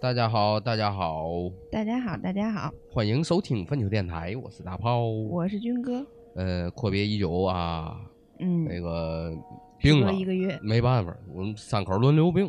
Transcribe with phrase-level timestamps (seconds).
[0.00, 1.28] 大家好，大家好，
[1.72, 6.06] 大家好，大家好，欢迎收听分球电台，我是大炮，我是军哥。
[6.36, 8.00] 呃，阔别已久啊，
[8.38, 9.36] 嗯，那个
[9.76, 12.48] 病了一个月，没办法，我们三口轮流病，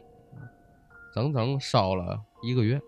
[1.11, 2.79] 整整烧了一个月，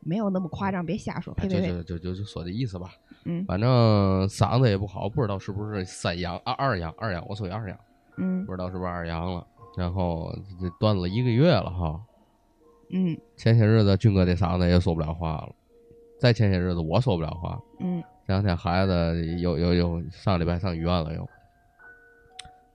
[0.00, 2.90] 没有那么夸张，别瞎说，呸就呸就就就就说这意思吧。
[3.26, 7.78] 嗯，反正嗓子也不好，不知道是不是三阳啊二阳二阳，我属于二阳，
[8.16, 8.44] 嗯。
[8.44, 9.46] 不知道是不是二阳了。
[9.76, 12.00] 然后这断了一个月了哈。
[12.94, 15.50] 嗯前些日子军哥这嗓子也说不了话了，
[16.18, 17.60] 再前些日子我说不了话。
[17.80, 21.28] 嗯这两天孩子又又又上礼拜上医院了，又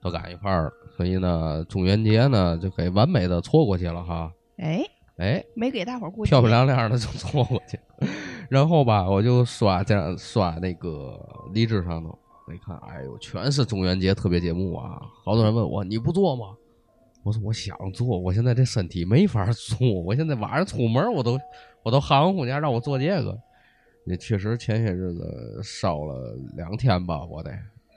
[0.00, 4.32] 都赶一块儿了，所以呢，中元节呢就给完美的错过去了哈。
[4.58, 4.84] 哎，
[5.16, 7.80] 哎，没给大伙儿过节漂漂亮亮的就错过去，
[8.48, 11.18] 然后吧，我就刷这样刷那个
[11.52, 15.02] 荔枝上头，我一看，哎呦，全是中元节特别节目啊！
[15.24, 16.54] 好多人问我你不做吗？
[17.22, 21.38] 我说我想做，我现在这身体没法做，我现在晚上出门我都
[21.82, 23.38] 我都含糊，你还让我做这个？
[24.06, 27.50] 也确实前些日子烧了两天吧，我得，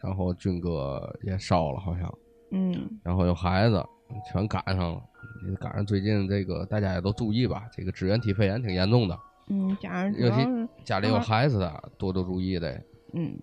[0.04, 2.14] 然后军哥也烧了，好像，
[2.52, 3.84] 嗯然后有孩子，
[4.32, 5.02] 全赶上了。
[5.50, 9.18] 也赶上最近这个大家也都注意吧，这个支原体肺炎挺严重的，
[9.50, 10.46] 嗯，加上主尤其
[10.84, 12.72] 家里有孩子的多多注意得。
[13.14, 13.38] 嗯，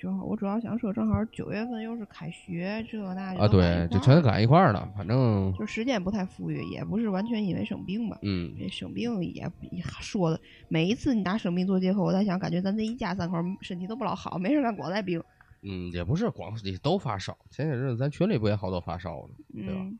[0.00, 8.18] 正好我主要想说，正好九月份又是开学，这那啊，对，就全赶一块儿了，反正就时间不太富裕，也不是完全因为生病吧。
[8.22, 15.22] 嗯，这生病也也说的，每一次你拿生病做借口，我在想，感觉咱这一家三口身体都不老好，没事干光带病。
[15.62, 19.80] 嗯，也不是光是都发烧，前些日子咱群里不也好多发烧的，对吧？
[19.82, 19.98] 嗯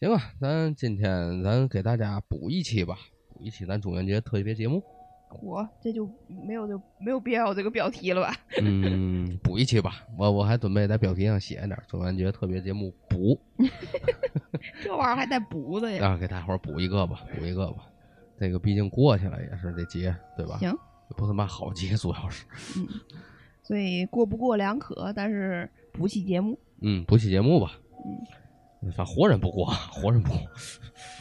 [0.00, 2.98] 行吧，咱今天咱给大家补一期吧，
[3.32, 4.82] 补一期咱中元节特别节目。
[5.42, 6.08] 我这就
[6.46, 8.34] 没有就没有必要有这个标题了吧？
[8.62, 13.38] 嗯，补一期吧，我我还准备在标题上写一点中元节特别节目补
[14.82, 16.08] 这玩意儿还带补的呀？
[16.08, 17.84] 啊，给大伙儿补一个吧，补一个吧。
[18.38, 20.56] 这个毕竟过去了，也是这节，对吧？
[20.58, 20.72] 行，
[21.16, 22.44] 不是嘛好节，主要是
[22.76, 22.86] 嗯，
[23.62, 27.72] 所以过不过两可，但是补期节目，嗯，补期节目吧。
[28.80, 30.38] 嗯，反正活人不过，活人不过。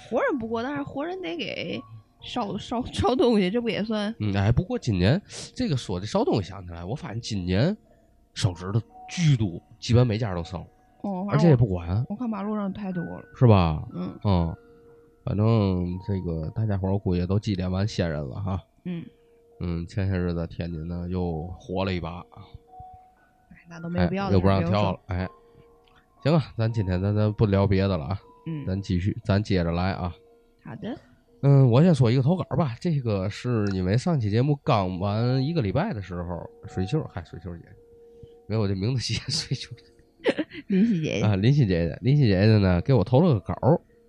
[0.10, 1.82] 活人不过，但是活人得给
[2.28, 4.14] 烧烧 烧东西，这不也算？
[4.20, 5.20] 嗯，哎，不过今年
[5.56, 7.76] 这个说的烧东西想起来，我发现今年
[8.34, 10.60] 烧纸的巨多，基本每家都烧，
[11.02, 13.24] 哦，而且也不管，我看马路上太多了。
[13.36, 13.88] 是吧？
[13.94, 14.56] 嗯嗯，
[15.24, 18.62] 反正这个大家伙儿我估计都祭奠完先人了哈。
[18.84, 19.06] 嗯，
[19.62, 22.20] 嗯，前些日子天津呢又火了一把，
[23.52, 25.28] 哎，那都没有必要又不让跳了，哎，
[26.24, 30.14] 行啊，咱今天咱咱不聊别的了啊，嗯，咱继续，咱接着来啊。
[30.64, 30.98] 好的，
[31.42, 32.76] 嗯，我先说一个投稿吧。
[32.82, 37.70] 这个是因为上期节目刚完一个礼拜的时候，水秀，嗨，水秀姐姐，
[38.48, 39.70] 没有我这名字写水秀
[40.68, 43.54] 林夕姐姐，啊， 林夕姐姐，林夕姐姐呢给我投了个稿，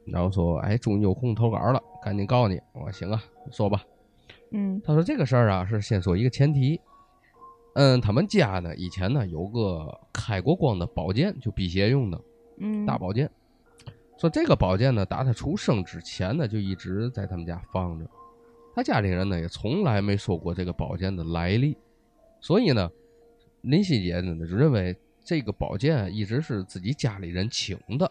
[0.07, 2.59] 然后说，哎，终于有空投稿了，赶紧告诉你。
[2.73, 3.23] 我说行啊，
[3.53, 3.83] 说吧。
[4.51, 6.81] 嗯他说这个事儿啊是先说一个前提，
[7.75, 12.19] 嗯，他们家呢以前呢有个开过光的宝剑，就辟邪用的
[12.59, 13.31] 嗯，大宝剑。
[14.19, 18.05] 说这个宝剑呢，打他出生之前呢，就一直在他们家放着。
[18.75, 21.77] 他家里人呢，也从来没说过这个宝剑的来历。
[22.41, 22.91] 所以呢，
[23.63, 28.11] 林希姐呢就认为这个宝剑啊一直是自己家里人请的。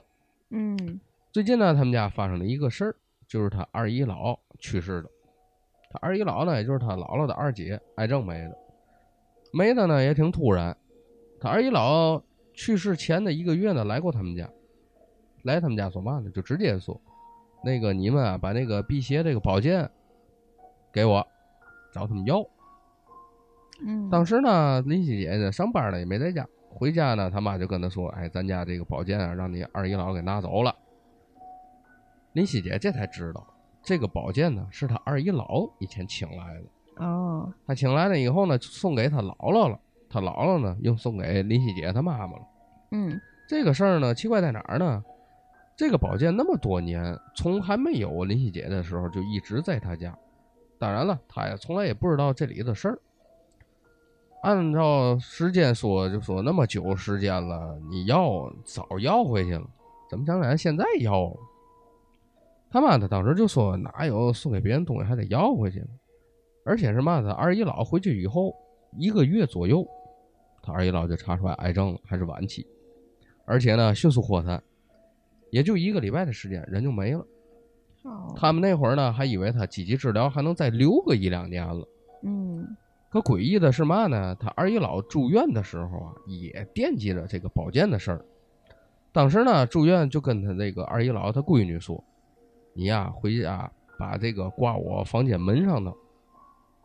[0.49, 0.99] 嗯
[1.33, 2.95] 最近呢，他们家发生了一个事儿，
[3.27, 5.09] 就是他二姨姥去世了。
[5.91, 8.55] 他二姨姥呢，也就是他姥姥的二姐，癌症没了，
[9.51, 10.75] 没的呢也挺突然。
[11.39, 12.21] 他二姨姥
[12.53, 14.49] 去世前的一个月呢，来过他们家，
[15.43, 16.29] 来他们家做嘛呢？
[16.31, 16.99] 就直接说，
[17.63, 19.89] 那个你们啊，把那个辟邪这个宝剑
[20.91, 21.25] 给我，
[21.93, 22.45] 找他们要。
[23.85, 30.75] 嗯，当时呢，林夕姐呢上班呢也没在家，回家呢，他妈就跟他说：“哎，咱家这个宝剑啊，让你二姨姥给拿走了。”
[32.33, 33.45] 林夕姐这才知道，
[33.83, 37.05] 这个宝剑呢是他二姨姥以前请来的。
[37.05, 39.79] 哦，他请来了以后呢，送给他姥姥了。
[40.09, 42.47] 他姥姥呢又送给林夕姐她妈妈了。
[42.91, 45.03] 嗯这个事儿呢，奇怪在哪儿呢？
[45.77, 50.17] 这个宝剑那么多年，从还没有林夕姐的时候就一直在他家。
[50.79, 52.99] 当然了，他也从来也不知道这里的事儿。
[54.41, 59.69] 按照时间说，就说那么久时间了，你要早要回去了，
[60.09, 61.37] 怎么想起来现在要了？
[62.71, 65.85] 他妈的当时就说哪有送给别人东西还得要回去？
[66.65, 68.51] 而且是嘛，他二姨姥回去以后
[68.97, 69.87] 一个月左右，
[70.63, 72.65] 他二姨姥就查出来癌症了，还是晚期，
[73.45, 74.61] 而且呢迅速扩散，
[75.49, 77.25] 也就一个礼拜的时间人就没了。
[78.03, 81.87] 好，他们那会儿呢还以为他积极治疗还能再留个一两年了。
[82.23, 82.65] 嗯
[83.09, 84.35] 可诡异的是嘛呢？
[84.35, 88.25] 他二姨姥住院的时候啊，也惦记着这个保健的事儿。
[89.13, 92.03] 当时呢，住院就跟他这个二姨姥他闺女说
[92.75, 95.91] ：“你呀，回家把这个挂我房间门上的，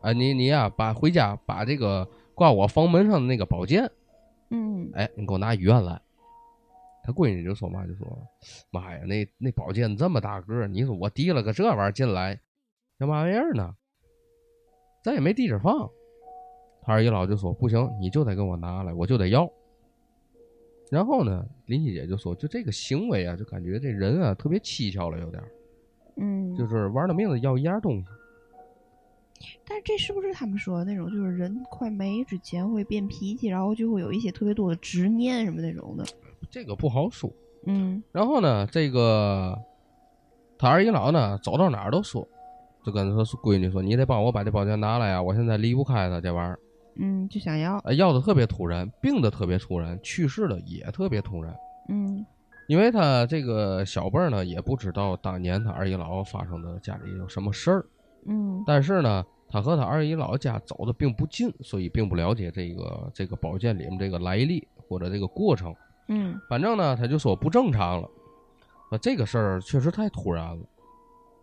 [0.01, 3.91] 啊，你你呀、把回家把这个挂我房门上的那个宝剑，
[4.49, 6.01] 嗯哎，你给我拿医院来。
[7.03, 8.07] 他闺女就说嘛，就说
[8.71, 12.39] 妈呀，那那宝剑这么大个儿，你说我提了个这玩意儿进来，
[12.99, 13.75] 要嘛玩意儿呢？
[15.03, 15.89] 咱也没地址放。
[16.81, 19.51] 他二姨姥就说不行，你就得给我拿来，我就得要。
[20.91, 25.51] 然后呢，林七姐就说，就这个行为啊，就感觉这人啊特别蹊跷了，有点儿，
[26.17, 28.05] 嗯，就是玩了命的要一样东西。
[29.65, 36.05] 但是这是不是他们说的那种，就是人快没之前会变脾气，然后就会有一些特别多的执念什么那种的？
[36.49, 37.29] 这个不好说。
[37.65, 39.57] 嗯然后呢，这个
[40.57, 42.27] 他二姨姥呢，走到哪儿都说，
[42.83, 46.59] 就跟他闺女说：“你得帮我把这宝剑拿来呀，我现在离不开他这玩意儿。
[46.95, 51.55] 嗯，就想要，呃”要的特别突然，病的特别突然，去世的也特别突然。
[51.89, 52.25] 嗯
[52.67, 57.85] 因为他这个小辈儿呢，也不知道当年他二姨姥发生的家里有什么事儿，
[58.25, 65.75] 嗯但是呢，他和他二姨姥家走的并不近，所以并不了解这个这个宝剑里面这个来历或者这个过程。
[66.07, 66.39] 嗯。
[66.49, 68.09] 反正呢，他就说不正常了，
[68.91, 70.65] 啊，这个事儿确实太突然了。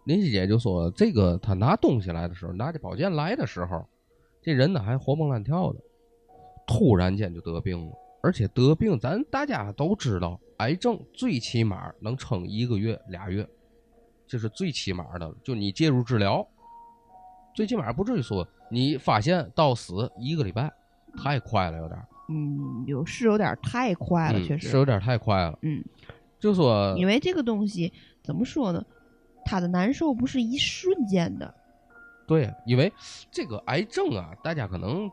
[0.05, 3.87] 林夕姐就说，这个他拿东西来的时候，拿着宝剑来的时候，
[4.41, 5.79] 这人呢还活蹦乱跳的，
[6.67, 7.93] 突然间就得病了，
[8.23, 13.47] 而且得病，咱大家都知道，癌症最起码能撑一个月俩月，
[14.27, 16.45] 这是最起码的，就你介入治疗，
[17.55, 20.73] 最起码不至于说你发现到死一个礼拜，
[21.19, 22.03] 太快了有点。
[22.31, 25.59] 嗯，有是有点太快了，嗯确实，是有点太快了。
[25.63, 25.85] 嗯，
[26.39, 27.93] 就说因为这个东西
[28.23, 28.83] 怎么说呢？
[29.45, 31.53] 他的难受不是一瞬间的，
[32.29, 32.93] 对，因为
[33.31, 35.11] 这个癌症啊，大家可能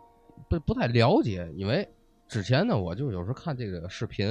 [0.49, 1.87] 不不太了解，因为
[2.27, 4.27] 之前呢，我就有时候看这个视频，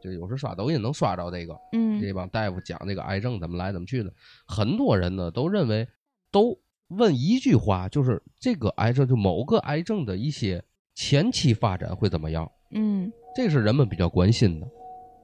[0.00, 4.12] 就有时刷抖音能刷着这个，嗯这帮大夫讲这个癌症怎么来怎么去的，
[4.46, 5.86] 很多人呢都认为
[6.30, 10.62] 都问一句话，就是这个癌症就某个癌症的一些
[10.94, 14.66] 前期发展会怎么样，嗯这是人们比较关心的，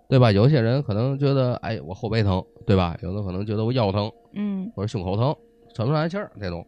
[0.08, 0.32] 对吧？
[0.32, 2.98] 有些人可能觉得，哎，我后背疼，对吧？
[3.02, 5.34] 有的可能觉得我腰疼，嗯或者胸口疼、
[5.72, 6.66] 喘不上来气儿这种，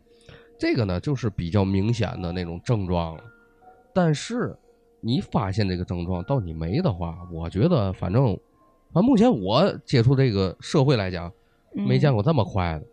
[0.58, 3.24] 这个呢就是比较明显的那种症状了。
[3.92, 4.56] 但是
[5.00, 8.38] 你发现这个症状到你没的话，我觉得反正，
[8.92, 11.32] 反正目前我接触这个社会来讲，
[11.74, 12.86] 没见过，过这么快的。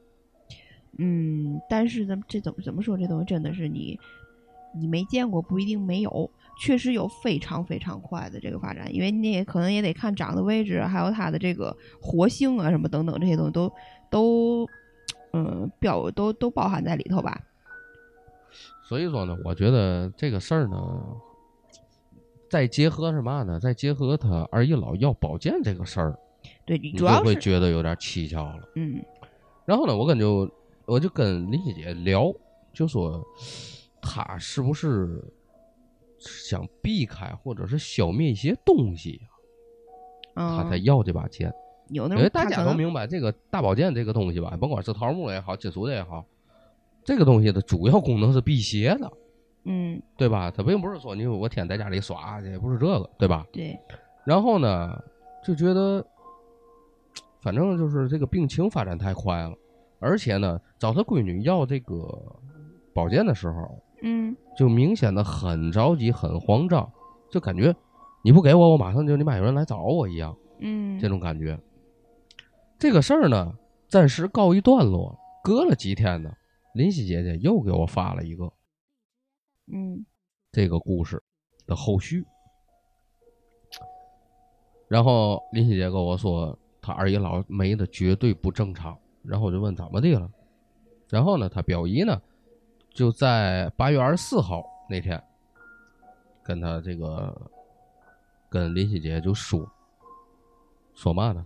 [0.97, 3.97] 嗯，但是咱们这怎么怎么说，这东西真的是你
[4.74, 6.30] 你没见过不一定没有，
[6.60, 13.71] 确实有非常非常快的这个发展，因为你也可能也得看长的位置，还有它的这个活性啊什么等等这些东西都
[14.10, 14.68] 都
[15.33, 17.42] 嗯表都都包含在里头吧。
[18.83, 21.04] 所以说呢，我觉得这个事儿呢，
[22.50, 23.60] 再结合是嘛呢？
[23.60, 26.18] 再结合他二姨老要保健这个事儿，
[26.65, 28.69] 对，你就会主要是觉得有点蹊跷了。
[28.75, 29.00] 嗯
[29.65, 30.50] 然后呢，我跟就
[30.86, 32.33] 我就跟林希姐聊，
[32.74, 33.24] 就说
[34.01, 35.24] 她是不是
[36.18, 39.22] 想避开或者是消灭一些东西，
[40.36, 41.51] 他才嗯，要这把剑。
[41.90, 46.24] 有那种因为大家都明白，这个大宝剑这个东西吧，甭管是桃木也好，金属的也好，
[47.04, 49.12] 这个东西的主要功能是辟邪的，
[49.63, 50.51] 嗯对吧？
[50.51, 53.44] 它并不是说你我天天在家里耍，也不是这个，对吧？
[53.51, 53.75] 对
[54.24, 55.01] 然后呢，
[55.44, 56.06] 就觉得，
[57.41, 59.56] 反正就是这个病情发展太快了，
[59.98, 61.96] 而且呢，找他闺女要这个
[62.94, 66.91] 宝剑的时候，嗯就明显的很着急、很慌张，
[67.29, 67.75] 就感觉
[68.24, 71.60] 你不给我，我马上就你妈有人来找我一样，嗯这种感觉。
[72.77, 75.18] 这个事儿呢，暂时告一段落。
[75.44, 76.32] 隔了几天呢，
[76.74, 78.51] 林夕姐姐又给我发了一个
[79.72, 80.06] 嗯
[80.51, 81.22] 这个故事
[81.65, 82.25] 的后续。
[84.88, 88.98] 然后林夕姐跟我说，她二姨姥没的绝对不正常。
[89.24, 90.29] 然后我就问怎么的了，
[91.10, 92.22] 然后呢，她表姨呢
[93.00, 95.24] 就在八月二十四号那天，
[96.44, 97.50] 跟他这个
[98.50, 99.65] 跟林希姐就说
[100.94, 101.46] 说嘛呢？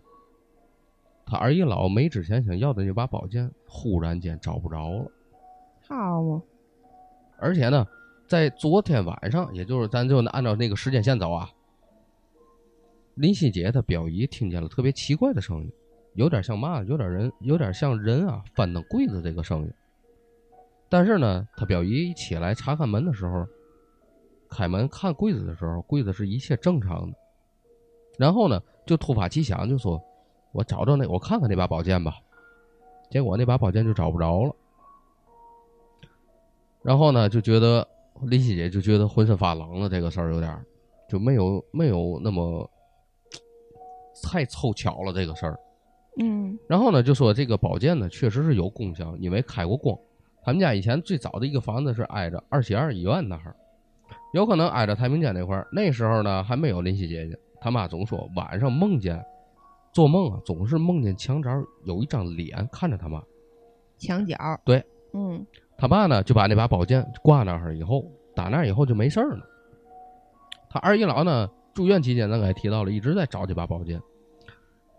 [1.24, 5.12] 他二姨姥没之前想要的那把宝剑，忽然间找不着了。
[5.88, 6.42] 好嘛，
[7.38, 7.86] 而且呢，
[8.26, 11.48] 在昨天晚上，也就是咱就按照那个时间线走啊，
[13.14, 15.72] 林希姐她表姨听见了特别奇怪的声音，
[16.16, 19.72] 有点像嘛，有点人，有点像人啊翻腾柜子这个声音。
[20.94, 23.48] 但是呢，他表姨一起来查看门的时候，
[24.48, 27.18] 开门看柜子的时候，柜子是一切正常的。
[28.16, 30.00] 然后呢，就突发奇想，就说
[30.54, 32.14] ：“我找找那，我看看那把宝剑吧。”
[33.10, 34.56] 结果那把宝剑就找不着了。
[36.84, 37.88] 然后呢，就觉得
[38.22, 40.64] 林夕姐就觉得浑身发冷了，这个事儿有点儿
[41.10, 42.70] 就没有没有那么
[44.22, 45.60] 太凑巧了，这个事儿。
[46.20, 49.98] 嗯然后呢，就说这个宝剑呢确实是有功效，因为开过光。
[50.44, 53.56] 他们家以前最早的一个房子是挨着二七二医院那儿，
[54.34, 55.68] 有可能挨着太平间那块儿。
[55.72, 59.24] 那时候呢还没有林夕姐姐，他妈总说晚上梦见，
[59.94, 61.50] 做梦啊总是梦见墙角
[61.86, 63.24] 有一张脸看着他妈。
[63.98, 64.36] 墙角。
[64.66, 64.84] 对。
[65.14, 65.46] 嗯
[65.78, 69.46] 他爸呢就把那把宝剑挂那儿以后，打那儿以后就没事儿了。
[70.70, 74.02] 他二姨姥呢住院期间，咱刚才提到了，一直在找这把宝剑，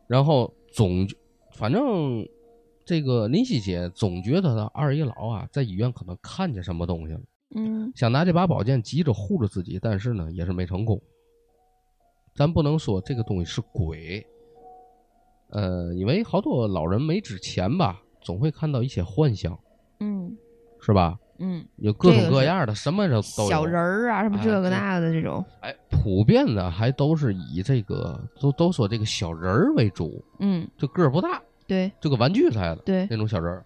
[0.07, 1.07] 然后总
[1.53, 2.27] 反正
[2.85, 7.21] 这个林夕姐总觉得她二姨姥啊在医院可能看见什么东西了，
[7.57, 11.01] 嗯想拿这把宝剑急着护着自己，但是呢也是没成功。
[12.35, 14.27] 咱不能说这个东西是鬼，
[15.51, 19.59] 呃，因为好多老人没之前吧，总会看到一些幻象，
[20.01, 20.37] 嗯
[20.81, 21.19] 是吧？
[21.39, 23.49] 嗯，有各种各样的，什么都都有。
[23.49, 25.45] 小人儿啊，什么这个那个的这种。
[25.61, 33.65] 哎，普遍的还都是以这个都都说这个小人儿为主，嗯，就个儿不大，对就个玩具似的对，那种小人儿。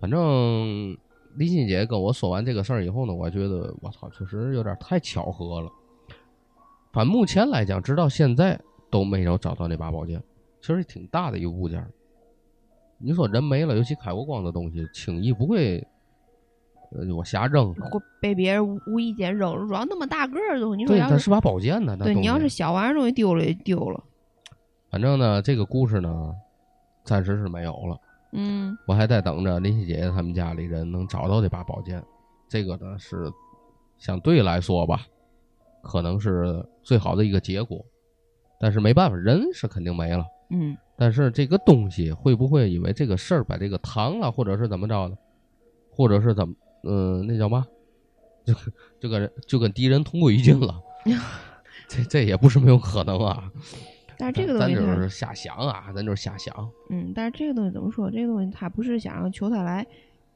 [0.00, 0.96] 反正
[1.36, 5.70] 李欣姐跟我说完这个事儿以后呢，我觉得我操，确实有点太巧合了。
[6.92, 8.58] 反目前来讲，直到现在
[8.90, 10.20] 都没有找到那把宝剑，
[10.60, 11.90] 其实挺大的一个物件儿。
[12.98, 15.78] 你说人没了，尤其开过光的东西，轻易不会，
[16.92, 17.72] 呃，我瞎扔。
[17.74, 21.96] 或被别人无无意间扔了，主要那么大个儿的东西，你说对，要是它是把宝剑呢。
[21.98, 24.02] 那对你要是小玩意儿东西丢了也丢了。
[24.90, 26.34] 反正呢，这个故事呢，
[27.04, 27.98] 暂时是没有了。
[28.32, 32.02] 嗯我还在等着林夕姐姐他们家里人能找到这把宝剑。
[32.48, 33.30] 这个呢是
[33.98, 35.02] 相对来说吧，
[35.82, 37.84] 可能是最好的一个结果。
[38.58, 40.24] 但是没办法，人是肯定没了。
[40.50, 45.16] 嗯但是这个东西会不会因为这个事儿把这个糖了，或者是怎么着的，
[45.90, 46.54] 或者是怎么，
[46.84, 47.66] 嗯、那叫嘛，
[48.44, 48.54] 就
[49.00, 50.80] 就跟就跟敌人同归于尽了。
[51.88, 53.50] 这这也不是没有可能啊。
[54.20, 56.54] 但是这个东西咱就是瞎想啊，咱就是瞎想。
[56.90, 58.10] 嗯，但是这个东西怎么说？
[58.10, 59.86] 这个东西他不是想让求他来，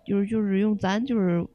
[0.06, 1.46] 就是就是用咱就是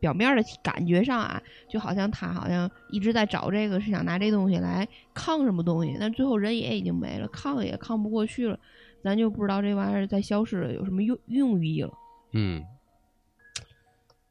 [0.00, 8.58] 表面的感觉上啊，就好像他好像一直在找这个，是想拿这东西来抗什么东西，但最后人也已经没了，抗也抗不过去了，
[9.04, 11.92] 咱就不知道这玩意儿在消失了有什么用用意了。
[12.32, 12.64] 嗯，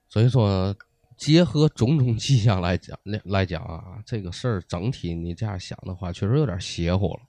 [0.08, 0.76] 所以说，
[1.20, 7.20] 结合种种迹象来讲来来讲啊，这个事儿整体你这样想的话，确实有点邪乎了。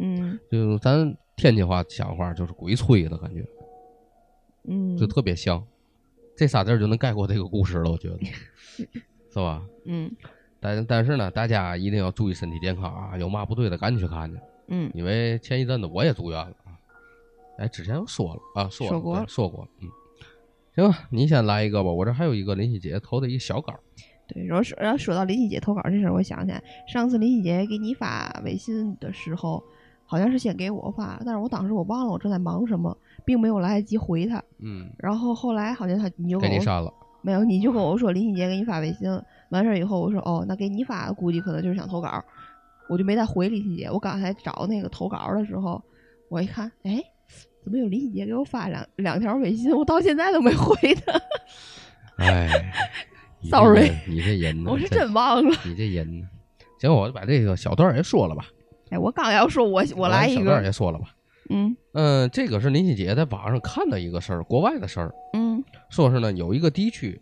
[0.00, 3.46] 嗯就咱天津话讲话，就是鬼吹的感觉，
[4.68, 5.64] 嗯就特别像。
[6.36, 8.18] 这仨字儿就能概括这个故事了，我觉得，
[9.32, 9.64] 是吧？
[9.86, 10.10] 嗯
[10.58, 13.16] 但但是呢，大家一定要注意身体健康啊！
[13.16, 14.38] 有嘛不对的，赶紧去看去，
[14.68, 16.74] 嗯因为前一阵子我也住院了啊。
[17.58, 19.88] 哎，之前我说了啊，说了说过了说过了，嗯。
[20.76, 23.80] 行吧，你先来一个吧，我这还有一个林夕姐投的一个小稿儿。
[24.28, 29.62] 对，然后说然后说到林夕姐投稿这事儿，我想起来上次林夕姐给你发微信的时候，
[30.04, 34.42] 好像是先给我发，但是我当时我忘了我正在忙什么，并没有来得及回他。
[34.58, 36.92] 嗯，然后后来好像他你就给你删了。
[37.22, 39.08] 没有，你就跟我说林夕姐给你发微信，
[39.50, 42.22] 完事儿以后我说哦，那给你发估计可能就是想投稿，
[42.88, 43.88] 我就没再回林夕姐。
[43.90, 45.82] 我刚才找那个投稿的时候，
[46.28, 47.00] 我一看，哎，
[47.66, 51.20] 怎么有林夕姐给我发两两条微信，我到现在都没回她，
[52.24, 52.48] 哎
[53.50, 54.70] Sorry 你这人呢？
[54.70, 55.56] 我是真忘了。
[55.64, 56.28] 你这人呢？
[56.78, 58.46] 行，我就把这个小段也说了吧。
[58.90, 61.06] 哎，我刚要说我我来一个小段，也说了吧。
[61.50, 67.20] 嗯嗯，这个是林夕姐在网上看的一个事儿，国外的事儿，嗯说是呢有一个地区，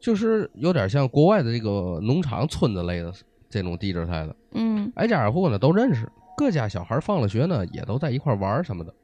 [0.00, 3.12] 就是有点像国外的这个农场、村子类的
[3.50, 8.94] 这种地质态的，嗯挨家挨户呢都认识，各家小孩放了学呢也都在一块玩什么的。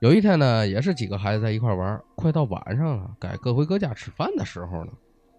[0.00, 4.92] 有一天呢，也是几个孩子在一块玩，快到晚上了，该各回各家吃饭的时候呢，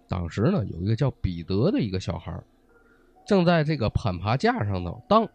[0.09, 2.37] 当时呢有一个叫彼得的一个小孩，
[3.25, 5.25] 正在这个攀爬架上头荡，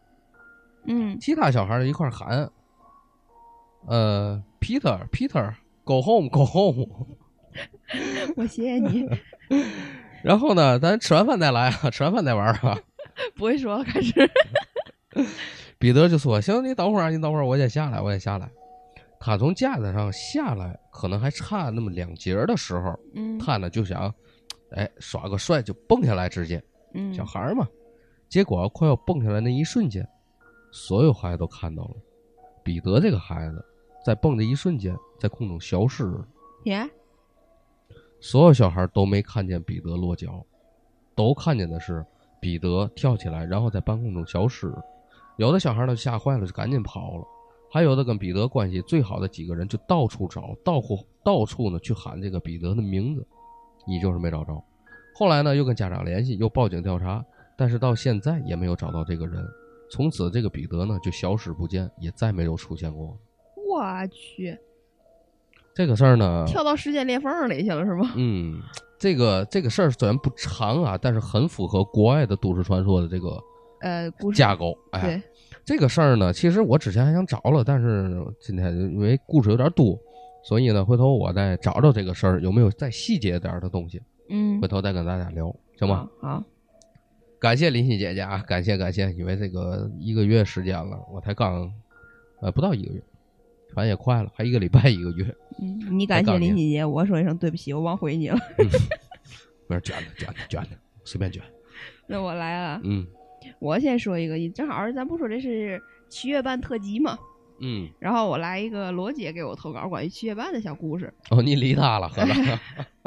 [0.85, 2.50] 嗯其他小孩一块喊
[3.88, 5.54] ：“呃，Peter Peter
[5.85, 6.87] go home go home。”
[8.37, 9.09] 我谢谢你，
[10.23, 12.78] 然后呢，咱吃完饭再来啊，吃完饭再玩啊。
[13.37, 14.12] 不会说了开始，
[15.78, 18.50] 彼得就说：“行，你等会儿啊，你等会儿，我先下来，我先下来。”
[19.25, 24.14] 他从架子上下来，可能还差那么两节儿的时候，嗯他呢就想，
[24.73, 26.62] 哎，耍个帅就蹦下来，直接
[26.93, 27.66] 嗯小孩儿嘛。
[28.28, 30.07] 结果快要蹦下来那一瞬间，
[30.71, 31.95] 所有孩子都看到了，
[32.62, 33.64] 彼得这个孩子
[34.04, 36.28] 在蹦的一瞬间在空中消失了。
[36.64, 36.87] 耶，
[38.21, 40.45] 所有小孩都没看见彼得落脚，
[41.14, 42.04] 都看见的是
[42.40, 44.71] 彼得跳起来，然后在半空中消失。
[45.38, 47.25] 有的小孩呢吓坏了，就赶紧跑了；
[47.75, 53.26] 还有的跟彼得关系最好的几个人就到处找，到处到处呢去喊这个彼得的名字，
[53.85, 54.62] 你就是没找着。
[55.12, 57.25] 后来呢又跟家长联系，又报警调查，
[57.59, 59.45] 但是到现在也没有找到这个人。
[59.90, 63.19] 从此这个彼得呢就消失不见，也再没有出现过。
[63.57, 64.57] 我去，
[65.75, 68.12] 这个事儿呢，跳到时间裂缝里去了是吗？
[68.14, 68.62] 嗯，
[69.00, 73.37] 这个这个事儿虽然不长啊，但是很符合国外的都市传说的这个
[73.81, 74.78] 呃，架构。
[74.93, 75.23] 哎，对，
[75.64, 79.99] 这个事儿呢，其实我之前还想找了，但是今天因为故事有点多，
[80.44, 86.09] 所以呢，回头我再找找这个事儿有没有再细节点儿的东西，嗯回，头再跟大家聊，行吗？
[86.21, 86.28] 好？
[86.28, 86.44] 好，
[87.38, 91.73] 感谢林夕姐姐啊，感谢感谢，因为这个一个月时间了，我才刚
[92.40, 93.02] 呃不到一个月，
[93.75, 98.38] 反正也快了，还一个礼拜一个月，嗯，你感谢林欣姐，我说一声对不起，我忘回你了。
[99.66, 101.42] 没事卷的卷的卷的，随便卷，
[102.06, 103.06] 那我来了，嗯
[103.58, 107.18] 我先说一个，正好咱不说这是七月半特辑嘛，
[107.60, 112.58] 嗯，然后我来一个罗姐给我投稿关于七月半的小故事，哦，你理他了，合着，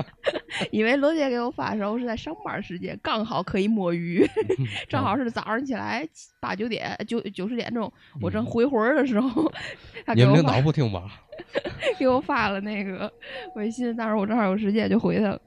[0.71, 4.25] 因为罗姐给我发的时候是在上班时间，刚好可以摸鱼，
[4.89, 6.07] 正好是早上起来
[6.39, 7.91] 八九点九九十点钟，
[8.21, 9.51] 我正回魂儿的时候，
[10.05, 11.03] 她你们领给我发导不听吧？
[11.99, 13.11] 给我发了那个
[13.55, 15.41] 微信，当时我正好有时间就回他了。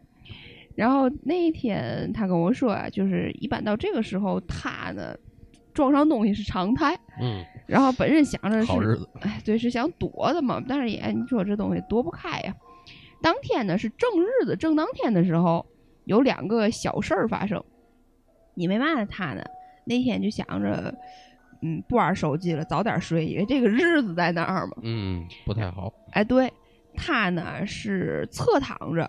[0.75, 5.15] 然后那一天他跟我说啊，就是一般到这个时候他呢
[5.75, 8.73] 撞上东西是常态，嗯，然后本身想着是
[9.21, 12.55] 哎，对，是想躲的嘛，但是也你说这东西躲不开呀。
[13.23, 15.65] 当天呢是正日子，正当天的时候，
[16.05, 17.63] 有两个小事儿发生。
[18.55, 19.43] 你没嘛呢，他呢
[19.85, 20.95] 那天就想着，
[21.63, 24.77] 嗯，不玩手机了，早点睡，因为这个日子在那儿嘛。
[24.83, 26.53] 嗯，不太好，哎，对，
[26.97, 29.09] 他呢是侧躺着，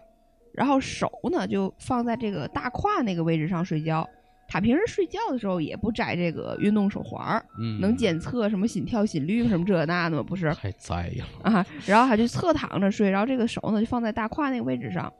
[0.53, 4.07] 然后手呢就放在这个大胯那个位置上睡觉。
[4.47, 10.23] 他平时睡觉的时候也不摘这个运动手环儿，嗯，能检测什么心跳、心率什么这那的吗？
[10.23, 15.11] 不是太在意了，啊，然后他就侧躺着睡，然后这个手呢就放在大胯那个位置上。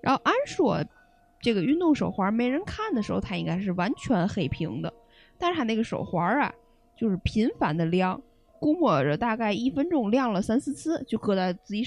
[0.00, 0.84] 然后按说
[1.40, 4.92] 这个运动手环没人看的时候，它应该是完全黑屏的，
[5.38, 6.52] 但是他那个手环啊，
[6.96, 8.20] 就是频繁的亮，
[8.58, 11.84] 估摸着大概一分钟亮了三四次，就搁在自己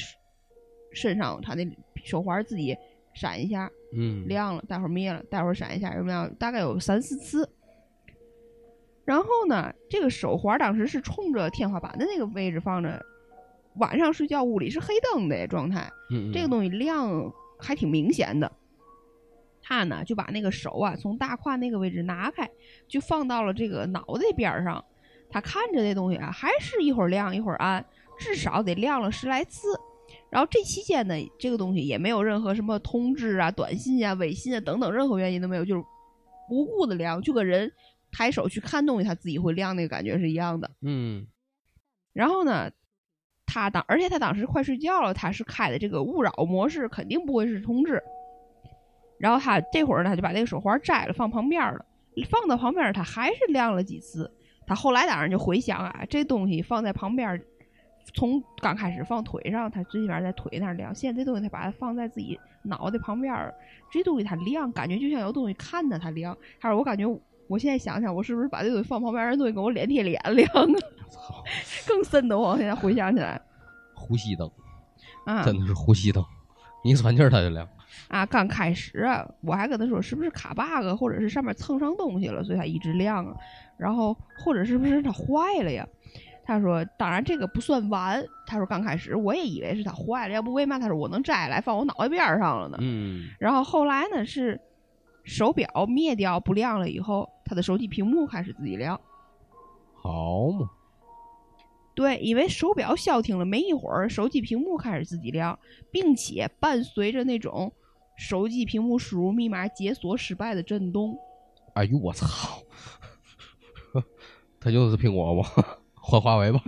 [0.91, 1.67] 身身上，他那
[2.03, 2.75] 手环自己
[3.13, 7.49] 闪一下嗯，亮了，待会儿灭了，待会儿闪一下又亮，大概有三四次。
[9.05, 13.03] 然后呢，这个手环当时是冲着天花板的那个位置放着，
[13.75, 18.51] 晚上睡觉屋里是黑灯的状态，嗯，这个东西亮还挺明显的。
[19.61, 22.49] 他呢就把那个手啊从大胯那个位置拿开，
[22.87, 24.83] 就放到了这个脑袋边儿上。
[25.31, 27.85] 他看着这东西啊，还是一会儿亮一会儿暗，
[28.17, 29.67] 至少得亮了十来次。
[30.31, 35.83] 然后这期间呢，这个东西也没有任何什么通知啊、短信啊、微信啊等等任何原因都没有，就是
[36.49, 37.71] 无故的亮，就跟人
[38.11, 40.69] 抬手去看东西，它自己会亮那个感觉是一样的。
[40.81, 41.25] 嗯
[42.13, 42.69] 然后呢，
[43.45, 48.01] 他当而且他当时快睡觉了，他是开的这个勿扰模式，肯定不会是通知。
[49.19, 51.85] 然后他这会儿呢，他就把那个手环摘了，放旁边了。
[52.29, 54.29] 放到旁边，他还是亮了几次。
[54.67, 57.41] 他后来当然就回想啊，这东西放在旁边，
[58.13, 60.93] 从刚开始放腿上，他最起码在腿那儿亮。
[60.93, 63.53] 现在这东西他把它放在自己脑袋旁边儿，
[63.91, 66.37] 这东西它亮，感觉就像有东西看着它亮。
[66.59, 67.05] 他说我感觉
[67.47, 70.79] 我现在想想，我是不是把这东西放旁边，人东西跟我脸贴脸亮啊？
[71.09, 71.43] 操，
[71.87, 72.57] 更深的慌。
[72.57, 73.39] 现在回想起来
[73.93, 74.49] 呼吸灯，
[75.25, 76.23] 啊真的是呼吸灯，
[76.83, 77.67] 你一喘气儿它就亮，
[78.07, 83.35] 啊，刚开始啊，我还跟他说是不是卡 bug，或者是上面蹭上东西了，所以它一直亮啊。
[83.77, 85.87] 然后或者是不是它坏了呀？
[86.49, 88.25] 他说，当然这个不算完。
[88.47, 92.77] 他说刚开始我也以为是它坏了，要不为嘛他说我能摘来放我脑袋边儿上了呢？
[92.81, 94.59] 嗯然后后来呢是
[95.23, 98.99] 手表灭掉不亮了以后，他的手机屏幕开始自己亮。
[99.93, 100.71] 好嘛，
[101.93, 105.59] 对，因为手表消停了没一会儿，手机屏幕开始自己亮，
[105.91, 107.71] 并且伴随着那种
[108.17, 111.15] 手机屏幕输入密码解锁失败的震动。
[111.75, 112.27] 哎呦我操，
[114.59, 115.47] 他用的是苹果吗？
[116.09, 116.61] 换华为吧，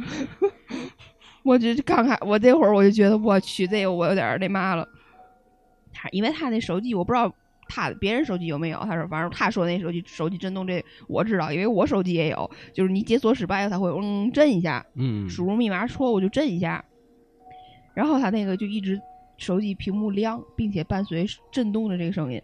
[1.43, 4.87] 我就刚开，我这会儿我就觉得我去，这个我有点儿那嘛了。
[5.91, 7.33] 他因为他那手机我不知道
[7.67, 16.83] 他别人手机有没有，他说反正他说那手机手机震动这我知道，因为我手机也有，就是你解锁失败了，它会嗯震一下，嗯，输入密码错误就震一下，
[17.93, 18.99] 然后他那个就一直
[19.37, 22.41] 手机屏幕亮，并且伴随震动的这个声音。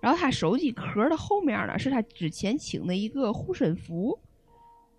[0.00, 4.18] 然后他手机壳的后面呢，是他之前请的一个护身符，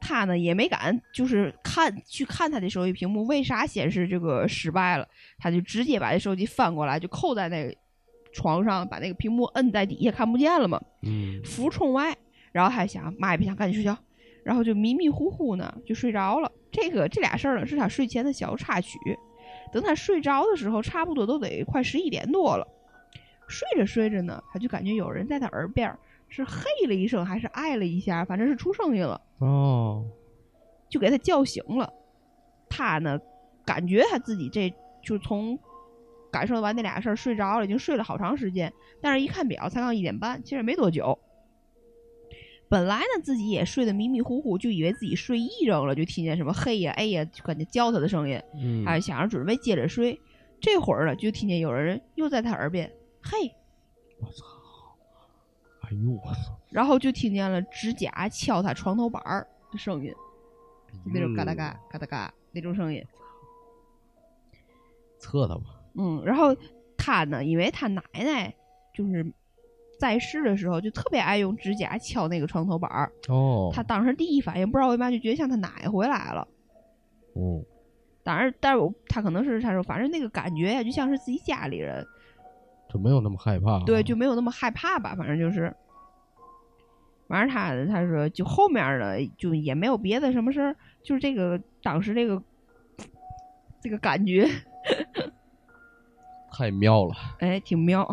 [0.06, 7.74] 他呢也没敢就是看去看他的手机屏幕为啥显示这个失败了，他就直接把这手机翻过来就扣在那个
[8.34, 10.82] 床上，把那个屏幕摁在底下看不见了嘛。
[11.04, 12.14] 嗯浮冲外，
[12.52, 13.98] 然后还想妈也不想赶紧睡觉，
[14.44, 16.52] 然后就迷迷糊糊呢就睡着了。
[16.70, 19.00] 这个这俩事儿呢是他睡前的小插曲。
[19.72, 22.68] 等他睡着的时候，差不多都得快十一点多了。
[23.48, 25.98] 睡着睡着呢，他就感觉有人在他耳边儿
[26.36, 30.04] 是嘿了一声还是哎了一下，反正是出声音了，哦，
[30.90, 31.94] 就给他叫醒了。
[32.68, 33.20] 他呢，
[33.64, 35.60] 感觉他自己这就从
[36.32, 38.74] 感受完那俩事儿睡着了，已经睡了好长时间。
[39.00, 41.20] 但是一看表，才刚一点半，其实没多久。
[42.68, 50.20] 本来呢，自己也睡得迷迷糊糊，就以为自己睡意怔了，就听见什么嘿呀、哎呀，就感觉叫他的声音，嗯，哎想着准备接着睡。
[50.60, 52.92] 这会儿呢，就听见有人又在他耳边
[53.22, 53.54] 嘿，
[54.20, 54.46] 我操！
[55.94, 56.58] 哎呦我操！
[56.72, 60.12] 然后就听见了指甲敲他床头板儿的声音，
[61.06, 63.04] 就那种嘎哒嘎嘎哒嘎那种声音。
[65.20, 65.62] 测他吧。
[65.96, 66.56] 嗯，然后
[66.98, 68.54] 他呢，因为他奶奶
[68.94, 69.26] 就是
[70.00, 76.48] 在世的时候就特别爱用指甲敲那个床头板儿，哦，他当时第一反应不知道为嘛就觉得像他奶回来了。
[77.36, 77.62] 哦，
[78.24, 82.06] 当然，但是我他可能是他说，反正那个感觉呀，就像是自己家里人，
[82.90, 83.80] 就没有那么害怕。
[83.86, 85.74] 对，就没有那么害怕吧，反正就是。
[87.28, 92.42] 完事儿他他说就后面的就也没有别的什么事儿，就是这个当时这个
[93.82, 94.48] 这个感觉，
[96.52, 97.16] 太妙了。
[97.40, 98.08] 哎，挺妙。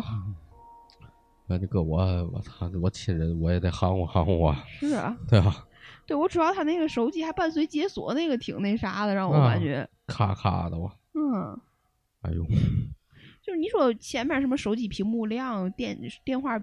[1.47, 1.97] 那这个我
[2.33, 5.67] 我操，我亲人我也得含糊含糊啊，是啊，对啊？
[6.07, 11.59] 对我主要他那个手机还伴随解锁，那个挺那啥的，让我啊感觉，咔咔的我，嗯，
[12.21, 12.43] 哎呦，
[13.43, 16.57] 就是你说前面什么手机屏幕亮、电电话、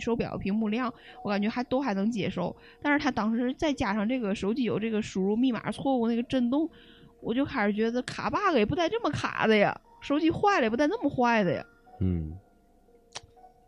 [0.00, 6.68] 手表屏幕亮，我感觉还都还能接受，但是他当时再加上这个手机有这个输入密码错误那个震动，
[7.20, 11.64] 我就开始觉得卡 bug 也不带这么卡的呀，手机坏了也不带那么坏的呀，
[12.00, 12.32] 嗯，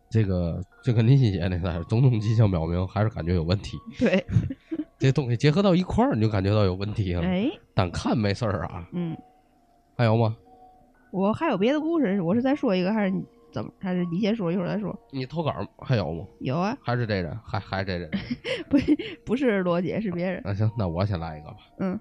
[0.09, 3.77] 这个就跟林心姐那个种种迹象表明，还是感觉有问题。
[4.01, 4.25] 对，
[4.99, 7.23] 这东西结合到一块儿，你就感觉到有问题了。
[7.23, 9.17] 哎，单看没事儿啊，嗯，
[9.97, 10.37] 还有吗？
[11.11, 13.71] 我还有别的故事，我是再说一个还是你怎么？
[13.79, 14.97] 还是你先说，一会儿再说？
[15.11, 16.25] 你投稿还有吗？
[16.41, 17.39] 有啊，还是这人？
[17.45, 18.11] 还还是这人？
[18.71, 18.79] 不
[19.25, 21.57] 不是罗姐，是别人，那行，那我先来一个吧。
[21.79, 21.99] 嗯，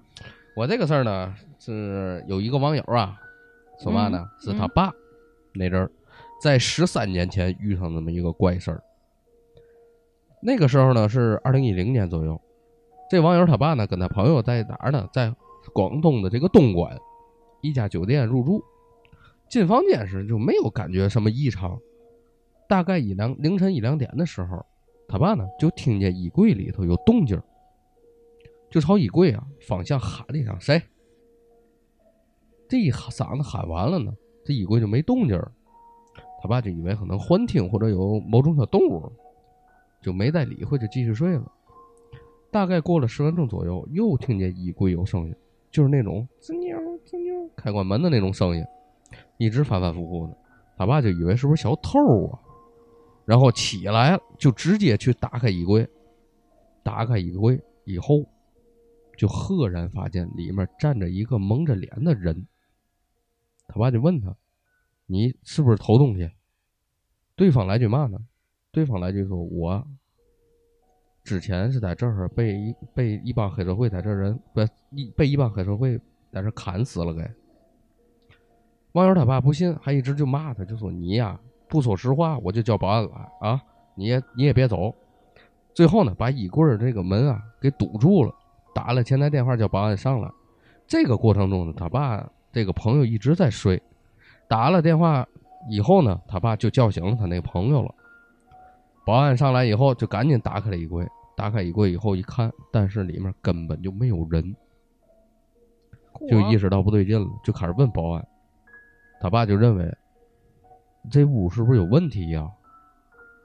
[0.56, 3.16] 我这个事儿呢，是有一个网友啊，
[3.78, 4.18] 说嘛呢？
[4.18, 4.90] 嗯是他爸
[5.54, 5.90] 那阵儿
[6.40, 8.82] 在十三年前遇上那么一个怪事儿。
[10.42, 12.40] 那个时候呢是二零一零年左右，
[13.10, 15.08] 这网友他爸呢跟他朋友在哪儿呢？
[15.12, 15.32] 在
[15.72, 16.98] 广东的这个东莞
[17.60, 18.64] 一家酒店入住，
[19.52, 21.78] 进房间时就没有感觉什么异常。
[22.66, 24.64] 大概一两凌晨一两点的时候，
[25.06, 27.38] 他爸呢就听见衣柜里头有动静，
[28.70, 30.80] 就朝衣柜啊方向喊了一声“谁”。
[32.66, 34.10] 这一嗓子喊完了呢，
[34.42, 35.52] 这衣柜就没动静儿。
[36.40, 39.12] 他爸就以为可能幻听或者有某种小动物，
[40.00, 41.52] 就没再理会，就继续睡了。
[42.50, 45.36] 大概过了十分钟左右，又听见衣柜有声音，
[45.70, 48.64] 就是那种吱扭吱扭开关门的那种声音，
[49.38, 50.36] 一直反反复复的。
[50.76, 52.38] 他爸就以为是不是小偷啊，
[53.24, 55.88] 然后起来，就直接去打开衣柜。
[56.82, 58.24] 打开衣柜以后，
[59.16, 62.46] 就赫然发现里面站着一个蒙着脸的人。
[63.68, 64.34] 他爸就问他
[65.06, 66.28] ：“你是不是偷东西？”
[67.36, 68.18] 对方来句嘛呢？
[68.72, 69.86] 对方来句说：“我
[71.22, 76.00] 之前是在这儿被一被一帮黑社会在这人不一被一帮黑社会
[76.32, 77.22] 在这砍死了给。”
[78.92, 83.62] 网友他爸不信，还一直就骂他，就说：“你呀，不说实话，我就叫保安来啊！
[83.94, 84.94] 你也你也别走。”
[85.72, 88.34] 最后呢，把衣柜这个门啊给堵住了，
[88.74, 90.30] 打了前台电话叫保安上来。
[90.86, 93.82] 这个过程中呢，他爸这个朋友一直在睡，
[94.46, 95.26] 打了电话
[95.70, 97.94] 以后呢，他爸就叫醒了他那个朋友了。
[99.06, 104.54] 保安上来以后，就赶紧打开了衣柜，打开衣柜以后一看，但是里面根本就没有人，
[106.28, 108.28] 就意识到不对劲了，就开始问保安。
[109.22, 109.88] 他爸就认为
[111.08, 112.44] 这屋是不是有问题呀、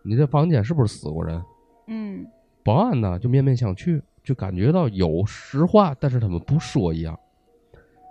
[0.03, 1.39] 你这房间是不是死过人？
[1.85, 2.25] 嗯
[2.63, 7.17] 保安呢就面面相觑，就感觉到有实话，但是他们不说一样。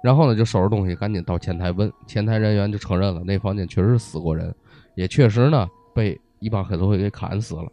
[0.01, 4.55] 然后呢，就收拾东西，赶紧到前台问，前台人员就承认了，那房间确实死过人，
[4.95, 7.67] 也确实呢被一帮黑社会给砍死了。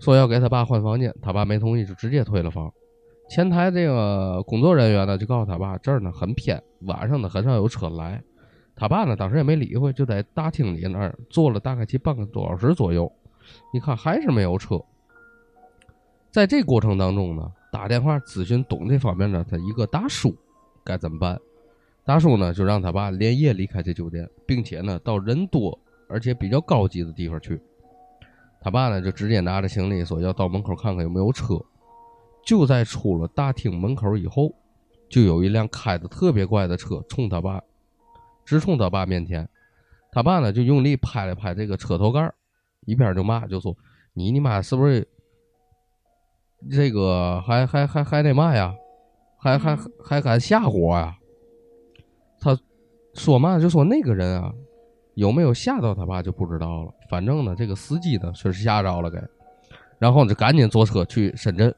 [0.00, 2.70] 说要给他爸换房间，他爸没同意，就直接退了房。
[3.30, 8.22] 前台这个工作人员呢，就告诉他爸，这儿呢很偏，晚上呢很少有车来。
[8.80, 13.12] 他爸呢当时也没理会，就在大厅里那儿坐了大概其半个多小时左右，
[13.74, 14.82] 一看还是没有车。
[16.30, 20.34] 在这过程当中呢，打电话咨询懂这方面的他一个大叔
[20.82, 21.38] 该怎么办。
[22.06, 27.60] 大叔呢就让他爸连夜离开这酒店，并且呢到人多而且比较高级的地方去。
[28.62, 31.60] 他爸呢就直接拿着行李说要到门口看看有没有车。
[32.46, 34.50] 就在出了大厅门口以后，
[35.10, 37.62] 就有一辆开的特别快的车冲他爸，
[38.50, 39.48] 直冲他爸面前。
[40.10, 42.34] 他爸呢就用力拍了拍这个车头盖儿
[42.84, 43.76] 一边就骂就说。
[44.12, 45.06] 你你妈是不是
[46.68, 48.74] 这个还还还还那嘛呀？
[49.38, 51.16] 还还嗯还敢吓唬我呀？
[52.40, 52.58] 他
[53.14, 54.52] 说嘛就说那个人啊，
[55.14, 56.92] 有没有吓到他爸就不知道了。
[57.08, 59.16] 反正呢，这个司机呢确实吓着了给，
[60.00, 61.72] 然后呢就赶紧坐车去深圳。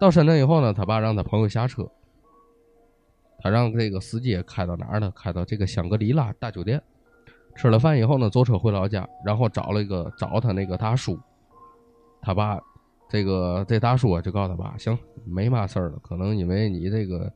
[0.00, 1.88] 到深圳以后呢，他爸让他朋友下车，
[3.38, 5.12] 他让这个司机开到哪儿呢？
[5.14, 6.82] 开到这个香格里拉大酒店。
[7.54, 11.18] 吃了饭以后呢，坐车回老家，然后找了一个找他那个大叔，
[12.20, 12.60] 他爸
[13.08, 17.32] 这个这大叔啊就告诉他爸，行，没嘛事儿了，可能因为你这个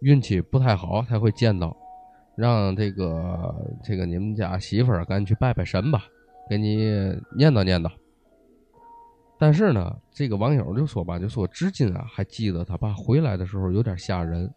[0.00, 1.76] 运气不太好才会见到，
[2.36, 6.04] 让这个这个你们家媳妇儿赶紧去拜拜神吧，
[6.48, 6.76] 给你
[7.36, 7.90] 念叨念叨。
[9.38, 14.50] 但是呢，这个网友就说吧，就说至今啊还记得他爸回来的时候有点吓人，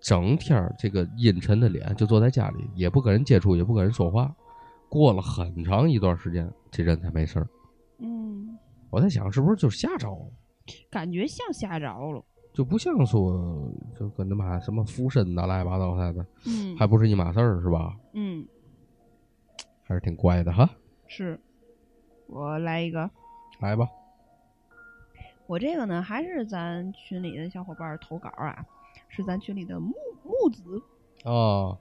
[0.00, 4.34] 整天儿这个阴沉的脸，就坐在家里，也不跟人接触，也不跟人说话。
[4.88, 7.48] 过了很长一段时间，这人才没事儿。
[7.98, 8.56] 嗯，
[8.90, 10.30] 我在想，是不是就吓着了？
[10.90, 12.24] 感觉像吓着了。
[12.52, 17.94] 就不像说就跟他妈什么附身呐、乱七八糟的，嗯，还不是一码事儿是吧？
[18.14, 18.46] 嗯
[19.84, 20.68] 还是挺怪的哈。
[21.06, 21.38] 是。
[22.26, 23.10] 我来一个，
[23.60, 23.88] 来吧，
[25.46, 28.62] 我这个呢还是咱群里的小伙伴投稿啊，
[29.08, 29.92] 是咱群里的木
[30.22, 30.62] 木子。
[31.24, 31.78] 哦，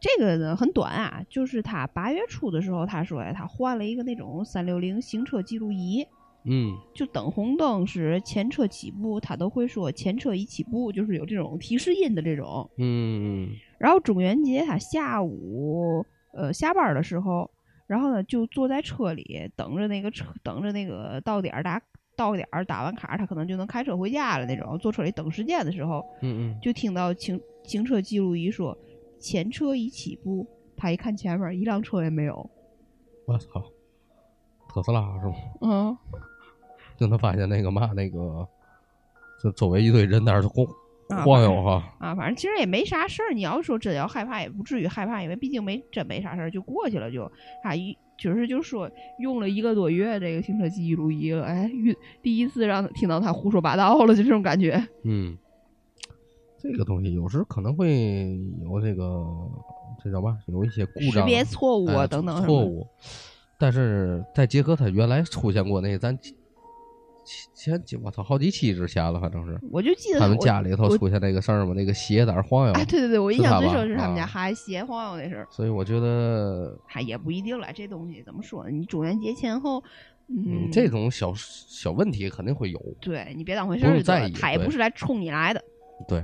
[0.00, 6.06] 这个呢很短啊，就是他八月初的时候，他说呀，他换了一个那种三六零行车记录仪，
[6.44, 12.70] 嗯就等红灯时前车起步，他都会说前车已起步，就是有这种提示音的这种。
[12.78, 17.50] 嗯然后中元节他下午呃下班的时候，
[17.86, 21.80] 然后呢就坐在车里等着那个车，等着那个到点儿打
[22.16, 24.78] 到点儿打完卡，他可能就能开车回家了那种。
[24.78, 28.76] 坐车里等时间的时候，嗯嗯，就听到行行车记录仪说
[29.18, 30.46] 前车已起步，
[30.76, 32.48] 他一看前面一辆车也没有。
[33.26, 33.64] 我操，
[34.68, 35.34] 特斯拉是吗？
[35.62, 35.98] 嗯，
[36.96, 38.46] 就能发现那个嘛那个，
[39.42, 40.66] 就周围一堆人在那儿晃
[41.08, 41.96] 啊晃悠哈。
[41.98, 43.32] 啊，反正其实也没啥事儿。
[43.32, 47.24] 你要说真要害怕，也不至于害怕，因为毕竟没真没啥事儿，就过去了就。
[47.62, 54.82] 啊，一就是就说用了一个多月这个行车记录仪了，哎，遇第一次让他听到他胡说八道了，就这种感觉。
[55.02, 55.36] 嗯，
[56.58, 59.26] 这个东西有时可能会有这个
[60.02, 62.86] 这叫嘛，有一些故障识障、别错误啊哎等等错误。
[63.58, 66.18] 但是再结合他原来出现过那咱
[67.54, 75.46] 前几我操好几期之前了，反正是我就记得他们家里头出现那个事儿嘛，那个鞋在那晃悠，哎，对对对，我印象最深是他们家啊孩子鞋晃悠那事儿。
[75.50, 78.70] 所以我觉得，哎也不一定了，这东西怎么说呢？
[78.70, 79.82] 你中元节前后，
[80.28, 85.64] 嗯，嗯，这种小小问题肯定会有，对你别当回事儿在意他也不是来冲你来的，
[86.06, 86.22] 对，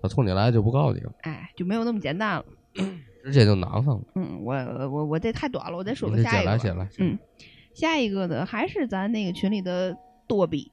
[0.00, 2.44] 他冲你来就不告诉你了，哎，就没有那么简单了。
[3.24, 4.00] 直接就拿上了。
[4.14, 4.54] 嗯，我
[4.88, 7.18] 我我这太短了，我再说个下一个来，嗯，
[7.74, 9.94] 下一个呢还是咱那个群里的
[10.28, 10.70] 多比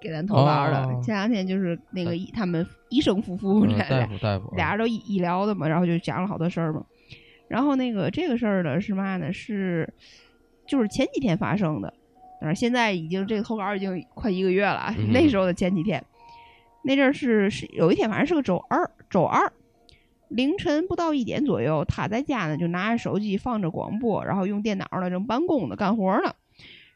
[0.00, 0.82] 给咱投稿的。
[0.82, 6.84] 哦前两天就是那个医他们医生夫妇嗯俩、大夫大夫，俩人都医医疗的嘛，然后就讲了好多事儿嘛。
[7.48, 9.32] 然后那个这个事儿呢是嘛呢？
[9.32, 9.92] 是
[10.66, 11.92] 就是前几天发生的，
[12.40, 16.04] 但是现在已经这个投稿已经快一个月了那时候的前几天，
[16.84, 19.52] 那阵儿是是有一天，反正是个周二，周二
[20.28, 26.32] 凌晨不到一点左右，他在家呢就拿着手机放着广播，然后用电脑呢正办公呢干活呢。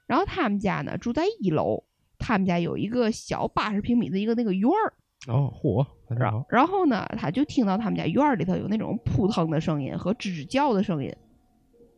[0.07, 1.83] 然后他们家呢住在一楼，
[2.19, 4.93] 他们家有一个小八十平米的一个那个院儿。
[5.27, 5.87] 哦，嚯，
[6.49, 11.11] 然后呢，他就听到他们家院儿里头有那种扑腾的声音和吱吱叫的声音。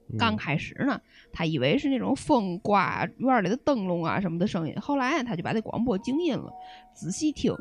[0.08, 1.00] 嗯刚开始呢，
[1.32, 4.74] 他以为是那种风刮院儿里的灯笼啊什么的声音。
[4.80, 6.52] 后来，他就把那广播静音了，
[6.94, 7.52] 仔细听，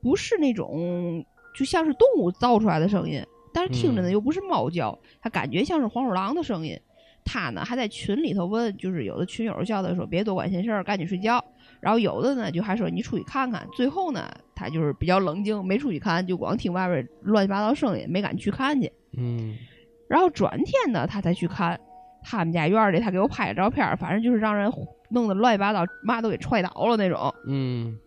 [0.00, 1.22] 不是那种
[1.54, 6.80] 就像是动物造出来的声音，但是听着呢嗯又不是猫叫，他感觉像是黄鼠狼的声音。
[7.26, 11.44] 他呢还在群里头问，就是有的群友叫他说别多管闲事儿，赶紧睡觉。
[11.80, 13.66] 然后有的呢就还说你出去看看。
[13.74, 18.90] 最后呢，他就是比较冷静，没出去看，就光听外边乱七八糟声音，没敢去看去。
[19.18, 19.54] 嗯
[20.08, 21.78] 然后转天呢，他才去看
[22.22, 24.72] 他们家院儿里，他给我拍的照片儿，反正就是让人
[25.10, 27.34] 弄得乱七八糟，嘛都给踹倒了那种。
[27.48, 27.98] 嗯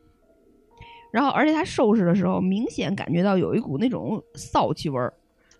[1.12, 5.12] 然后，而且他收拾的时候，明显感觉到有一股那种骚气味儿。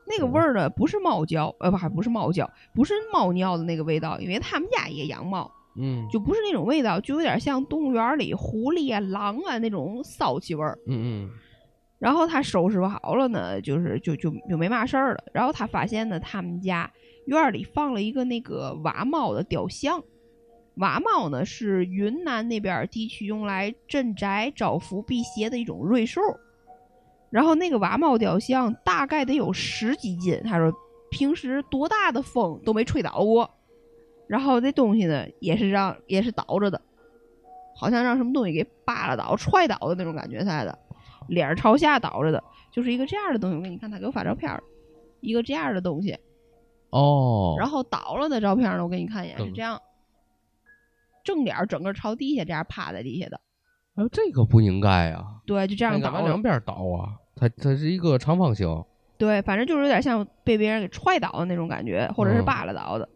[0.10, 10.78] 那个味儿呢，不是猫叫，呃，不，还不是猫叫，不是猫尿的那个味道，因为他们家也养猫，嗯，就不是那种味道，就有点像动物园里狐狸啊、狼啊那种骚气味儿。
[10.88, 11.30] 嗯嗯
[12.00, 15.24] 然后他收拾不好了呢，就是就就就没嘛事儿了。
[15.34, 16.90] 然后他发现呢，他们家
[17.26, 20.02] 院儿里放了一个那个瓦猫的雕像。
[20.76, 26.22] 瓦猫呢是云南那边儿地区用来镇宅、招福、辟邪的一种瑞兽。
[27.30, 30.74] 然后那个瓦猫雕像大概得有十几斤，他说
[31.12, 33.50] 平时多大的风都没吹倒过。
[34.28, 36.80] 然后这东西呢也是让也是倒着的，
[37.76, 40.78] 好像让什么东西给扒拉倒、踹倒的那种感觉似的，
[41.28, 43.58] 脸朝下倒着的，就是一个这样的东西。
[43.58, 44.62] 我给你看，他给我发照片儿，
[45.22, 46.16] 一个这样的东西。
[46.92, 49.82] 哦，然后倒了的照片呢，我给你看一眼，是嗯这样，
[51.24, 53.42] 正脸整个朝地下这样趴在地下的，
[54.00, 57.16] 哎，这个不应该啊，对，就这样倒两边倒啊。
[57.36, 58.84] 它它是一个长方形，
[59.18, 63.08] 对，反正就是有点像被别人给踹倒的那种感觉，或者是嗯扒拉倒的。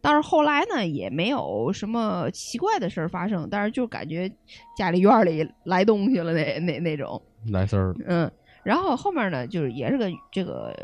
[0.00, 4.30] 但是后来呢，也没有什么奇怪的事儿发生，但是就感觉
[4.76, 7.94] 家里院儿里来东西了那那那种，来事儿。
[8.06, 8.30] 嗯。
[8.62, 10.74] 然后后面呢，就是也是跟这个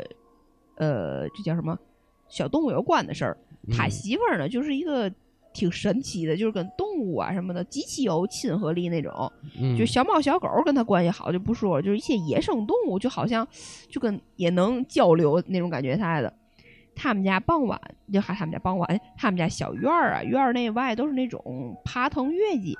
[0.77, 1.77] 呃，这叫什么
[2.27, 3.37] 小动物有关的事儿。
[3.71, 5.11] 他嗯媳妇儿呢，就是一个
[5.55, 9.31] 挺神奇的，就是跟动物啊什么的极其有亲和力那种。
[9.59, 13.47] 嗯，就小猫小狗跟他关系好就不说了，就是一些野生动物就好像
[13.89, 16.31] 就跟也能交流那种感觉似的。
[16.93, 17.79] 他们家傍晚
[18.11, 22.77] 就还他们家傍晚，他们家小院儿啊，院儿内外都是那种爬藤月季。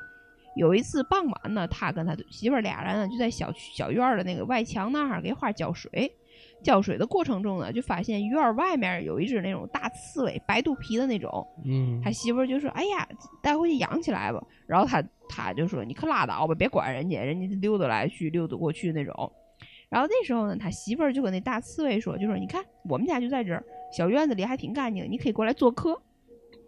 [0.55, 6.09] 有一次傍晚呢，他跟他媳妇儿俩人呢就在小区小院儿的那个外墙那儿给花浇水。
[6.65, 11.47] 浇水的过程中呢，就发现院儿外面有一只那种大刺猬，白肚皮的那种。
[11.63, 13.07] 嗯，他媳妇儿就说：“哎呀，
[13.43, 19.31] 带回去养起来吧。”然后他他就说：“你可拉倒吧，别管人家，人家溜达来去，溜达过去那种。”
[19.87, 23.63] 然后那时候呢，他媳妇儿就跟那大刺猬说：“就说你看我们家就在这儿，
[23.95, 25.91] 小院子里还挺干净，你可以过来做客。”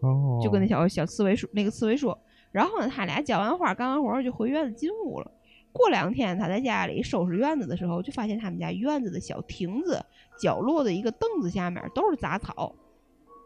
[0.01, 2.15] 哦，就跟那小小刺猬说，那个刺猬说。
[2.51, 5.31] 然后呢，他俩浇完花、干完活儿就回院子进屋了。
[5.77, 10.03] 过两天，他在家里收拾院子的时候，就发现他们家院子的小亭子
[10.39, 12.73] 角落的一个凳子下面都是杂草。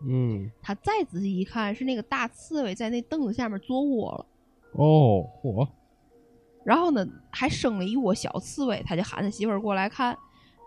[0.07, 4.25] 嗯，他再仔细一看，是那个大刺猬在那凳子下面做窝了。
[4.71, 5.67] 哦，嚯，
[6.63, 10.17] 然后呢，还生了一窝小刺猬，他就喊他媳妇儿过来看。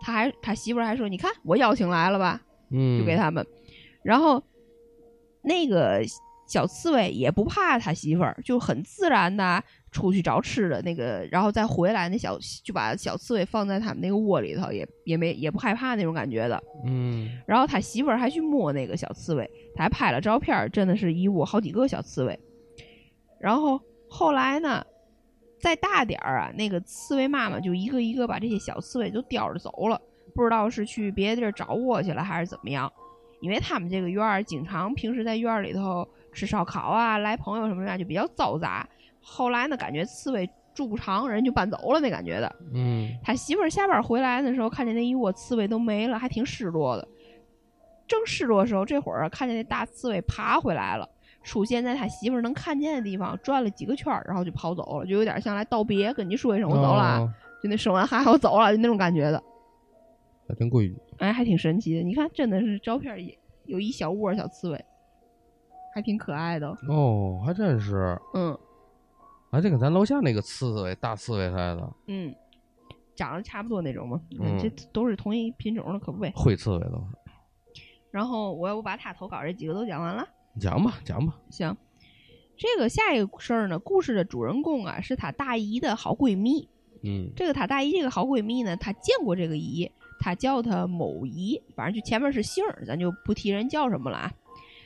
[0.01, 3.45] 他还他媳妇儿还说：“你看，我邀请来了吧？”嗯，就给他们。
[4.03, 4.43] 然后
[5.41, 6.01] 那个
[6.47, 16.61] 小刺猬也不怕他媳妇儿，就很自然的出去找吃的，那个然后再回来，那小就把小刺猬放在他们那个窝里头，也也没也不害怕那种感觉的。
[16.85, 22.39] 嗯，然后他媳妇儿还去摸那个小刺猬，他还拍了照片儿，真的是一窝好几个小刺猬。
[23.39, 24.85] 然后后来呢，
[25.59, 29.99] 再大点儿啊，那个刺猬妈妈就一个一个把这些小刺猬都叼着走了，
[30.35, 32.91] 不知道是去别的地儿找窝去了还是怎么样。
[33.41, 38.87] 因为他们这个院儿经常平时在院儿里头吃烧烤啊，来朋友什么的就比较嘈杂。
[39.21, 42.55] 后来呢，感觉刺猬住不长，人就搬走了那感觉的。
[42.73, 47.07] 嗯，他媳妇儿下班回来的时候，看见那一窝刺猬都没了，还挺失落的。
[48.07, 51.09] 正失落的时候，这会儿看见那大刺猬爬回来了，
[51.41, 59.41] 出现在他媳妇儿能看见的地方，转了几个圈儿，然后就跑走了，就有点像来道别，跟你说一声我走了啊，哦，就那生完孩子我走了，就那种感觉的。
[60.47, 60.95] 还真规矩。
[61.17, 62.03] 哎，还挺神奇的。
[62.03, 64.85] 你看，真的是照片里有一小窝小刺猬，
[65.95, 66.67] 还挺可爱的。
[66.89, 68.57] 哦，还真是，嗯
[69.49, 72.35] 还这跟咱楼下那个刺猬大刺猬似的，嗯，
[73.15, 74.19] 长得差不多那种嘛。
[74.41, 76.33] 嗯这都是同一品种的，可不呗。
[76.35, 77.81] 灰刺猬都是。
[78.11, 80.27] 然后我要不把他投稿这几个都讲完了。
[80.59, 81.33] 讲吧，讲吧。
[81.49, 81.73] 行，
[82.57, 86.67] 这个下一个事儿呢，故事的主人公啊是她大姨的好闺蜜。
[87.03, 94.33] 嗯这个她大姨这个好闺蜜呢，她见过这个姨，她叫她某姨，反正就前面是姓儿，咱就不提人叫什么了啊。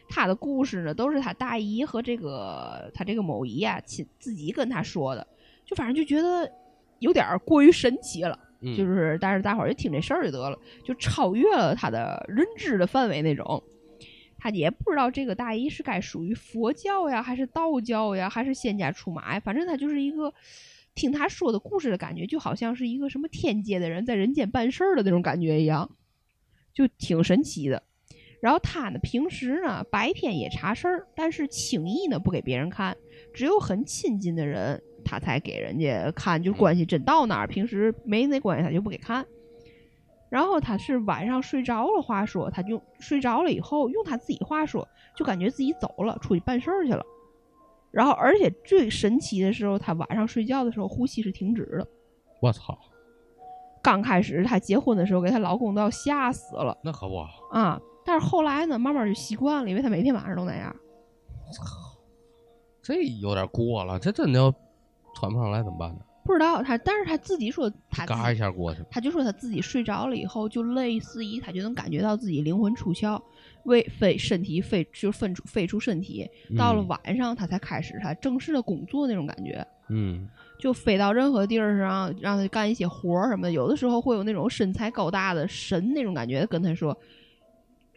[0.09, 5.25] 她的故事呢，都是他大姨和这个他这个某姨啊亲自己跟他说的，
[5.63, 6.51] 就反正就觉得
[6.97, 8.37] 有点儿过于神奇了。
[8.61, 13.63] 嗯，就是但是大伙儿就听这事儿就得了，就超越了他的认知的范围那种。
[14.37, 20.33] 他也不知道这个大姨是该属于佛教呀，还是道教呀，还是仙家出马呀，反正他就是一个
[20.95, 25.89] 听他说的故事的感觉，就好像是一个什么天界的人在人间办事儿的那种感觉一样，
[26.73, 27.83] 就挺神奇的。
[28.41, 32.95] 然后他呢，平时呢白天也查事儿，但是轻易呢不给别人看，
[33.34, 39.25] 只有很亲近的人他才给人家看，就关系真到那儿，平时没那关系他就不给看。
[40.30, 44.87] 然后他是晚上睡着了，话说他就睡着了以后，用他自己话说，
[45.17, 47.04] 就感觉自己走了，出去办事儿去了。
[47.92, 51.87] 然后而且最神奇的时候，他晚上睡觉的时候呼吸是停止的。
[52.40, 52.77] 我操，
[53.81, 57.17] 刚开始她结婚的时候，给她老公都要吓死了那可不，
[57.52, 57.81] 啊！
[58.10, 60.75] 但是后来呢，慢慢就习惯了，因为他每天晚上都那样。
[62.81, 64.51] 这有点过了，这真的要
[65.13, 65.99] 喘不上来怎么办呢？
[66.25, 68.87] 不知道他，但是他自己说他嘎一下过去了。
[68.89, 73.21] 他就说他自己睡着了以后，就类似于他就能感觉到自己灵魂出窍，
[73.65, 76.27] 为飞身体飞就分出飞出身体。
[76.57, 83.51] 到了嗯晚上，他才开始他正式的工作那种感觉，嗯就飞到任何地儿上，让他干一些活儿什么的。
[83.51, 86.97] 有的时候会有那种身材高大的神那种感觉，跟他说，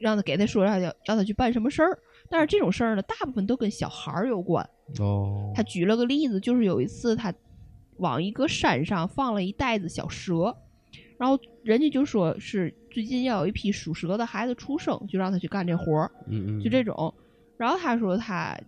[0.02, 1.96] 让他给他说让他要要他去办什么事儿，
[2.28, 4.68] 但是这种事儿呢，大部分都跟小孩儿有关。
[4.98, 7.32] 哦，他举了个例子，就是有一次他
[7.98, 10.54] 往一个山上放了一袋子小蛇，
[11.16, 17.14] 然后人家就说是最近要有一批属蛇的孩子出生，就让他去干这活儿，嗯嗯，就这种。
[17.56, 18.58] 然后他说他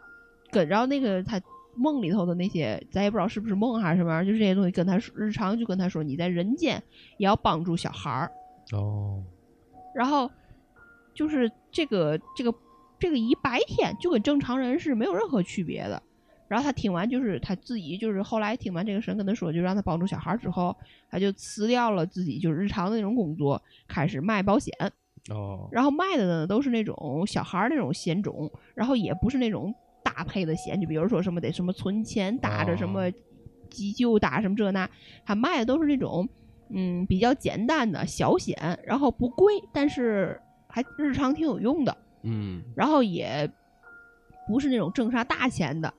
[0.52, 1.40] 跟然后那个他
[1.74, 6.80] 梦里头的那些，咱也不知道是不是梦还是什么玩意儿，就是这些东西跟他说日常就跟他说，你在人间
[7.16, 8.30] 也要帮助小孩儿。
[8.72, 9.20] 哦，
[9.94, 10.30] 然后
[11.14, 12.52] 就是这个这个
[12.98, 16.02] 这个姨白天就跟正常人是没有任何区别的。
[16.46, 20.76] 然后他听完，就是他自己就是后来听完这个神跟他说，就让他帮助小孩儿之后，
[21.10, 24.72] 他就辞掉了自己就是日常的那种工作，开始卖保险。
[25.30, 33.12] 哦，然后卖的呢都是那种小孩儿那种险种，然后也不是那种搭配的险，就比如说什么得什么存钱打着什么哦
[33.70, 34.88] 急救打什么这那，
[35.24, 36.28] 他卖的都是那种
[36.68, 40.38] 嗯比较简单的小险，然后不贵，但是
[40.74, 43.48] 还日常挺有用的，嗯，然后也
[44.48, 45.94] 不是那种挣啥大钱的，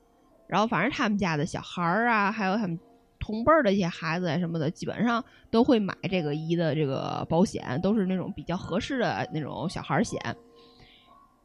[0.46, 2.78] 然后反正他们家的小孩儿啊，还有他们
[3.18, 10.20] 同辈儿的一些孩子啊什么的，基本上都会买这个姨的这个保险，都是那种比较合适的那种小孩儿险。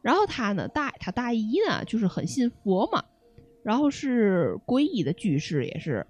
[0.02, 3.02] 然后他呢，大他大姨呢，就是很信佛嘛，
[3.62, 6.06] 然后是皈依的居士，也是。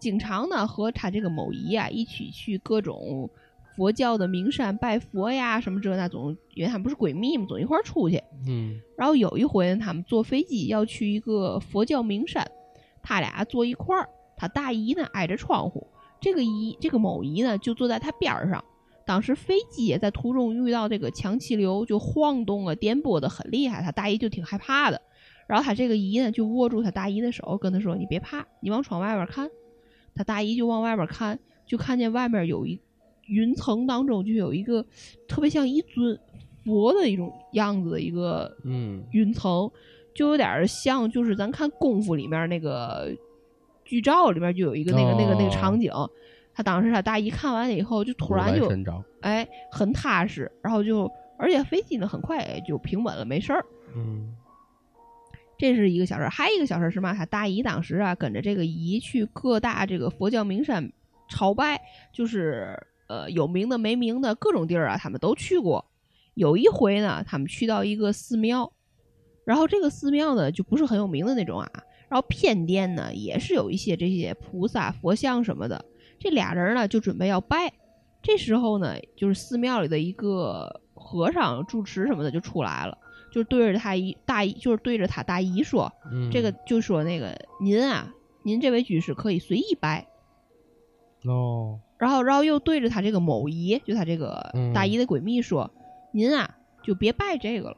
[0.00, 3.30] 经常呢和他这个某姨啊一起去各种
[3.76, 8.22] 佛教的名山拜佛呀，什么这那总，因为他们不是闺蜜嘛，总一块儿出去。
[8.46, 12.46] 嗯，然后有一回呢，他们坐飞机要去一个佛教名山，
[13.02, 15.86] 他俩坐一块儿，他大姨呢挨着窗户，
[16.20, 18.64] 这个姨这个某姨呢就坐在他边儿上。
[19.06, 25.00] 当时飞机也在途中遇到这个强气流，就晃动啊、颠簸的很厉害，他大姨就挺害怕的。
[25.46, 29.50] 然后他这个姨呢就握住他大姨的手，跟他说：“你别怕，你往窗外边看。”
[30.16, 32.80] 他大姨就往外边看，就看见外面有一
[33.26, 34.84] 云层当中就有一个
[35.28, 36.18] 特别像一尊
[36.64, 39.70] 佛的一种样子的一个嗯，云层，
[40.14, 43.10] 就有点儿像就是咱看功夫里面那个
[43.84, 45.92] 剧照里面就有一个那个、那个那个场景。
[46.56, 48.70] 他当时他大姨看完了以后，就突然就
[49.22, 53.66] 哎很踏实，然后就而且飞机呢很快就平稳了，没事儿。
[53.96, 54.32] 嗯，
[55.58, 57.12] 这是一个小事儿，还有一个小事儿是嘛？
[57.12, 60.92] 他大姨当时啊跟着这个姨去各大这个佛教名山
[61.28, 61.80] 朝拜，
[62.12, 65.84] 就是呃有名的没名的各种地儿啊，他们都去过。
[66.34, 68.72] 有一回呢，他们去到一个寺庙，
[69.44, 71.70] 然后这个寺庙呢就不是很有名的那种啊，
[72.08, 75.84] 然后偏殿呢也是有一些这些菩萨佛像什么的。
[76.18, 77.72] 这俩人呢就准备要拜，
[78.22, 82.98] 这时候呢就是寺庙里的一个和尚住持什么的就出来了。
[83.30, 90.06] 就对着他姨大姨，就是对着他大姨说，嗯这个就说那个您啊，您这位居士可以随意拜，
[91.24, 95.70] 哦，然后然后又对着他这个某姨，就他这个嗯大姨的闺蜜说，
[96.12, 97.76] 您啊就别拜这个了，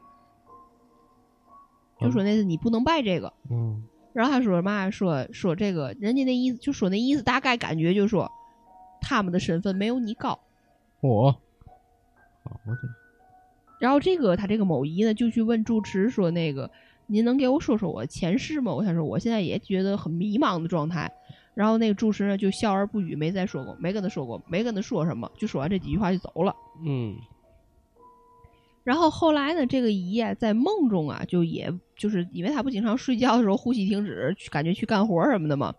[2.01, 3.31] 就说那是你不能拜这个。
[3.49, 8.29] 嗯，然后他说嘛，说说这个人家那意思，就说那意思大概感觉就是说，
[8.99, 10.39] 他们的身份没有你高。
[10.99, 11.31] 我，
[12.43, 12.77] 好的，
[13.79, 16.71] 然后这个他这个某姨呢，就去问住持说：“那个，
[17.05, 21.13] 您能给我说说我前世吗？”我想说：“我现在也觉得很迷茫的状态。”
[21.57, 26.55] 然后那个住持呢就笑而不语，没再说过，没跟他说过，没跟他说什么，就说完这几句话就走了。
[26.85, 27.15] 嗯，
[28.83, 35.73] 然后后来呢，这个姨啊，在梦中啊，就也就是因为她不经常睡觉的时候呼吸停止，去感觉去干活什么的嘛。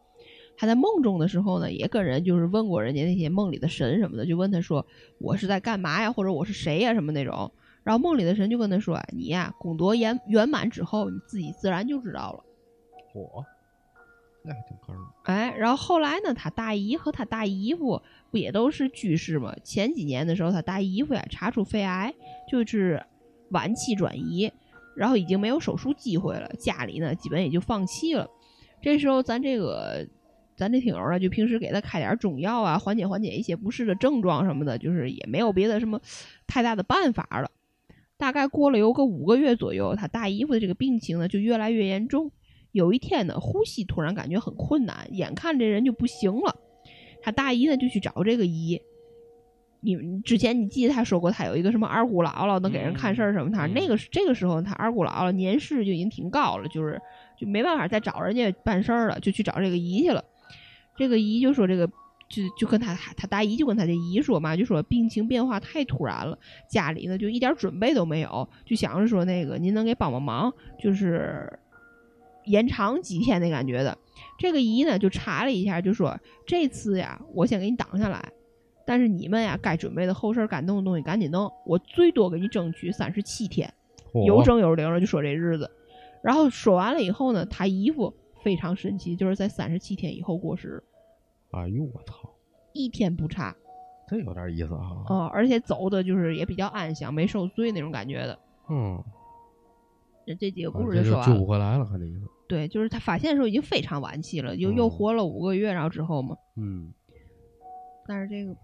[0.56, 4.84] 她在梦中的时候呢，也跟人就是问过人家那些梦里的神什么的，就问他说
[5.20, 7.48] 我是在干嘛呀，或者我是谁呀什么那种。
[7.84, 12.44] 然后梦里的神就跟他说，你呀功德圆圆满之后，你自己自然就知道了。
[13.14, 13.46] 我，
[14.44, 19.54] 那还挺坑，哎，然后后来呢，他大姨和他大姨夫不也都是居士吗？
[19.62, 22.14] 前几年的时候，他大姨夫呀查出肺癌，
[22.48, 23.04] 就是
[23.50, 24.50] 晚期转移，
[24.96, 28.26] 然后已经没有手术机会了，家里呢基本也就放弃了。
[28.80, 30.06] 这时候咱这个
[30.56, 36.00] 咱这听友呢，就平时给他开点中药啊，缓解缓解一些不适的症状什么的，就是也没有别的什么
[36.46, 37.50] 太大的办法了。
[38.16, 42.30] 大概过了有个五个月左右，他大姨夫的这个病情呢就越来越严重。
[42.72, 46.56] 有一天呢，呼吸突然感觉很困难，眼看这人就不行了。
[47.22, 48.80] 他大姨呢就去找这个姨。
[49.80, 53.50] 你们之前你记得他说过，他有一个什么二姑姥姥能给人看事儿什么？
[53.50, 57.00] 他嗯那个是这个时候，他二姑姥姥年事就已经挺高了，就是
[57.38, 60.24] 就没办法再找人家办事儿了，就去找这个姨去了。
[60.96, 61.86] 这个姨就说这个
[62.28, 66.36] 就就跟他他大姨就跟他这姨说嘛，就说病情变化太突然了，
[66.68, 71.56] 家里呢就一点准备都没有，就想着说那个您能给帮帮忙，就是
[72.48, 73.96] 延长几天的感觉的。
[74.38, 78.32] 这个姨呢就查了一下，就说这次呀，我先给你挡下来，
[78.86, 83.72] 但是你们呀该准备的后事儿该弄的东西赶紧弄，我最多给你争取三十七天，
[84.26, 85.70] 有嚯整有零的就说这日子。
[86.22, 90.82] 然后说完了以后呢，他姨夫非常神奇，就是在三十七天以后过世，
[91.52, 92.14] 哎呦我操，
[92.72, 93.54] 一天不差。
[94.08, 95.04] 这有点意思啊。
[95.08, 98.38] 哦，而且走的就是也比较安详，没受罪那种感觉的。
[98.70, 99.02] 嗯，
[100.26, 101.38] 这这几个啊故事就说完了。
[101.38, 102.26] 不回来了，看这意思。
[102.48, 106.90] 对，就是他发现的时候已经非常晚期了，又又嗯活了五个月，然后之后嘛，嗯，
[108.06, 108.56] 但是这个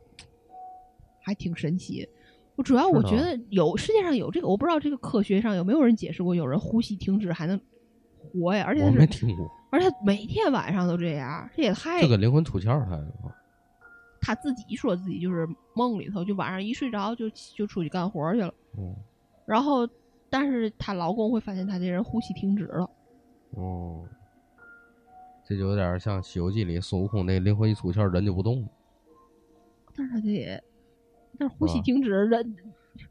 [1.21, 2.09] 还挺神奇。
[2.57, 7.61] 我主要我觉得有世界上有这个，我不知道这个科学上有没有人解释过，有人呼吸停止还能
[8.17, 8.65] 活呀？
[8.67, 13.05] 而且我他是，没听过，而且他每天晚上都这样，这也太这个灵魂出窍儿他
[14.21, 18.95] 他自己说自己就是梦里头，就晚上一睡着就就出去干活去了，嗯
[19.45, 19.87] 然后
[20.31, 22.89] 但是她老公会发现她这人呼吸停止了。
[23.57, 24.05] 哦，
[25.47, 28.69] 这就有点像《西游记》里孙悟空那灵魂一出窍人就不动了。
[29.97, 30.63] 但是他得，
[31.39, 32.57] 但是呼吸停止人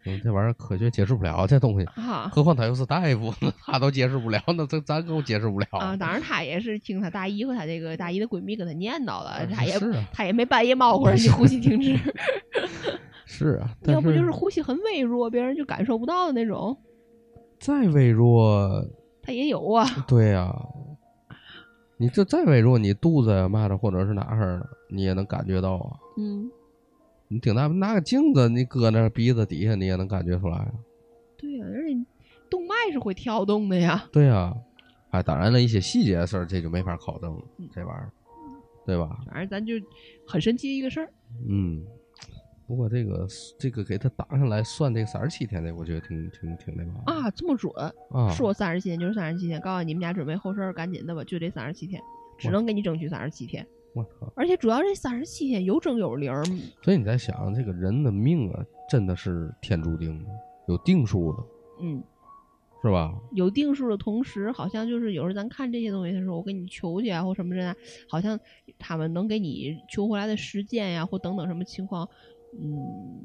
[0.05, 3.33] 嗯，这玩意儿科学解释不了这东西，啊何况他又是大夫，
[3.67, 5.95] 他都解释不了，那这咱更解释不了啊！
[5.99, 11.97] 当然，他也是听他大姨和他这个大姨的闺蜜跟他念叨了，啊他也是啊他也没半夜猫会儿你呼吸停止，
[13.25, 16.77] 是啊， 但要不就是呼吸很微弱，别人就感受不到的那种，
[17.59, 18.85] 再微弱，
[19.23, 19.85] 他也有啊。
[20.07, 20.53] 对呀、
[21.97, 25.97] 你这再微弱，你肚子呀嘛的，或者是哪儿的，你也能感觉到啊。
[26.17, 26.51] 嗯，
[27.29, 30.71] 你挺大拿个镜子，你搁那鼻子底下，你也能感觉出来啊。
[31.37, 32.05] 对呀、而且
[32.49, 34.05] 动脉是会跳动的呀。
[34.11, 34.53] 对呀、
[35.11, 37.41] 哎，当然了，一些细节的事儿，这就没法考证了，
[37.73, 38.11] 这玩意儿，
[38.85, 39.19] 对吧？
[39.25, 39.73] 反正咱就
[40.27, 41.09] 很神奇一个事儿。
[41.49, 41.83] 嗯，
[42.73, 43.27] 不过这个
[43.59, 47.71] 这个给他打上来算这个三十七天的，我觉得挺挺挺那嘛啊，这么准，
[48.09, 52.01] 啊，说三十七天就是三十七天，告诉你们家准备后事儿，赶紧的吧，就这三十七天，
[52.35, 53.63] 只能给你争取三十七天。
[53.93, 54.33] 我操！
[54.35, 56.33] 而且主要这三十七天有整有零，
[56.81, 60.29] 所以你在想，这个人的命啊，真的是天注定的，
[60.67, 61.43] 有定数的，
[61.79, 62.03] 嗯，
[62.81, 63.13] 是吧？
[63.33, 67.75] 有定数的同时，好像就是有时候咱看这些东西的时候，我给你求去啊，或什么的，
[68.09, 68.39] 好像
[68.79, 72.09] 他们能给你求回来的时间呀，或等等什么情况，
[72.59, 73.21] 嗯，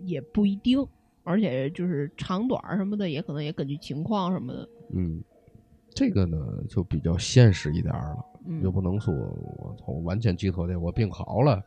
[0.00, 0.86] 也不一定。
[1.28, 4.68] 而且就是长短什么的，也可能也根据情况什么的。
[4.92, 5.20] 嗯，
[5.90, 6.38] 这个呢
[6.68, 11.60] 就比较现实一点儿了，嗯，就不能说我操完全寄托在我病好了，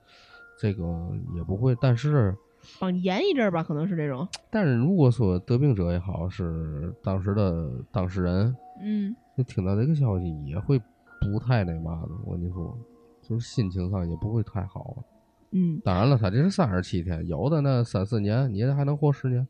[0.57, 1.75] 这个也不会。
[1.81, 2.33] 但是，
[2.79, 4.25] 帮你延一阵儿吧，可能是这种。
[4.49, 10.79] 但是如果说得病者也好，是当时的当事人，嗯，就听到这个消息也会
[11.19, 12.11] 不太那嘛的。
[12.23, 12.77] 我跟你说，
[13.21, 15.03] 就是心情上也不会太好。
[15.51, 19.47] 嗯，当然了，他这是三十七天，有的那三四年，你这还能活十年，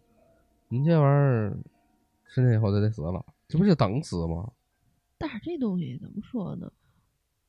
[0.68, 1.58] 你这玩意儿
[2.26, 4.52] 十年以后就得死了，这不就等死吗？
[5.18, 6.72] 但是这东西怎么说呢？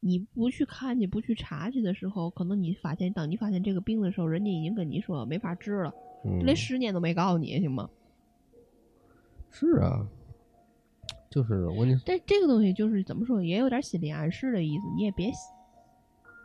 [0.00, 5.94] 你不去看你，不去查去的时候，可能你发现，当你发现这个病的时候，人家已经跟你说没法治了，
[6.24, 7.88] 嗯，连十年都没告诉你，行吗？
[9.50, 10.06] 是啊，
[11.28, 15.30] 就是我跟你但这个东西就是怎么说，也有点心理暗示的意思，你也别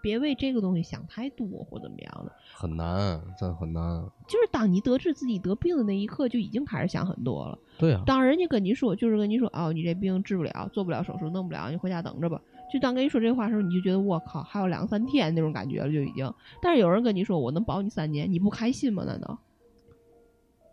[0.06, 2.32] 别为这个东西想太多或怎么样的。
[2.54, 4.06] 很难，真很难。
[4.28, 7.58] 就是当你得知自己得病的那一刻，就已经开始想很多了。
[7.80, 12.40] 对啊，当人家跟你说，就是跟你说，哦，你这病治不了，做不了手术，弄不了，你回家等着吧。
[12.72, 16.32] 就当跟你说这话的时候，你就觉得我靠，还有两三天那种感觉了，就已经。
[16.62, 19.04] 但是有人跟你说，我能保你三年，你不开心吗？
[19.06, 19.40] 难道？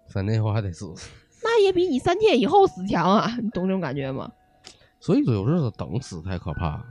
[0.08, 0.92] 三年以后还得死，
[1.42, 3.34] 那也比你三天以后死强啊！
[3.42, 4.30] 你懂这种感觉吗？
[5.00, 6.84] 所以说有时候等死才可怕，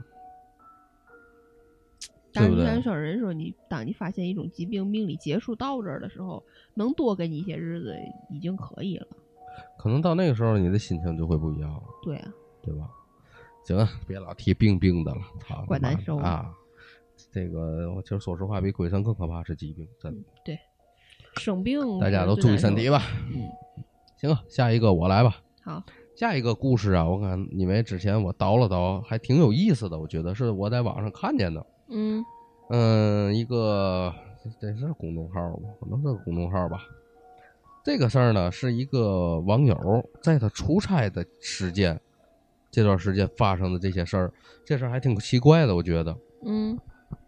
[2.32, 2.82] 但是你看，？
[2.82, 6.42] 有人说你，当你发现一种疾病命里结束到这儿的时候，
[6.74, 7.94] 能多给你一些日子
[8.30, 9.06] 已经可以了。
[9.78, 12.88] 可能到那个时候，你的心情就会不一样了，对啊，对吧？
[13.64, 16.52] 行啊，别老提病病的了，操，怪难受的啊！
[17.30, 20.28] 这个，我其实说实话，比鬼神更可怕是疾病，真的。
[20.44, 20.58] 对，
[21.36, 23.02] 生病大家都注意身体吧。
[23.32, 23.48] 嗯，
[24.16, 25.36] 行啊，下一个我来吧。
[25.62, 25.82] 好，
[26.16, 31.64] 下一个故事啊，我看因为之前我倒了倒，还挺有意思的，我觉得是我在网上看见的。
[31.92, 32.24] 嗯
[32.70, 34.12] 嗯，一个
[34.60, 35.68] 这是公众号吧？
[35.78, 36.80] 可能是个公众号吧。
[37.84, 39.76] 这个事儿呢，是一个网友
[40.22, 42.00] 在他出差的时间，
[42.70, 44.32] 这段时间发生的这些事儿，
[44.64, 46.16] 这事儿还挺奇怪的，我觉得。
[46.44, 46.78] 嗯，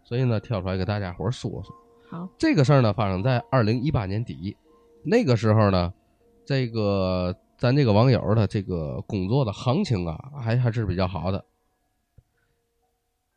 [0.03, 1.75] 所以呢，挑出来给大家伙儿说说。
[2.09, 4.55] 好，这个事儿呢，发生在二零一八年底，
[5.03, 5.93] 那个时候呢，
[6.45, 11.43] 这个咱这个网友的这个工作的行情啊，还还是比较好的。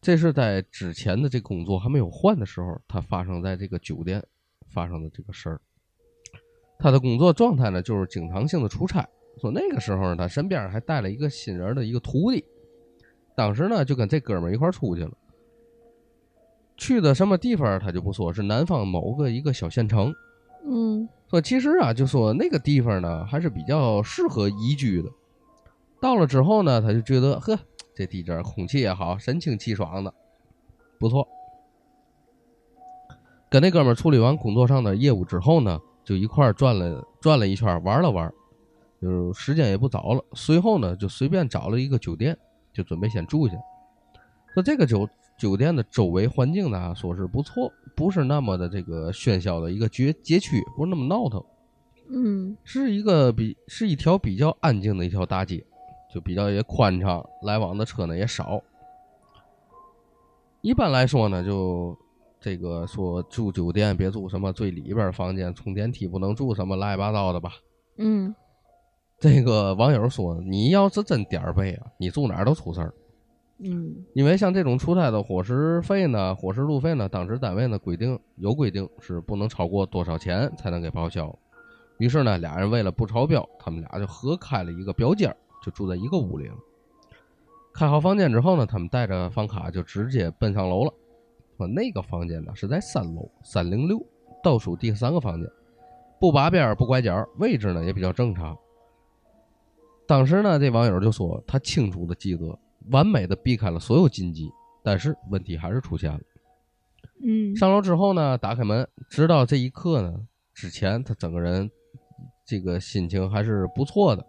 [0.09, 4.25] 这是在之前的这工作还没有换的时候，他发生在这个酒店
[4.67, 5.61] 发生的这个事儿。
[6.79, 9.07] 他的工作状态呢，就是经常性的出差。
[9.39, 12.43] 说那个时候呢，他身边还带了一个新人的一个徒弟，
[13.37, 15.13] 当时呢就跟这哥们儿一块儿出去了。
[16.79, 20.11] 去的什么地方他就不说，是南方某个一个小县城。
[20.65, 25.11] 嗯说其实啊，就说那个地方呢，还是比较适合宜居的。
[26.01, 27.59] 到了之后呢，他就觉得呵，
[27.99, 30.15] 这地界儿空气也好，神清气爽的，
[31.01, 31.27] 不错。
[33.51, 38.33] 跟那哥们儿处理完工作上的业务之后呢，就一块儿转了转了一圈，玩了玩，
[39.03, 40.25] 就是时间也不早了。
[40.35, 42.39] 随后呢，就随便找了一个酒店，
[42.73, 43.55] 就准备先住下。
[44.55, 51.45] 说这个酒酒店的周围环境呢，说是不错，不是那么的这个喧嚣的一个街街区，不是那么闹腾，
[52.11, 55.67] 嗯是一个比是一条比较安静的一条大街，
[56.13, 58.63] 就比较也宽敞，来往的车呢也少。
[60.61, 61.97] 一般来说呢，就
[62.41, 67.53] 这个说住酒店别住什么最里边房间，冲电梯不能住什么乱七八糟的吧。
[67.97, 68.35] 嗯
[69.19, 72.95] 这个网友说，你要是真点儿背啊，你住哪儿都出事儿。
[73.61, 81.37] 嗯因为像这种出差的伙食费呢、伙食路费呢，当时单位呢规定有规定是不能超过多少钱才能给报销。
[81.99, 86.57] 于是呢，俩人为了不超标，他们俩就合开了一个标间儿，就住在一个屋里了。
[87.73, 90.93] 开好房间之后呢，他们带着房卡就直接奔上楼了。
[91.57, 94.01] 说那个房间呢是在三楼三零六
[94.43, 95.51] 倒数第三个房间，
[96.21, 98.57] 不拔边不拐角，位置呢也比较正常。
[100.07, 102.59] 当时呢，这网友就说他清楚的记得，
[102.91, 104.51] 完美的避开了所有禁忌，
[104.83, 106.21] 但是问题还是出现了。
[107.21, 111.69] 嗯上楼之后呢，打开门，直到这一刻呢，之前他整个人
[112.47, 114.25] 这个心情还是不错的。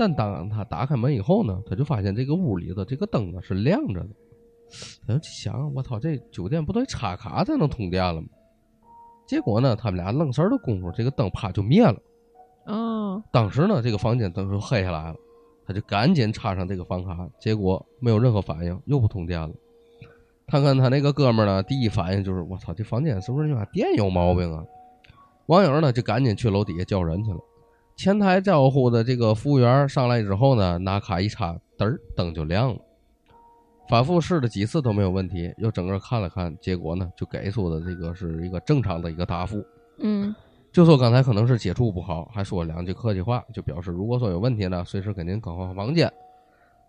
[0.00, 4.08] 但当他打开门以后呢，他就发现这个屋里的这个灯啊是亮着的。
[5.06, 8.26] 他就想，我操，这酒店不得插卡才能通电了吗？
[9.26, 11.98] 结果呢，他们俩愣神的功夫，这个灯啪就灭了。
[12.64, 15.16] 哦当时呢，这个房间灯就黑下来了，
[15.66, 19.50] 他就赶紧插上这个房卡，结果没有任何反应，又不通电了。
[20.46, 24.64] 他跟他那个哥们儿呢，第一反应就是我操，这房间是不是你妈电有毛病啊？
[25.44, 27.38] 网友呢就赶紧去楼底下叫人去了。
[28.02, 32.80] 前台招呼的这个服务员上来之后呢，拿卡一插，嘚儿灯就亮了。
[33.90, 39.62] 反复试了几次都没有问题，又整个看了看，结果呢就给出的这个是一个正常的一个答复。
[39.98, 40.34] 嗯
[40.72, 46.10] 就说刚才可能是接触不好，还说两句客气话，就表示如果说有问题呢，随时给您更换房间。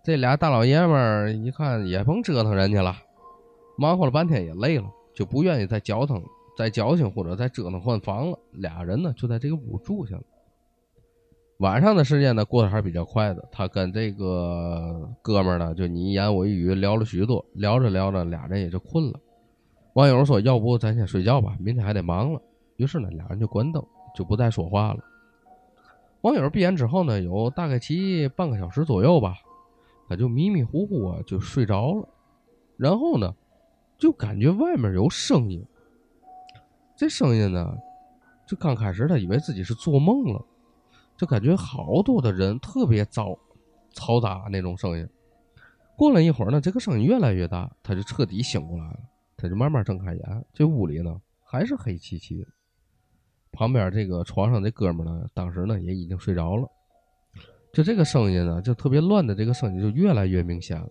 [0.06, 2.96] 这俩大老爷们儿一看也甭折腾人家了，
[3.78, 6.24] 忙活了半天也累了，就不愿意再搅腾、
[6.58, 8.40] 再矫情或者再折腾换房了。
[8.54, 10.24] 俩人呢就在这个屋住下了。
[11.62, 19.20] 晚上的时间呢过得还是比较快的，他跟这个哥们儿呢就你一言我一语聊了许多，聊着聊着俩人也就困了。
[19.94, 22.42] 网友说：“要不咱先睡觉吧，明天还得忙了。”
[22.78, 23.86] 于是呢，俩人就关灯，
[24.16, 25.04] 就不再说话了。
[26.22, 29.36] 网友闭眼之后呢，有大概其半个小时左右吧，
[30.10, 32.10] 他就迷迷糊糊啊就睡着了。
[32.76, 33.32] 然后呢，
[34.00, 35.64] 就感觉外面有声音。
[36.96, 37.72] 这声音呢，
[38.48, 40.44] 就刚开始他以为自己是做梦了，
[41.22, 43.38] 就感觉好多的人特别嘈、
[43.94, 45.08] 嘈杂那种声音。
[45.96, 49.00] 过了一会儿呢，这个声音越来越大，他就彻底醒过来了。
[49.38, 52.48] 他就慢慢睁开眼，这屋里呢还是黑漆漆的。
[53.52, 56.68] 旁边这个床上这哥们呢，当时呢也已经睡着了。
[57.72, 60.90] 就这个声音呢，就特别乱的这个声音就越来越明显了。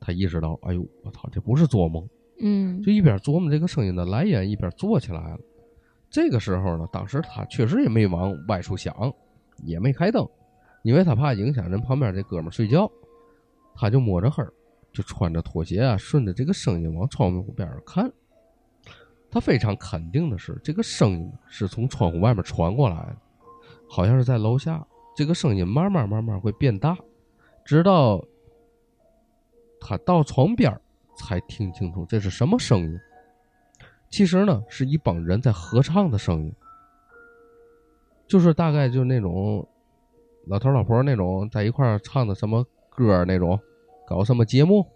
[0.00, 2.04] 他意识到，哎呦，我操，这不是做梦。
[2.40, 5.38] 嗯就一边琢磨这个声音的来源，一边坐起来了。
[6.10, 8.92] 这个时候呢，当时他确实也没往歪处想，
[9.62, 10.28] 也没开灯，
[10.82, 12.90] 因为他怕影响人旁边这哥们睡觉。
[13.74, 14.44] 他就摸着黑，
[14.92, 18.12] 就穿着拖鞋啊，顺着这个声音往窗户边儿看。
[19.30, 23.16] 他非常肯定的是，这个声音是从窗户外面传过来的，
[23.88, 24.86] 好像是在楼下。
[25.16, 26.96] 这个声音慢慢慢慢会变大，
[27.64, 28.22] 直到
[29.80, 30.78] 他到床边
[31.16, 33.00] 才听清楚这是什么声音。
[34.10, 36.54] 其实呢，是一帮人在合唱的声音，
[38.32, 39.68] 就是大概就是那种
[40.46, 43.60] 老头老婆那种在一块儿唱的什么歌那种，
[44.06, 44.86] 搞什么节目，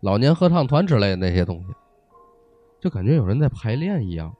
[0.00, 1.74] 老年合唱团之类的那些东西，
[2.80, 4.34] 就感觉有人在排练一样。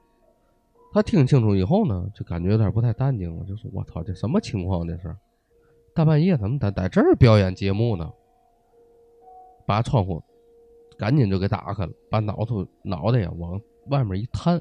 [0.91, 4.87] 他听清楚以后呢，就感觉有点不太淡定了，就说：“我操，这什么情况？
[4.87, 5.15] 这是
[5.93, 8.11] 大半夜怎么在在这儿表演节目呢？”
[9.67, 10.23] 把窗户
[10.97, 14.59] 赶紧就给打开了，把脑头脑袋呀往外面一探，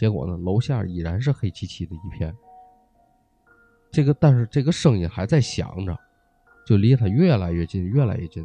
[0.00, 2.34] 结果呢，楼下依然是黑漆漆的一片。
[3.90, 5.94] 这个但是这个声音还在响着，
[6.64, 8.42] 就离他越来越近，越来越近。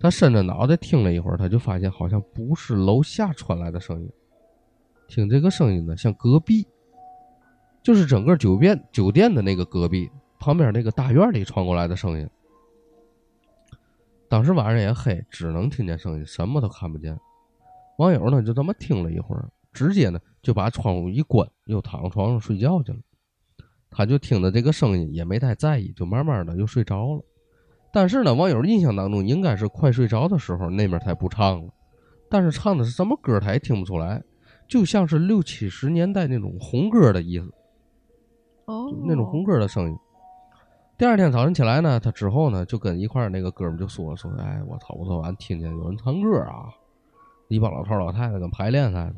[0.00, 4.10] 他伸着脑袋听了一会儿，他就发现好像不是楼下传来的声音，
[5.08, 6.66] 听这个声音呢，像隔壁，
[7.82, 12.26] 就是整个酒店酒店的那个隔壁旁边那个大院里传过来的声音。
[14.26, 17.14] 当时晚上也黑，只能听见声音，什么都看不见。
[17.98, 22.98] 网友呢就这么听了一会儿，直接呢就把窗户一关，又躺床上睡觉去了。
[23.90, 27.22] 他就听着这个声音，也没太在意，就慢慢的又睡着了。
[27.92, 31.70] 但是呢，网友印象当中应该是快睡着的时候，那边才不唱了。
[32.30, 34.22] 但是唱的是什么歌，他也听不出来，
[34.66, 37.52] 就像是六七十年代那种红歌的意思，
[38.64, 39.96] 哦，那种红歌的声音。
[40.96, 46.72] 第二天早晨起来呢，他之后呢就跟一块儿那个哥们就说说，哎，我操，我昨晚听见有人唱歌啊，
[47.48, 49.14] 一帮老头老太太跟排练似的。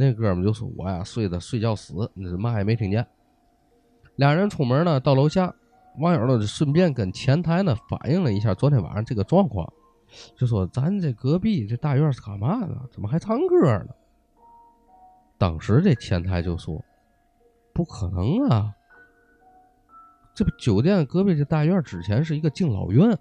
[0.00, 3.06] 那哥们就说，我呀睡的睡觉死，那嘛也没听见。
[4.16, 5.54] 俩人出门呢，到楼下，
[5.98, 9.70] 网友呢就顺便跟前台呢反映了一下昨天晚上这个状况，
[10.34, 12.80] 就说咱这隔壁这大院是干嘛呢？
[12.90, 13.88] 怎么还唱歌呢？
[15.36, 16.82] 当时这前台就说，
[17.74, 18.72] 不可能啊，
[20.34, 23.18] 这不酒店隔壁这大院之前是一个敬老院，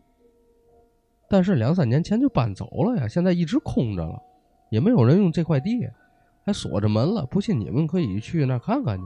[1.27, 4.17] 但是两三年前就搬走了呀，现在一直空着了，
[4.69, 5.85] 也没有人用这块地，
[6.45, 7.25] 还锁着门了。
[7.25, 9.03] 不信你们可以去那儿看看去。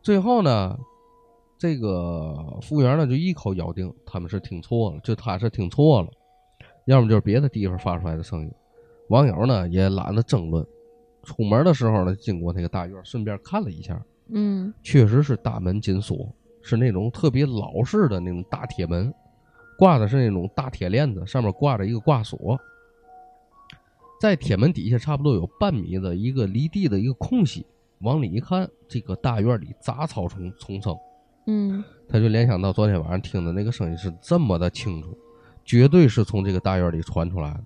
[0.00, 0.78] 最后呢，
[1.58, 6.08] 这个服务员呢就一口咬定他们是听错了，就他是听错了，
[6.86, 8.52] 要么就是别的地方发出来的声音。
[9.08, 10.64] 网友呢也懒得争论，
[11.24, 19.12] 出门的时候呢经过那个大院，顺便看了一下，嗯确实是大门紧锁，是那种特别老式的那种大铁门，
[19.78, 22.58] 挂的是那种大铁链子，上面挂着一个挂锁。
[24.20, 27.64] 在铁门底下差不多有半米的一个离地的一个空隙，
[28.00, 30.96] 往里一看，这个大院里杂草丛丛生，
[31.46, 35.16] 嗯他就联想到昨天晚上听的那个声音是这么的清楚，
[35.64, 37.64] 绝对是从这个大院里传出来的。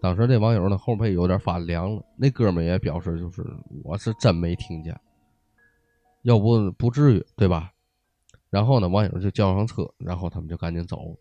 [0.00, 3.44] 当时这网友呢后背有点发凉了，那哥们也表示就是
[3.82, 4.98] 我是真没听见，
[6.22, 7.72] 要不不至于对吧？
[8.48, 11.16] 然后呢，网友就叫上车，然后他们就赶紧走。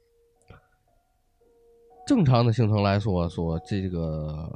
[2.05, 4.47] 正常的行程来说，说这个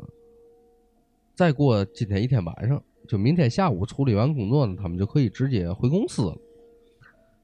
[1.35, 6.37] 再过今天一天晚上，就明天下午处理完工作呢，他们就可以直接回公司了。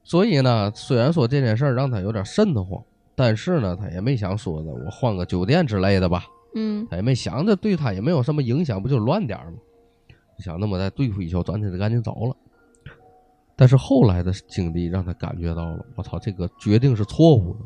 [0.04, 2.80] 所以呢，虽然说这件事儿让他有点瘆得慌，
[3.16, 9.58] 但是呢，他也没想说的我换个酒店之类的吧，嗯他也没想着对他也没有什么影响，不就乱点儿吗？
[10.38, 12.36] 就想那么再对付一宿，转天就赶紧走了。
[13.56, 17.60] 但是后来的经历让他感觉到了，我操，这个决定是错误的。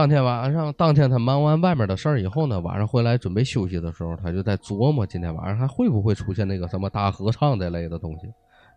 [0.00, 8.26] 当天晚上，当天他忙完外面的事儿以后呢，晚上回来准备休息的时候，他就在琢磨今天晚上还会不会出现那个什么大合唱这类的东西，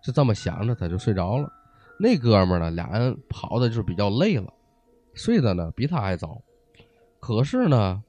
[0.04, 1.50] 就这么想着他就睡着了。
[1.98, 4.52] 那哥们儿呢，俩人跑的就是比较累了，
[5.14, 6.42] 睡的呢比他还早。
[7.22, 8.04] 可是呢，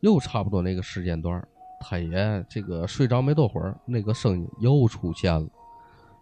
[0.00, 1.40] 又差不多那个时间段，
[1.80, 5.46] 他也这个睡着没多会儿，那个声音又出现了。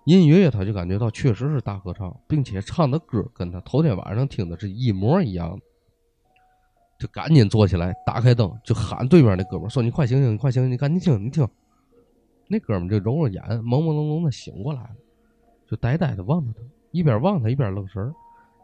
[0.05, 5.63] 隐约约他就感觉到确实是大合唱，并且唱的歌跟他头天晚上听的是一模一样的。
[6.99, 11.47] 就赶紧坐起来，打开灯，就喊对面那哥们儿说：“你快醒醒，你快醒醒，你赶紧听，你听。”
[12.47, 14.97] 那哥们儿就揉揉眼，朦朦胧胧的醒过来了，
[15.67, 18.15] 就呆呆的望着他，一边望他一边愣神儿。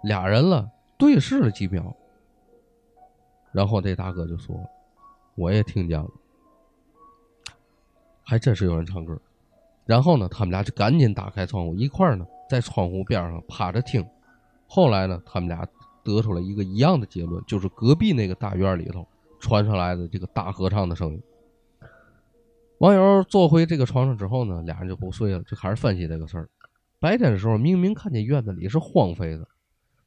[0.03, 1.95] 俩人了对视了几秒，
[3.53, 4.55] 然后这大哥就说
[5.35, 6.11] ：“我也听见了，
[8.23, 9.19] 还真是有人唱歌。”
[9.85, 14.07] 然后呢，他们俩就赶紧打开窗户，一块儿呢在窗户边上趴着听。
[14.69, 15.67] 后来呢，他们俩
[16.15, 19.07] 得出了一个一样的结论，就是隔壁那个大院里头
[19.39, 21.23] 传上来的这个大合唱的声音。
[22.79, 26.49] 网友坐回这个床上之后呢，俩人就不睡了，就开始分析这个事儿。
[26.99, 29.47] 白天的时候明明看见院子里是荒废的，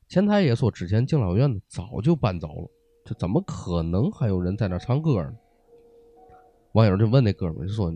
[0.07, 2.69] 前台也说之前敬老院的早就搬走了，
[3.05, 5.33] 这怎么可能还有人在那唱歌呢？
[6.73, 7.93] 网友就问那哥们儿，就说：“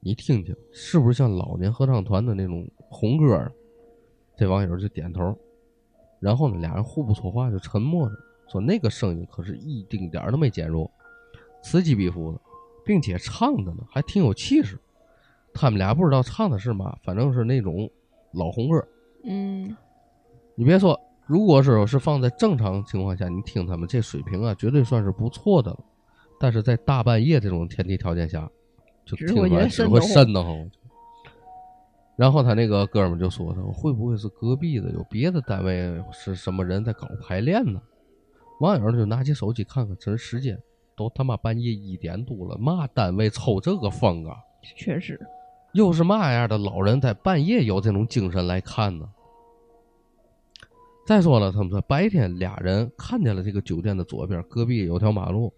[0.00, 3.52] 你听听，是不是像老年合唱团的那种红歌？”
[4.36, 5.38] 这网友就点头。
[6.24, 8.16] 然后呢，俩人互不说话，就沉默着，
[8.48, 10.90] 说那个声音可是一丁点儿都没减弱，
[11.62, 12.40] 此起彼伏的，
[12.82, 14.80] 并且唱的呢还挺有气势。
[15.52, 17.90] 他们俩不知道唱的是嘛，反正是那种
[18.32, 18.82] 老红歌。
[19.22, 19.76] 嗯
[20.54, 25.80] 你别说，如果是是放在正常情况下，你听他们这水平啊，绝对算是不错的了。
[26.40, 28.50] 但是在大半夜这种天气条件下，
[29.04, 30.70] 就听出来只会瘆得慌。
[32.16, 37.80] 然后他那个哥们儿就说：“他会不会是隔壁的有别的单位是什么人在搞排练呢？”
[38.60, 40.56] 网友就拿起手机看看，真时间
[40.96, 44.36] 都他妈半夜一点多了，嘛单位抽这个风啊？
[44.76, 45.20] 确实，
[45.72, 49.08] 又是嘛样的老人在半夜有这种精神来看呢？
[51.04, 55.52] 再说了，他们说白天俩人看见了这个酒店的左边隔壁有条马路，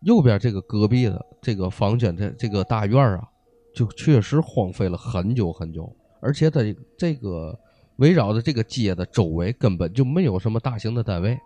[0.00, 3.28] 右边这个隔壁的这个房间这这个大院啊，
[3.76, 7.56] 就确实荒废了很久很久，而且在这个
[7.96, 11.38] 围绕着这个街的周围根本就没有什么大型的单位。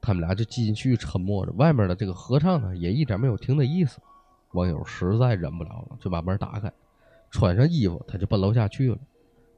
[0.00, 3.98] 他们俩就继续沉默着，外面的这个合唱呢也一点没有停的意思。
[4.52, 6.72] 网友实在忍不了了，就把门打开，
[7.28, 8.98] 穿上衣服，他就奔楼下去了。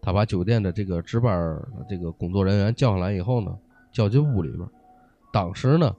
[0.00, 3.55] 他把酒店的这个值班这个工作人员叫上来以后呢，
[3.92, 4.66] 叫进屋里边。
[5.30, 5.94] 当时呢，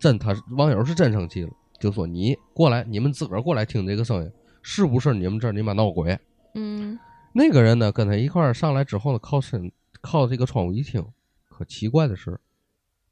[0.00, 4.32] 真他网友是真生气了，就说：“你过来，你们自个儿过来听这个声音，
[4.68, 6.18] 是不是你们这儿你妈闹鬼？”
[6.54, 6.98] 嗯
[7.32, 11.06] 那个人呢，跟他一块儿上来之后呢，靠身靠这个窗户一听，
[11.48, 12.40] 可奇怪的是，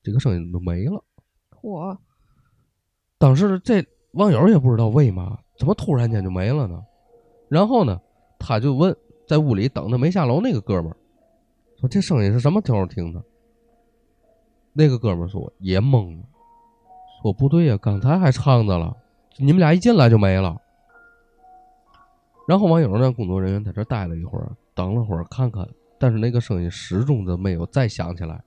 [0.03, 1.05] 这个声音都没了。
[1.63, 1.97] 我，
[3.19, 6.83] 当时这网友也不知道为嘛，怎么突然间就没了呢？
[7.49, 8.01] 然后呢，
[8.37, 8.97] 他就问
[9.29, 10.97] 在屋里等他没下楼那个哥们儿，
[11.79, 13.23] 说这声音是什么时候听的？
[14.73, 16.25] 那个哥们儿说也懵了，
[17.23, 18.97] 说不对呀、刚才还唱着了，
[19.39, 20.61] 你们俩一进来就没了。
[22.47, 25.67] 然后网友呢，工作人员在这待了一会儿，等了会儿看看，
[25.99, 28.43] 但是那个声音始终都没有再响起来。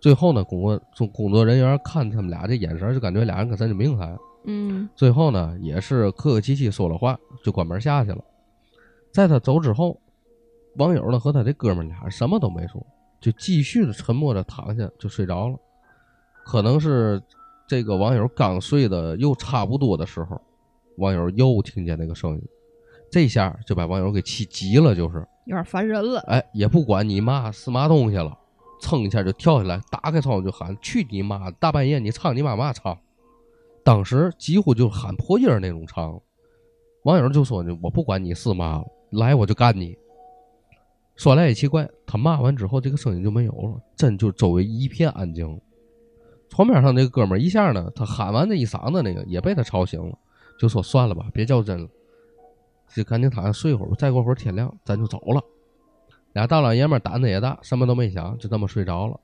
[0.00, 4.18] 最后呢，工作工工作人员看他们俩这眼神，就感觉俩人可神经病似的。
[4.48, 8.22] 嗯最后呢，也是客客气气说了话，就关门下去了。
[9.10, 9.98] 在他走之后，
[10.76, 12.84] 网友呢和他这哥们俩什么都没说，
[13.20, 15.56] 就继续的沉默着躺下就睡着了。
[16.44, 17.20] 可能是
[17.66, 20.40] 这个网友刚睡的又差不多的时候，
[20.98, 22.42] 网友又听见那个声音，
[23.10, 26.20] 这下就把网友给气急了，就是有点烦人了。
[26.26, 28.36] 哎，也不管你妈是嘛东西了，
[28.80, 31.50] 蹭一下就跳下来，打开窗户就喊：“去你妈！
[31.52, 32.98] 大半夜你唱你妈嘛唱？”
[33.84, 36.20] 当时几乎就喊破音儿那种唱。
[37.04, 39.96] 网友就说呢：“我不管你是嘛了，来我就干你。”
[41.14, 45.58] 说来也奇怪，他骂完之后，这个声音就没有了，真就周围一片安静。
[46.48, 50.18] 床边上那个哥们儿一下呢，他喊完这一嗓子，那个也被他吵醒了，
[50.58, 51.88] 就说：“算了吧，别较真了，
[52.94, 55.42] 就赶紧躺下睡会儿吧，再过会儿天亮咱就走了。”
[56.34, 59.18] 俩大老爷们儿胆子也大，什么都没想，就这么睡着了。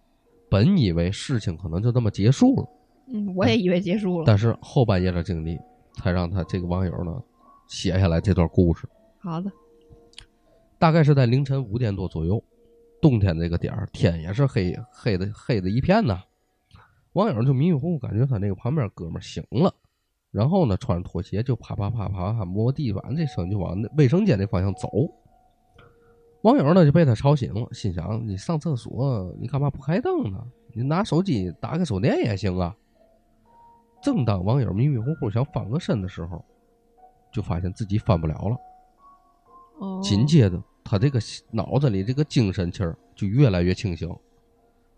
[0.48, 2.68] 本以为事情可能就这么结束了，
[3.08, 4.24] 嗯，我也以为结束了。
[4.26, 5.58] 但是后半夜的经历
[5.94, 7.22] 才让他这个网友呢
[7.68, 8.88] 写下来这段故事。
[9.18, 9.50] 好的，
[10.78, 12.42] 大概是在凌晨五点多左右，
[13.00, 16.22] 冬天这个点儿，天也是黑黑的黑的一片呐。
[17.12, 19.74] 网友就迷迷糊糊感觉他那个旁边哥们儿醒了，
[20.32, 24.88] 然后呢穿着拖鞋就啪啪啪啪啪摸地板，这声就往那卫生间那方向走。
[26.40, 30.44] 网友呢就被他吵醒了，心想：你上厕所你干嘛不开灯呢？
[30.74, 32.74] 你拿手机打开手电也行啊。
[34.02, 36.44] 正当网友迷迷糊糊想翻个身的时候，
[37.30, 38.56] 就发现自己翻不了了。
[39.78, 41.20] 哦，紧接着他这个
[41.50, 44.12] 脑子里这个精神气儿就越来越清醒。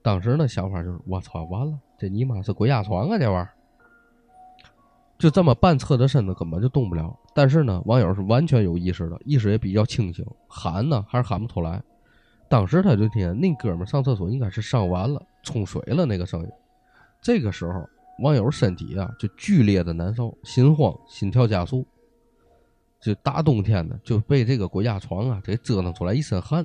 [0.01, 3.18] 当时呢想法就是：我操，完了，这尼玛是鬼压床啊！
[3.18, 3.54] 这玩意儿，
[5.19, 7.17] 就这么半侧着身子，根本就动不了。
[7.35, 11.83] 但是呢，网友是完全有意识的，意识也比较清醒，喊呢还是喊不出来。
[12.49, 16.49] 当时他就听见那哥们上厕所应该是上完了冲水了那个声音。
[17.23, 17.89] 这个时候，
[18.23, 21.87] 网友身体啊就剧烈的难受，心慌，心跳加速。
[23.01, 26.65] 就大冬天的就被这个鬼压床啊给折腾出来一身汗。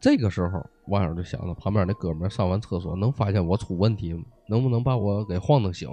[0.00, 4.24] 这个时候，网友就想着旁边那哥们上完厕所能发现我出问题吗？
[4.48, 5.88] 能不能把我给晃腾醒？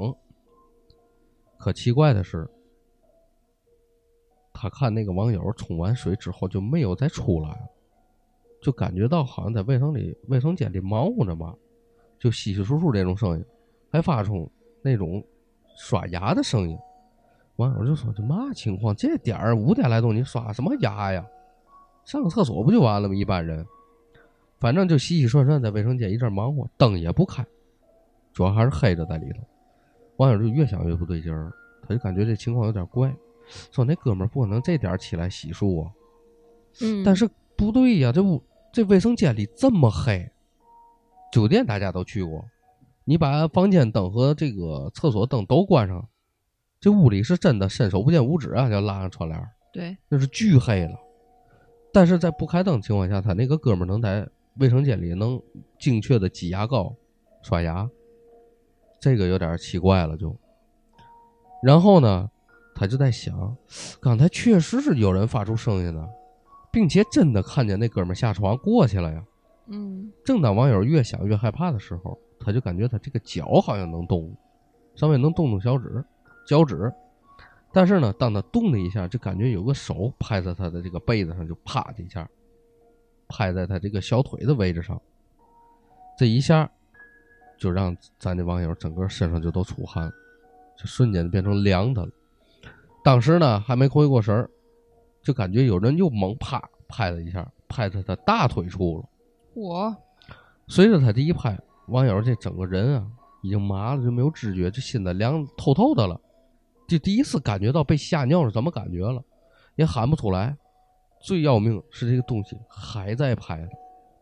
[1.61, 2.49] 可奇怪的是，
[4.51, 7.69] 他看那个网友冲完水之后就没有再出来了，
[8.63, 11.55] 就感觉到好像在卫生里卫生间里忙活着嘛，
[12.17, 13.45] 就稀稀疏疏这种声音，
[13.91, 14.51] 还发出
[14.81, 15.23] 那种
[15.77, 16.75] 刷牙的声音。
[17.57, 18.95] 网友就说：“这嘛情况？
[18.95, 21.23] 这点儿五点来钟，你刷什么牙呀？
[22.05, 23.13] 上个厕所不就完了吗？
[23.13, 23.63] 一般人，
[24.57, 27.45] 反正就洗洗涮涮在卫生间一阵忙活，灯也不开，
[28.33, 29.39] 主要还是黑着在里头。
[30.21, 31.51] 网友就越想越不对劲儿，
[31.81, 33.11] 他就感觉这情况有点怪，
[33.71, 35.91] 说那哥们儿不可能这点起来洗漱啊。
[36.81, 38.39] 嗯，但是不对呀，这屋
[38.71, 40.29] 这卫生间里这么黑，
[41.33, 42.45] 酒店大家都去过，
[43.03, 46.07] 你把房间灯和这个厕所灯都关上，
[46.79, 48.69] 这屋里是真的伸手不见五指啊！
[48.69, 49.43] 就拉上窗帘，
[49.73, 50.95] 对，那是巨黑了。
[51.91, 55.41] 但是在不开灯情况下，他那个哥们儿能在卫生间里能
[55.79, 56.95] 精确的挤牙膏、
[57.41, 57.89] 刷牙，
[59.01, 60.33] 这个有点奇怪了就。
[61.61, 62.29] 然后呢，
[62.73, 63.57] 他就在想，
[63.99, 66.09] 刚才确实是有人发出声音的，
[66.71, 69.23] 并且真的看见那哥们儿下床过去了呀。
[69.67, 74.31] 嗯正当网友越想越害怕的时候，他就感觉他这个脚好像能动，
[74.95, 76.03] 稍微能动动小指、
[76.47, 76.91] 脚趾。
[77.71, 82.27] 但是呢，当他动了一下，就感觉有个手拍在他的这个被子上，就啪的一下，
[83.29, 84.99] 拍在他这个小腿的位置上。
[86.17, 86.69] 这一下，
[87.61, 90.11] 就让咱这网友整个身上就都出汗了，
[90.75, 92.11] 就瞬间变成凉的了。
[93.03, 94.49] 当时呢，还没回过神儿，
[95.21, 99.05] 就感觉有人又猛啪拍了一下，拍在他大腿处了。
[99.53, 99.95] 我
[100.67, 101.55] 随着他这一拍，
[101.89, 103.05] 网友这整个人啊
[103.43, 106.19] 已经麻了，就没有知觉，这心的凉透透的了，
[106.87, 109.23] 就第一次感觉到被吓尿是怎么感觉了，
[109.75, 110.57] 也喊不出来，
[111.21, 113.69] 最要命是这个东西还在拍，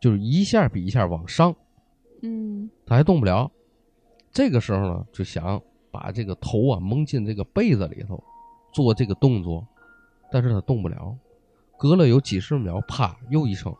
[0.02, 1.56] 就是一下比一下往上，
[2.22, 3.50] 嗯他还动不了。
[4.32, 5.62] 这个时候呢，就想
[5.92, 8.24] 把这个头啊蒙进这个被子里头，
[8.72, 9.66] 做这个动作，
[10.32, 11.18] 但是他动不了。
[11.78, 13.74] 隔了有几十秒，啪，又一声，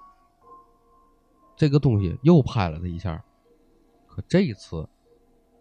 [1.58, 3.22] 这个东西又拍了他一下，
[4.08, 4.88] 可这一次，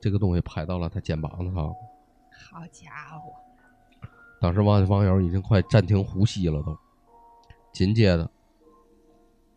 [0.00, 1.54] 这个东西拍到了他肩膀上。
[1.54, 3.32] 好家伙，
[4.40, 6.76] 当时网网友已经快暂停呼吸了都。
[7.72, 8.30] 紧接着，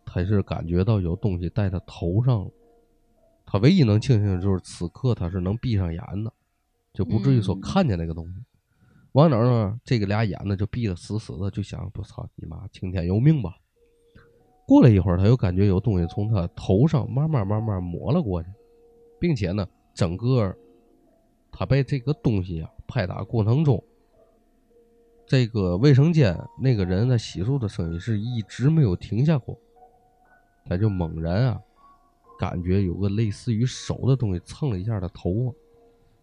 [0.04, 2.50] 他是感觉到有东西在他头上了。
[3.52, 6.32] 他唯一能庆幸的就是此刻他是能闭上眼的，
[6.94, 8.32] 就不至于说嗯看见那个东西。
[9.12, 13.54] 网友呢，这个俩眼呢就闭得死死的，就想：我操你妈，听天由命吧。
[14.66, 18.48] 过了一会儿，他又感觉有东西从他头上慢慢慢慢抹了过去，
[19.20, 20.56] 并且呢，整个
[21.50, 23.84] 他被这个东西啊拍打过程中，
[25.26, 29.58] 这个卫生间那个人在洗漱的声音是一直没有停下过，
[30.64, 31.60] 他就猛然啊，
[32.42, 35.54] 感觉有个类似于手的东西蹭了一下他头发，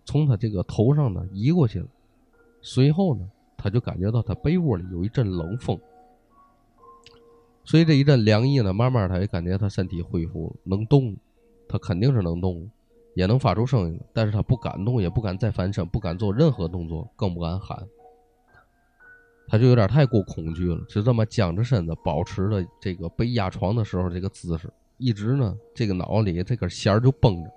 [0.04, 1.88] 从他这个头上呢移过去了，
[2.62, 5.80] 随后呢，他就感觉到他被窝里有一阵冷风。
[7.64, 11.16] 随着一阵凉意呢，慢慢他也感觉他身体恢复了，能动，
[11.70, 12.70] 他肯定是能动，
[13.14, 17.88] 也能发出声音了，但是他不敢动，也不敢再翻身，不敢做任何动作，更不敢喊。
[19.48, 27.50] 他就有点太过恐惧了，就这么僵着身子，保持着这个被压床的时候这个姿势，一直呢这个脑里这根弦儿就绷着，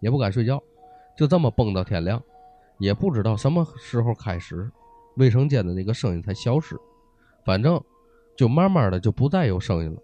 [0.00, 0.62] 也不敢睡觉，
[1.16, 2.22] 就这么绷到天亮，
[2.78, 4.70] 也不知道什么时候开始，
[5.16, 6.78] 卫生间的那个声音才消失，
[7.44, 7.82] 反正
[8.36, 10.00] 就慢慢的就不再有声音了。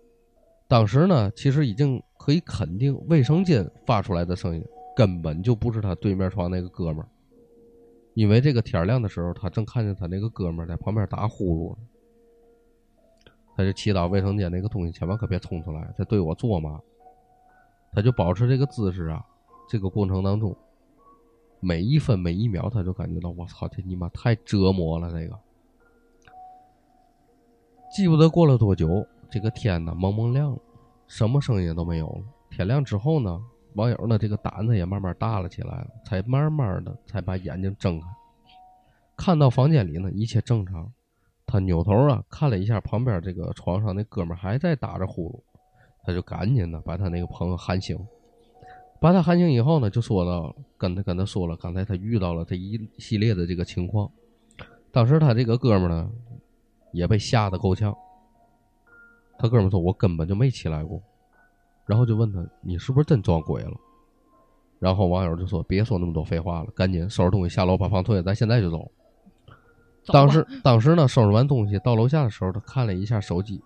[0.68, 4.64] 当时呢，其实已经可以肯定，卫生间发出来的声音
[4.96, 7.08] 根本就不是他对面床那个哥们儿。
[8.14, 11.82] 因为这个天亮的时候，他正看见他那个哥们儿在旁边打呼噜呢，
[13.56, 16.80] 他就祈祷卫生间那个东西千万可别冲出来，他对我做嘛。
[17.92, 19.24] 他就保持这个姿势啊，
[19.66, 20.54] 这个过程当中，
[21.60, 25.38] 每一分每一秒，他就感觉到我操，这尼玛太折磨了，这个。
[27.90, 30.58] 记不得过了多久，这个天呢蒙蒙亮了，
[31.06, 32.24] 什么声音都没有了。
[32.50, 33.42] 天亮之后呢，
[33.72, 38.06] 网友呢这个胆子也慢慢大了起来了，才慢慢的才把眼睛睁开，
[39.16, 40.92] 看到房间里呢一切正常。
[41.46, 45.40] 他扭头啊看了一下旁边这个床上那哥们还在打着呼噜，
[46.04, 47.98] 他就赶紧的把他那个朋友喊醒。
[48.98, 54.10] 把他喊醒以后呢，就说到跟他跟他说了刚才他遇到了这一系列的这个情况。
[54.90, 56.10] 当时他这个哥们呢
[56.92, 57.94] 也被吓得够呛。
[59.38, 61.00] 他哥们说：“我根本就没起来过。”
[61.84, 63.76] 然后就问他：“你是不是真撞鬼了？”
[64.80, 68.90] 然后网友就说：“别说那么多废话了，赶紧收拾东西下楼把房退了，咱现在就走。”
[70.06, 73.62] 当时当时呢，收拾完东西到楼下的时候，他看了一下手机，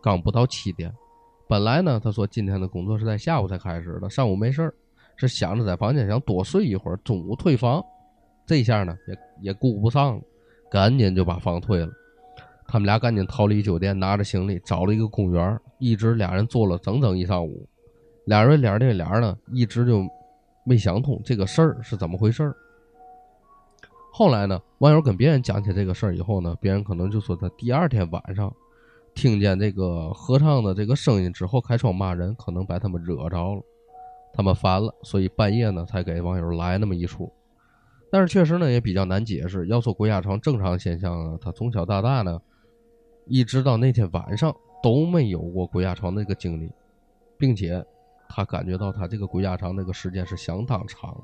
[0.00, 0.92] 刚不到七点。
[1.48, 4.74] 本来呢，他说今天的工作是在下午才开始的，上午没事儿，
[5.16, 7.84] 是想着在房间想多睡一会儿，中午退房。
[8.46, 10.22] 这下呢，也也顾不上了，
[10.70, 11.90] 赶紧就把房退了。
[12.66, 17.68] 他们俩赶紧逃离酒店，拿着行李找了一个公园，一直俩人坐了整整一上午。
[18.24, 20.02] 俩人脸对脸呢，一直就
[20.64, 22.54] 没想通这个事儿是怎么回事儿。
[24.12, 28.52] 后来呢，网友跟别人讲起这个事儿以后呢，别人可能就说他第二天晚上
[29.14, 33.62] 听见这个合唱的这个声音之后开窗骂人，可能把他们惹着了，
[34.32, 37.32] 他们烦了，所以半夜呢才给网友来那么一出。
[38.10, 39.68] 但是确实呢也比较难解释。
[39.68, 42.42] 要说鬼压床正常现象呢，他从小到大呢，
[43.26, 44.52] 一直到那天晚上
[44.82, 46.68] 都没有过鬼压床那个经历，
[47.38, 47.86] 并且
[48.28, 51.16] 他感觉到他这个鬼压床那个时间是相当长。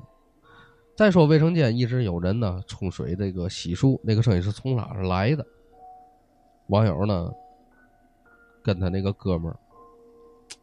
[0.98, 5.46] 再说卫生间一直有人呢冲水这个洗漱，那个声音是从哪儿来的？
[6.70, 7.32] 网友呢
[8.64, 9.56] 跟他那个哥们儿，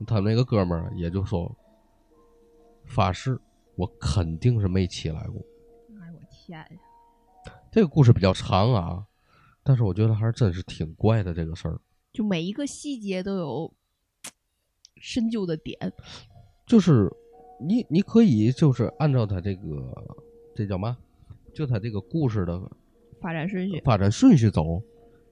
[0.06, 1.50] 他那个哥们儿也就说
[2.84, 3.40] 发誓，
[3.78, 5.42] 我肯定是没起来过。
[6.02, 6.68] 哎我天呀！
[7.72, 9.06] 这个故事比较长啊，
[9.64, 11.80] 但是我觉得还是真是挺怪的这个事儿。
[12.12, 13.74] 就每一个细节都有
[14.98, 15.94] 深究的点。
[16.68, 17.10] 就是
[17.58, 20.25] 你你可以就是按照他这个
[20.56, 20.98] 这叫嘛，
[21.54, 22.60] 就他这个故事的
[23.22, 24.82] 发展顺序，发展顺序走，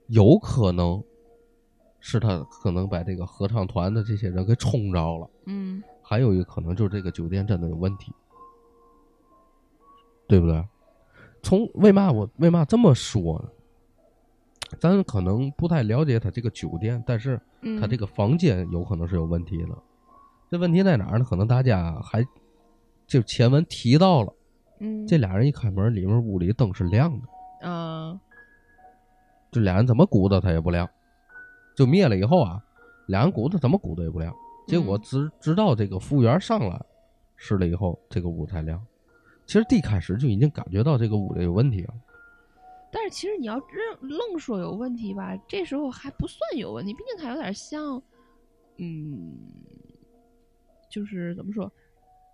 [0.07, 1.01] 有可能
[1.99, 8.11] 是他可能把这个合唱团的这些人给冲着了，嗯，还有一个可能就是这个酒店真的有问题，
[10.28, 10.63] 对不对？
[11.41, 13.49] 从为嘛我为嘛这么说呢？
[14.80, 19.78] 咱可能不太了解他这个酒店，但是嗯他这个房间有可能是有问题的。
[20.49, 21.26] 这问题在哪儿呢？
[21.26, 22.26] 可能大家还
[23.05, 24.34] 就前文提到了，
[24.80, 27.28] 嗯这俩人一开门，里面屋里灯是亮的，
[27.61, 28.19] 嗯
[29.51, 30.89] 这俩人怎么鼓捣他也不亮。
[31.76, 32.63] 就灭了以后啊，
[33.07, 34.34] 俩人鼓捣怎么鼓捣也不亮。
[34.67, 36.82] 结果嗯直直到这个服务员上来
[37.36, 38.84] 试了以后，这个屋才亮。
[39.45, 41.93] 其实第一开始就已经感觉到这个屋里有问题了。
[42.91, 48.01] 但是其实你要愣愣说有问题吧，这时候还不算有问题，毕竟它有点像，
[48.78, 49.36] 嗯，
[50.89, 51.71] 就是怎么说，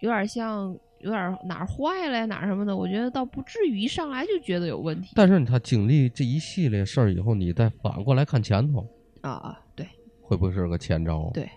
[0.02, 5.14] 有点像，有点哪儿坏了呀，哪儿什么的，我觉得倒不至于一上来就觉得有问题。
[5.16, 8.88] 但是他经历这一系列事儿以后，你再反过来看前头，
[9.22, 9.88] 啊啊，对
[10.22, 11.32] 会不会是个前兆？
[11.34, 11.50] 对，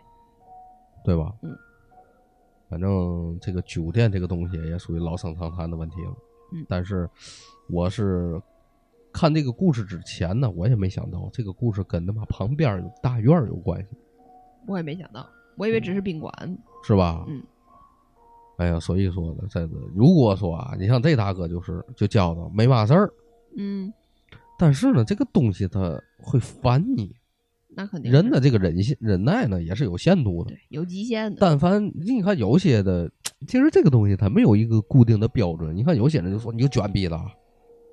[1.04, 1.32] 对吧？
[1.42, 1.56] 嗯。
[2.68, 6.14] 反正这个酒店这个东西也属于老生常谈的问题了。
[6.54, 7.08] 嗯但是
[7.68, 8.40] 我是
[9.12, 13.88] 看这个故事之前呢，我也没想到这个故事跟他妈旁边有大院有关系，
[14.66, 16.32] 我也没想到，我以为只是宾馆。
[16.82, 17.24] 是吧？
[17.28, 17.42] 嗯。
[18.58, 23.12] 哎呀，所以说呢，这个如果说啊，你像这大哥就是就叫他没嘛事儿，
[23.56, 23.92] 嗯，
[24.58, 27.14] 但是呢，这个东西它会烦你，
[27.68, 30.50] 那肯定人的这个忍性忍耐呢也是有限度的。
[30.50, 31.38] 对有极限的。
[31.40, 33.10] 但凡你看有些的，
[33.48, 35.74] 其实这个东西它没有一个固定的标准。
[35.74, 37.24] 你看有些人就说你就卷逼他，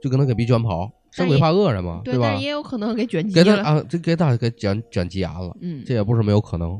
[0.01, 2.43] 就跟他给逼卷跑，生鬼怕恶人嘛，对，吧但是？
[2.43, 3.43] 也有可能给卷急了。
[3.43, 6.80] 给他啊，这给他给卷卷急眼了，嗯，这也不是没有可能。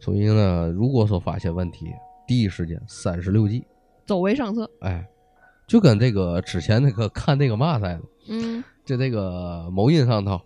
[0.00, 1.86] 所以呢，如果说发现问题，
[2.28, 3.64] 第一时间三十六计，
[4.06, 4.70] 走为上策。
[4.82, 5.04] 哎，
[5.66, 10.40] 就跟这个之前那个看那个嘛似的，嗯，就这个某音上头。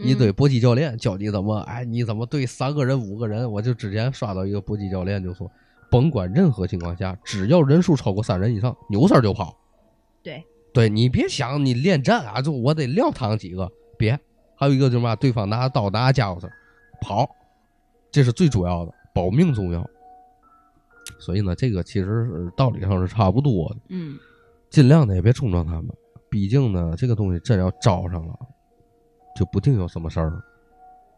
[0.00, 3.50] 一堆搏击教练教你怎么，哎，你怎么对三个人、五个人？
[3.50, 5.50] 我就之前刷到一个搏击教练就说，
[5.90, 9.56] 甭管任何情况下，只要人数超过三人以上，扭身就跑。
[10.22, 14.16] 对，对你别想你恋战啊，就我得撂躺几个，别。
[14.54, 16.48] 还有一个就是嘛，对方拿刀拿家伙事
[17.00, 17.28] 跑，
[18.12, 19.84] 这是最主要的，保命重要。
[21.18, 24.18] 所以呢，这个其实是道理上是差不多的，嗯，
[24.70, 25.88] 尽量的也别冲撞他们，
[26.28, 28.38] 毕竟呢，这个东西真要招上了，
[29.36, 30.42] 就不定有什么事儿。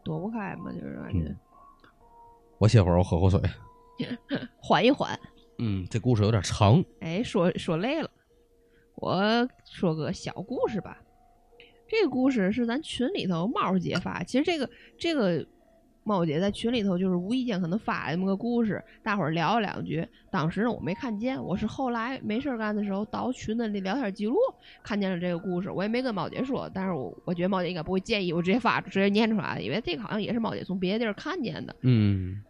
[0.03, 1.37] 躲不开嘛，就是感觉嗯
[2.57, 3.41] 我歇会儿，我喝口水。
[4.61, 5.19] 缓一缓。
[5.57, 6.83] 嗯，这故事有点长。
[7.01, 8.09] 哎，说说累了，
[8.95, 11.01] 我说个小故事吧。
[11.87, 15.45] 这个故事是咱群里头猫姐发，其实这个这个
[16.03, 20.07] 猫姐在群里头就是无意间可能发了这么个故事，大伙儿聊了两句。
[20.29, 24.35] 当时呢我没看见，我是后来没事儿干的时候倒群的那聊天记录
[24.81, 31.75] 看见了这个故事，我也没跟猫姐说，但是我我觉得猫姐应该不会介意，我直接发直接念出来，因为这个好像也是猫姐从别的地儿看见的。
[31.81, 32.41] 嗯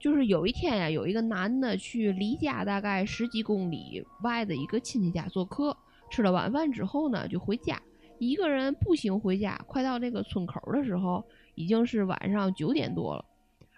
[0.00, 5.76] 就是有一天呀，有一个男的去离家大概十几公里外的一个亲戚家做客，
[6.08, 7.82] 吃了晚饭之后呢，就回家，
[8.20, 9.60] 一个人步行回家。
[9.66, 11.24] 快到那个村口的时候，
[11.58, 13.24] 已经是晚上九点多了。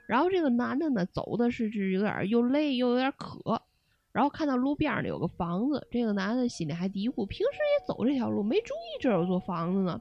[0.07, 3.62] 然后这个男的呢，走的是是有点又累又有点渴，
[4.12, 10.01] 然后看到路边儿呢有个房子，这个男的心里还嘀咕，平时也走这条路，没注意这有座房子呢。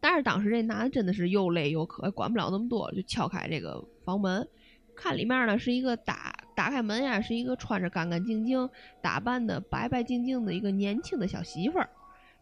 [0.00, 4.48] 但是当时这男的真的是又累又渴，管不了那么多，就敲开这个房门。
[4.96, 8.68] 看里面呢是一个打打开门呀，是一个穿着干干净净、
[9.00, 11.88] 打扮的白白净净的一个年轻的小媳妇儿。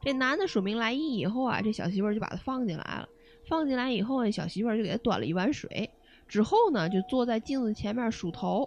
[0.00, 3.08] 这男的说明来意以后啊，这小媳妇儿就把他放进来了。
[3.50, 5.90] 放进来以后呢，小媳妇儿就给他端了一碗水，
[6.28, 8.66] 之后呢就坐在镜子前面梳头。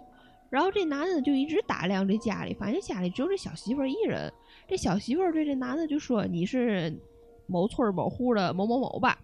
[0.50, 4.30] 然后这男的就一直打量这家里，发现家里只有这小媳妇儿一人。
[4.68, 6.94] 这小媳妇儿对这男的就说：“你是
[7.46, 9.18] 某村某户的某某某吧？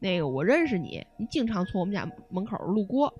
[0.00, 3.14] 那个我认识你，你经常从我们家门口路过。”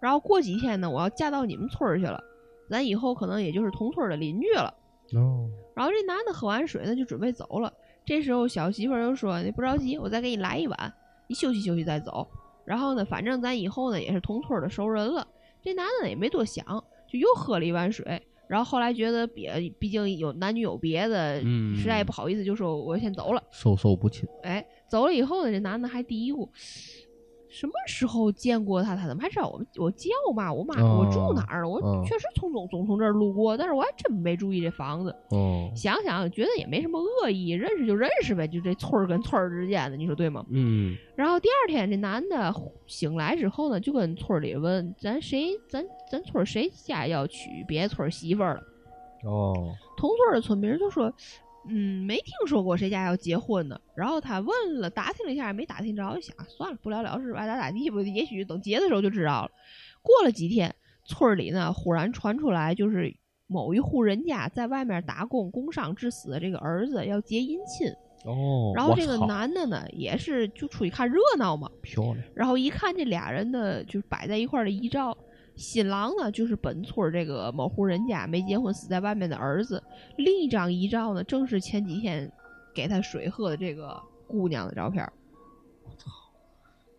[0.00, 2.20] 然后过几天呢，我要嫁到你们村儿去了，
[2.68, 4.74] 咱以后可能也就是同村的邻居了。
[5.12, 7.72] 哦，然后这男的喝完水呢，就准备走了。
[8.04, 10.94] 这时候小媳妇儿又说：“你不着急，我再给你来一碗，
[11.26, 12.28] 你休息休息再走。
[12.64, 15.26] 然后呢，反正咱以后呢也是同村的熟人了。”
[15.62, 16.64] 这男的呢也没多想，
[17.10, 18.20] 就又喝了一碗水。
[18.46, 23.42] 然后后来觉得别，毕竟有男女有别的，嗯实在也不好意思，就说我先走了。
[23.50, 24.28] 授受不亲。
[24.42, 26.46] 哎，走了以后呢，这男的还嘀咕，
[27.54, 28.96] 什么时候见过他？
[28.96, 30.52] 他怎么还知道我我叫嘛？
[30.52, 31.68] 我妈我住哪儿？
[31.68, 35.14] 我哦确实从总总从这儿路过，但是我还真没注意这房子。
[35.30, 40.44] 哦，想想觉得也没什么恶意，认识就认识呗，就这村儿跟村儿之间的，你说对吗？
[40.50, 42.52] 嗯然后第二天，这男的
[42.86, 48.62] 醒来之后呢，就跟村里问咱谁，咱咱村儿谁家要娶别村儿媳妇儿了。
[49.30, 49.54] 哦，
[49.96, 51.10] 同村的村民就说，
[51.68, 53.80] 嗯，没听说过谁家要结婚呢。
[53.94, 58.00] 然后他问了，打听了一下，也没打听着，就想算了，不了了之，爱咋咋地吧。
[58.02, 59.50] 也许等结的时候就知道了。
[60.02, 60.74] 过了几天，
[61.06, 63.14] 村儿里呢忽然传出来，就是
[63.46, 67.88] 某一户人家在外面打工工伤致死的这个儿子要结姻亲。
[68.24, 71.70] 哦，然后这个男的呢，也是就出去看热闹嘛。
[71.82, 75.16] 漂亮，然后一看这俩人的就是摆在一块儿的遗照，
[75.56, 79.82] 新郎呢就是本村这个某户人家没结婚死在外面的儿子，
[80.16, 82.30] 另一张遗照呢正是前几天
[82.74, 85.04] 给他水喝的这个姑娘的照片
[85.96, 86.10] 操。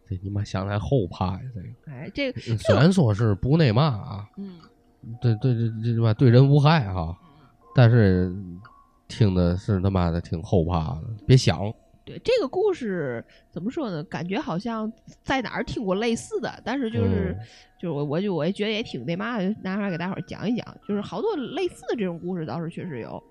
[0.08, 1.42] 这你妈想来后怕呀！
[1.54, 4.60] 这个哎，这虽然说是不那嘛啊，嗯，
[5.20, 7.18] 对对对这他妈对人无害哈，
[7.74, 8.34] 但是
[9.08, 11.74] 听的是他妈的挺后怕的，别想。
[12.06, 14.04] 对这个故事怎么说呢？
[14.04, 14.92] 感觉好像
[15.24, 17.46] 在哪儿听过类似的，但是就是、嗯
[17.78, 20.66] 就是我我就我也觉得也挺那嘛的，就拿出来给大伙儿讲一讲。
[20.88, 23.22] 就是好多类似的这种故事倒是确实有。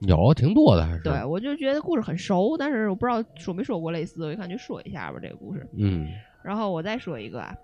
[0.00, 1.02] 有挺多的还是。
[1.02, 5.68] 对，我就觉得故事很熟，但是我不知道说没说过类似，我就感觉说一下吧这个故事。
[5.76, 6.08] 嗯，
[6.42, 7.54] 然后我再说一个啊，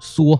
[0.00, 0.38] 说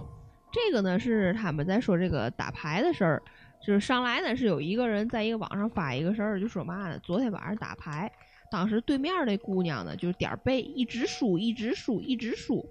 [0.52, 3.22] 这个呢是他们在说这个打牌的事儿，
[3.64, 8.10] 就是上来呢是有一个人在一个网上发一个事儿，就说嘛呢，昨天晚上打牌，
[8.54, 12.64] 当时对面那姑娘呢就是点儿背，一直输，一直输，一直输，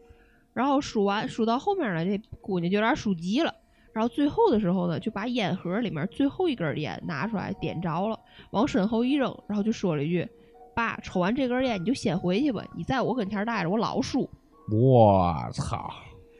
[0.53, 3.53] 然后输完输到后面呢，这姑娘就有点输急了。
[3.91, 8.17] 然后最后的时候呢，就把烟盒里面最后一根烟拿出来点着了，
[8.51, 10.25] 往身后一扔，然后就说了一句
[10.73, 14.29] ：“爸，抽完这根烟你就先回去吧，你在我跟前待着，我老输。”
[14.71, 15.93] 我操，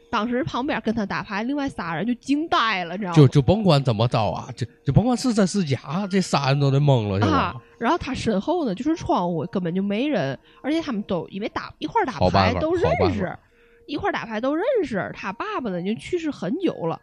[0.10, 3.16] 当时旁边跟他打牌，另外仨人就惊呆了，知道吗？
[3.18, 7.38] 就就甭管怎么着啊，就就甭管是真是假，这仨人都得懵了，是吧？
[7.38, 13.38] 啊，然后他身后呢就是窗户，根本就没人，而且他们都因为打一块儿打牌都认识，
[13.86, 15.12] 一块儿打牌都认识。
[15.14, 17.02] 他爸爸呢已经去世很久了，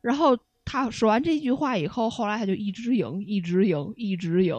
[0.00, 4.54] 然后他说完这句话以后，后来他就一直赢，一直赢，一直赢，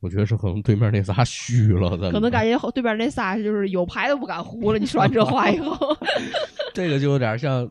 [0.00, 4.78] 我觉得是可能对面那仨虚了，可能感觉后对面那仨就是有牌都不敢胡了。
[4.78, 5.76] 你说完这话以后，
[6.72, 7.70] 这个就有点像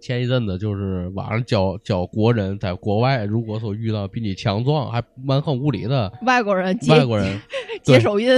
[0.00, 7.40] 前一阵子，就是网上教教国人在国外，如果说遇到比你强壮还蛮横无理的外国人外国人，
[7.82, 8.28] 接手印，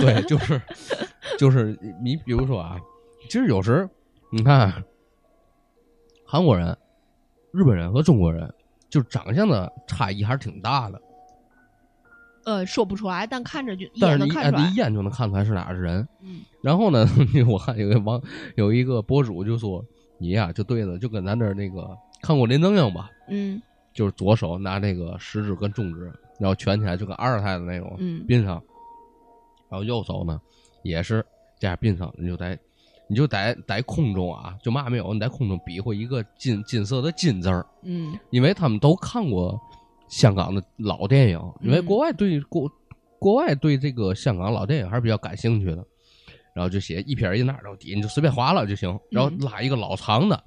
[0.00, 0.60] 对，就是
[1.38, 2.76] 就是你比如说啊，
[3.28, 3.88] 其实有时
[4.30, 4.82] 你看
[6.26, 6.76] 韩国人、
[7.52, 8.52] 日本人和中国人，
[8.88, 11.00] 就长相的差异还是挺大的，
[12.44, 14.76] 呃，说不出来，但看着就一但是你哎眼能看出来你一。
[14.76, 16.06] 眼就能看出来是哪儿的人。
[16.22, 17.06] 嗯然后呢，
[17.46, 18.20] 我看有个网
[18.56, 19.84] 有一个博主就说
[20.24, 23.60] 你呀、就对了，就跟咱这儿那个看过林正英吧，嗯
[23.92, 26.10] 就是左手拿那个食指跟中指，
[26.40, 28.54] 然后卷起来就跟二太的那种嗯并上，
[29.68, 30.40] 然后右手呢
[30.82, 31.22] 也是
[31.58, 32.58] 这样并上，你就在
[33.06, 39.60] 你就在在空中啊，就嘛没有，你在空中比划一个金金色的金字儿，嗯因为他们都看过
[40.08, 42.72] 香港的老电影，因为嗯国外对国
[43.18, 45.84] 国外对这个香港老电影还是比较感兴趣的。
[46.54, 50.42] 然后就写一撇一捺，然后底下你就随便划了就行，然后拉一个老长的，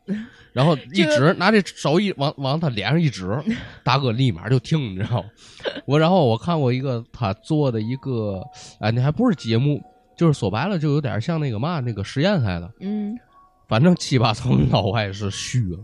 [0.54, 3.38] 然后 一这个指，拿这手一往往他脸上一指，
[3.84, 5.30] 大哥立马就听，你知道吗？
[5.86, 8.42] 我然后我看过一个他做的一个，
[8.80, 9.82] 哎，那还不是节目，
[10.16, 13.14] 就是说白了就有点像那个嘛那个实验似的，嗯，
[13.68, 15.80] 反正七八层老外是虚了，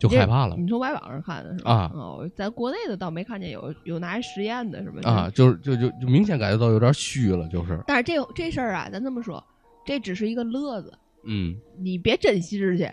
[0.00, 1.70] 就害怕了你从外网上看的是吧？
[1.72, 5.10] 啊哦，咱国内的倒没看见有有拿来实验的，是吧？
[5.10, 5.30] 啊，。
[5.34, 9.42] 就是就就就明显感觉到有点虚了，就是但是这这事儿啊，咱这么说，
[9.88, 10.92] 这只是一个乐子，
[11.24, 12.86] 嗯，你别真心去，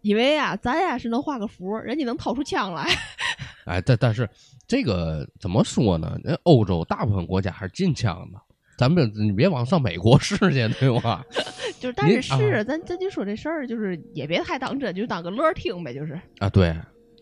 [0.00, 2.88] 以为啊，咱呀是能画个符，人家能掏出枪来。
[3.66, 4.26] 哎，但但是
[4.66, 6.18] 这个怎么说呢？
[6.24, 8.40] 人欧洲大部分国家还是禁枪的，
[8.78, 11.22] 咱们你别往上美国试去，对吧？
[11.78, 16.18] 就是，但是您是、啊咱咱就说这事儿，就是也别太当真，就当个乐儿听呗，就是。
[16.38, 16.74] 啊，对，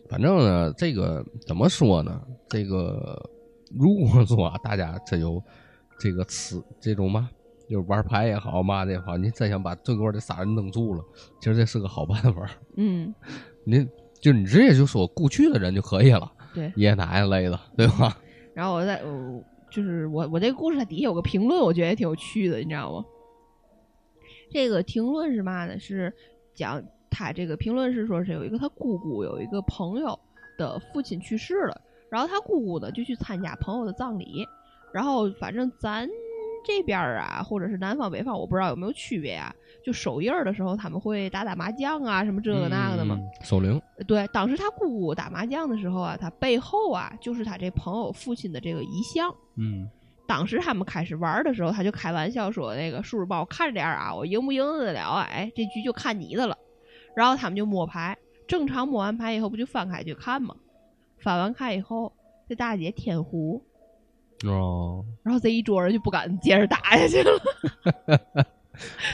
[0.09, 2.21] 反正呢，这个怎么说呢？
[2.47, 3.21] 这个
[3.77, 5.43] 如果说啊，大家这有
[5.99, 7.29] 这个词这种嘛，
[7.73, 11.03] 就是玩牌也好嘛的也好，你真想把对过这仨人弄住了，
[11.39, 12.47] 其实这是个好办法。
[12.77, 13.11] 嗯，
[13.65, 13.89] 您
[14.21, 16.71] 就你直接就说故去的人就可以了，对。
[16.75, 18.15] 爷爷奶奶类的，对吧？
[18.53, 23.03] 然后我再，我就是我我这个故事它底下有个评论，我觉得也挺有趣的，你知道吗？
[24.51, 25.79] 这个评论是嘛呢？
[25.79, 26.13] 是
[26.53, 26.79] 讲
[27.09, 30.17] 他这个评论是说是有一个他姑姑有一个朋友
[30.59, 31.81] 的父亲去世了，
[32.11, 34.47] 然后他姑姑呢就去参加朋友的葬礼，
[34.93, 36.07] 然后反正咱
[36.63, 39.53] 这边儿啊，或者是南方北方，我不知道有没有区别啊。
[39.85, 43.15] 就守夜儿的时候，他们会打打麻将啊，什么这个那个的嘛。
[43.19, 43.45] 嗯？
[43.45, 49.33] 守灵，对，当时他姑姑打麻将的时候啊，他背后啊就是他这朋友父亲的这个遗像。
[49.57, 49.89] 嗯
[50.25, 55.27] 当时他们开始玩的时候，他就开玩笑说：“那个叔叔帮我看着点儿啊，我赢不赢得了啊？
[55.29, 56.57] 哎，这局就看你的了。”
[57.13, 58.17] 然后他们就摸牌，
[58.47, 60.55] 正常摸完牌以后不就翻开去看吗？
[61.19, 62.13] 翻完开以后，
[62.47, 63.61] 这大姐天胡，
[64.43, 67.31] 哦，然后这一桌人就不敢接着打下去了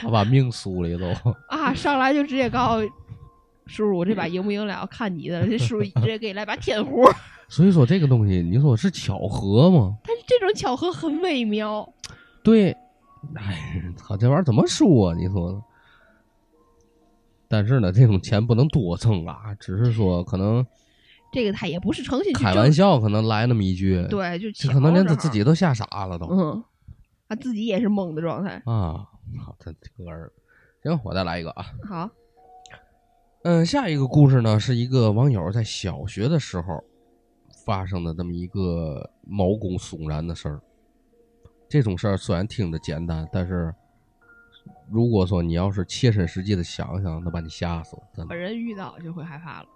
[0.00, 1.06] 他把命输了也都。
[1.48, 1.72] 啊！
[1.74, 2.86] 上来就直接告诉
[3.66, 7.04] 叔叔：“我这把赢不赢了看你的了。”这叔叔直接给你来把天胡。
[7.48, 9.96] 所以说这个东西，你说是巧合吗？
[10.04, 11.88] 但是这种巧合很微妙。
[12.42, 12.70] 对，
[13.34, 15.16] 哎，操，这玩意儿怎么说啊？
[15.16, 15.62] 你说？
[17.46, 20.64] 但是呢，这种钱不能多挣啊，只是说可能
[21.32, 26.64] 这个他也不是诚心去开玩笑，可能来那么一句，，对，就可能连他自己都吓傻了都、嗯，
[27.28, 28.60] 他自己也是懵的状态。
[28.66, 29.06] 啊！
[29.38, 30.32] 好，他这个儿
[30.82, 31.66] 行，我再来一个啊。
[31.88, 32.10] 好，
[33.44, 36.82] 嗯，下一个故事呢，是一个网友在小学的时候
[37.64, 40.60] 发生的这么一个毛骨悚然的事儿。
[41.68, 43.72] 这种事儿虽然听着简单，但是
[44.90, 49.68] 如果说你要是切身实际的想想，那把你吓死了，本人遇到就会害怕了。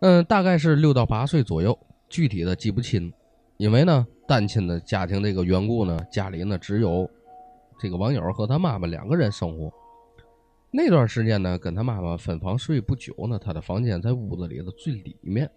[0.00, 1.76] 嗯，大概是六到八岁左右，
[2.08, 3.12] 具体的记不清，
[3.56, 7.10] 因为呢，单亲的家庭这个缘故呢，家里呢只有
[7.80, 9.72] 这个网友和他妈妈两个人生活。
[10.70, 15.50] 那段时间呢，跟他妈妈分房睡不久呢，他的房间在屋子里的最里面，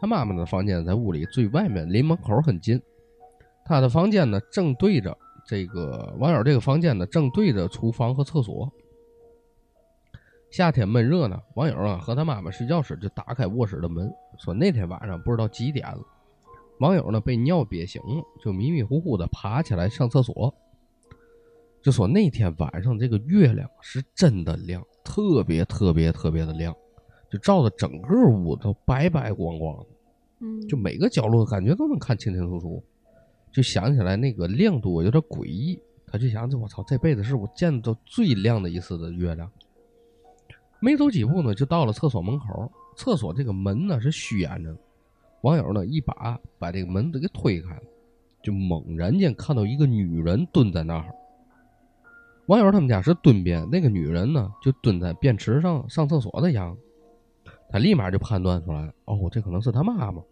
[0.00, 2.80] 他妈妈的房间在屋里最外面，离门口很近。
[3.64, 5.14] 他的房间呢，正对着
[5.46, 8.72] 这个网友这个房间呢，正对着厨房和厕所。
[10.56, 16.00] 夏天闷热呢，网友啊和他妈妈睡觉时就打开卧室的门，说那天晚上不知道几点了，
[16.78, 20.54] 网友呢被尿憋醒了，就迷迷糊糊的爬起来上厕所。
[21.82, 26.74] 就说那天晚上这个月亮是真的亮，特别特别特别的亮，
[27.30, 29.86] 就照的整个屋都白白光光的，
[30.40, 32.82] 嗯，就每个角落感觉都能看清清楚楚。
[33.52, 39.50] 就想起来那个亮度有点诡异，他就想这我操这辈子是我见到最亮的一次的月亮。
[40.80, 42.70] 没走几步呢，就到了厕所门口。
[42.96, 44.74] 厕所这个门呢是虚掩着，
[45.42, 47.82] 网友呢一把把这个门都给推开了，
[48.42, 51.14] 就猛然间看到一个女人蹲在那儿。
[52.46, 56.82] 网友他们家是蹲便，那个女人呢就蹲在便池上上厕所的样子。
[57.68, 60.22] 他立马就判断出来，哦，这可能是他妈妈。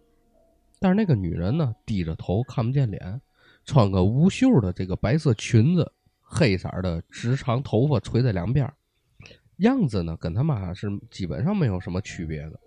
[0.79, 3.21] 但是那个女人呢低着头看不见脸，
[3.65, 5.91] 穿个无袖的这个白色裙子，
[6.21, 8.71] 黑色的直长头发垂在两边。
[9.57, 12.59] 样子呢，跟他妈是基本上没有什么区别的。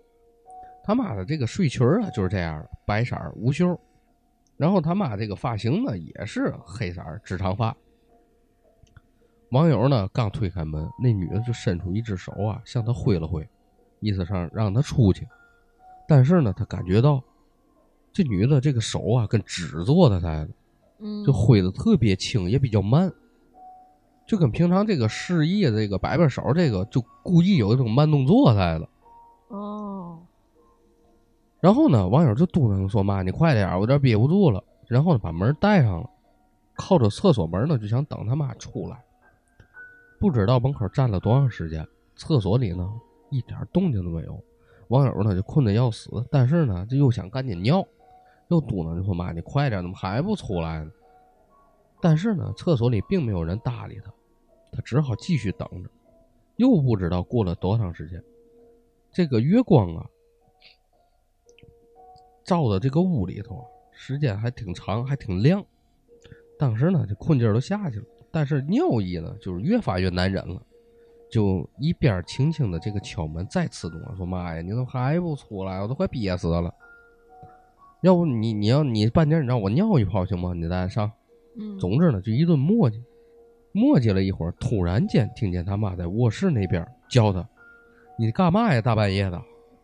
[0.83, 3.79] 他妈的这个睡裙啊，就是这样的，白色无袖。
[4.57, 7.75] 然后他妈这个发型呢，也是黑色直长发。
[9.51, 13.47] 网友呢刚推开门，那女的就伸出一只手啊，向他挥了挥，
[13.99, 15.27] 意思上让他出去。
[16.07, 17.23] 但是呢，他感觉到
[18.11, 20.49] 这女的这个手啊，跟纸做的似的，
[20.99, 23.11] 嗯，就挥的特别轻，也比较慢。
[24.29, 28.87] 就跟平常这个示意这个摆摆手，这个就故意有一种慢动作在的。
[29.47, 30.19] 哦，
[31.59, 36.09] 然后呢，网友就嘟囔说：“妈，你快点，我有点憋不住了。”然后呢，把门带上了，
[36.75, 39.03] 靠着厕所门呢，就想等他妈出来。
[40.19, 41.83] 不知道门口站了多长时间，
[42.15, 42.87] 厕所里呢
[43.31, 44.39] 一点动静都没有。
[44.89, 47.83] 网友呢就困得要死，但是呢这又想赶紧尿，
[48.49, 50.91] 又嘟囔着说：“妈，你快点，怎么还不出来呢？”
[51.99, 54.13] 但是呢，厕所里并没有人搭理他。
[54.71, 55.89] 他只好继续等着，
[56.57, 58.23] 又不知道过了多长时间，
[59.11, 60.05] 这个月光啊，
[62.43, 65.65] 照的这个屋里头，时间还挺长，还挺亮。
[66.57, 70.61] 当时呢，这困劲儿都下去了，但是尿意呢，就是越发越难忍了，
[71.29, 75.81] 就一边轻轻的这个敲门，再次动说：“妈呀，你怎么还不出来？
[75.81, 76.73] 我都快憋死了！
[78.01, 80.53] 要不你你要你半截，你让我尿一泡行吗？
[80.53, 81.11] 你再上。”
[81.57, 83.01] 嗯，总之呢，就一顿磨叽。
[83.71, 87.47] 磨叽了一会儿，突然间听见他妈在卧室那边叫他
[88.17, 88.81] ：“你干嘛呀？
[88.81, 89.41] 大半夜的！”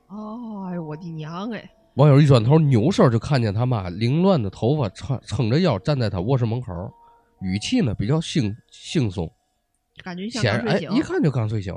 [0.10, 1.70] 哦，哎呦我的娘哎！
[1.96, 6.74] 网友一转头，扭身就看见他妈凌乱的头发撑撑着腰站在他卧室门口，
[7.42, 9.32] 语气呢比较轻轻松，
[10.04, 10.92] 感觉像显然哎刚睡醒。
[10.98, 11.74] 一看就刚睡醒。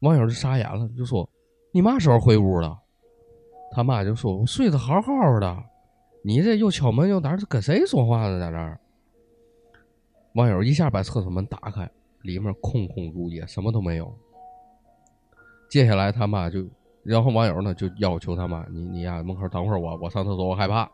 [0.00, 1.28] 网友就傻眼了，就说
[1.72, 2.76] ：“你嘛时候回屋了？”
[3.74, 5.56] 他妈就说：“我睡得好好的，
[6.24, 7.38] 你这又敲门又哪儿？
[7.48, 8.40] 跟谁说话呢？
[8.40, 8.80] 在这儿？”
[10.34, 11.90] 网友一下把厕所门打开，
[12.22, 14.12] 里面空空如也，什么都没有。
[15.68, 16.66] 接下来他妈就，
[17.02, 20.90] 然后网友呢就要求他妈：“你你呀，门口等会儿我，我上厕所，我害怕。”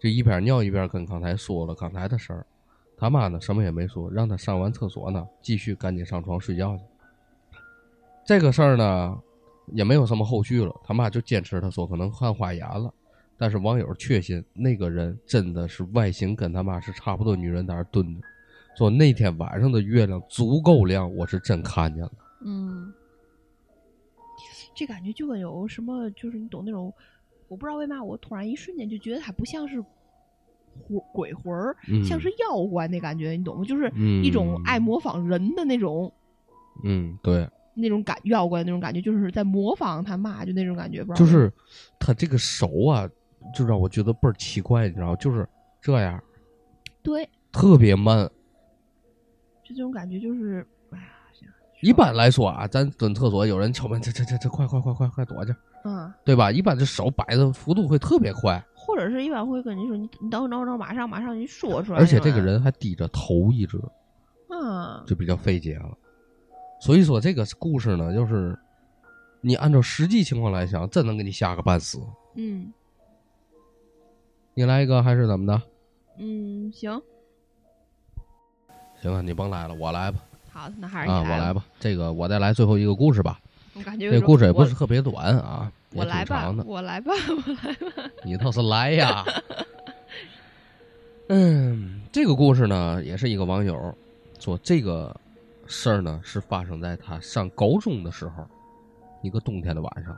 [0.00, 2.46] 就一边尿一边跟刚才说了刚才的事儿。
[2.96, 6.82] 他妈呢什么也没说，让他上完厕所呢，继续赶紧上床睡觉去。
[8.24, 9.18] 这个事儿呢
[9.72, 12.92] 也没有什么后续了，他妈就坚持他说可能看花眼了。
[13.36, 18.20] 但是网友确信那个人真的是外形跟他妈是差不多，女人在那蹲着。
[18.76, 22.12] 说那天晚上的月亮足够亮，我是真看见了。
[22.44, 22.92] 嗯，
[24.74, 26.92] 这感觉就跟有什么，就是你懂那种，
[27.48, 33.64] 我不知道为嘛，我突然一瞬间就觉得它不像是魂鬼魂儿，嗯像是妖怪那感觉，你懂吗？
[33.64, 36.12] 就是嗯一种爱模仿人的那种。
[36.82, 41.52] 嗯，对，那种感妖怪那种感觉，就是在模仿他妈，就那种感觉，不知道就是
[42.00, 43.06] 他这个手啊，
[43.54, 45.16] 就让我觉得倍儿奇怪，你知道吗？
[45.16, 45.46] 就是
[45.82, 46.20] 这样，
[47.02, 48.28] 对，特别慢。
[49.72, 51.48] 就这种感觉，就是哎呀，行
[51.80, 55.54] 一般来说啊，咱蹲厕所有人敲门，这这这这快快快快快躲去，
[55.84, 56.52] 嗯，对吧？
[56.52, 63.80] 一般这手摆的幅度会特别快，或者是一般会跟你说，你你等会儿等会儿等马上马上你说出来，而且这个，人还低着头一直，
[64.50, 65.96] 嗯，就比较费解了。
[66.80, 68.58] 所以说这个故事呢，就是
[69.40, 71.98] 你按照实际情况来想，真能给你吓个半死。
[72.34, 72.72] 嗯
[74.54, 75.62] 你来一个还是怎么的？
[76.18, 77.00] 嗯，行，
[79.02, 80.20] 行了，你甭来了，我来吧。
[80.52, 81.18] 好，那还是啊。
[81.20, 81.64] 我来吧。
[81.80, 83.40] 这个我再来最后一个故事吧。
[83.74, 86.64] 我感觉这故事也不是特别短啊，我来吧挺长的，。
[86.64, 88.10] 我来吧，我来吧。
[88.22, 89.24] 你倒是来呀！
[91.28, 93.92] 嗯，这个故事呢，也是一个网友
[94.38, 95.14] 说，这个
[95.66, 98.46] 事儿呢是发生在他上高中的时候，
[99.22, 100.16] 一个冬天的晚上。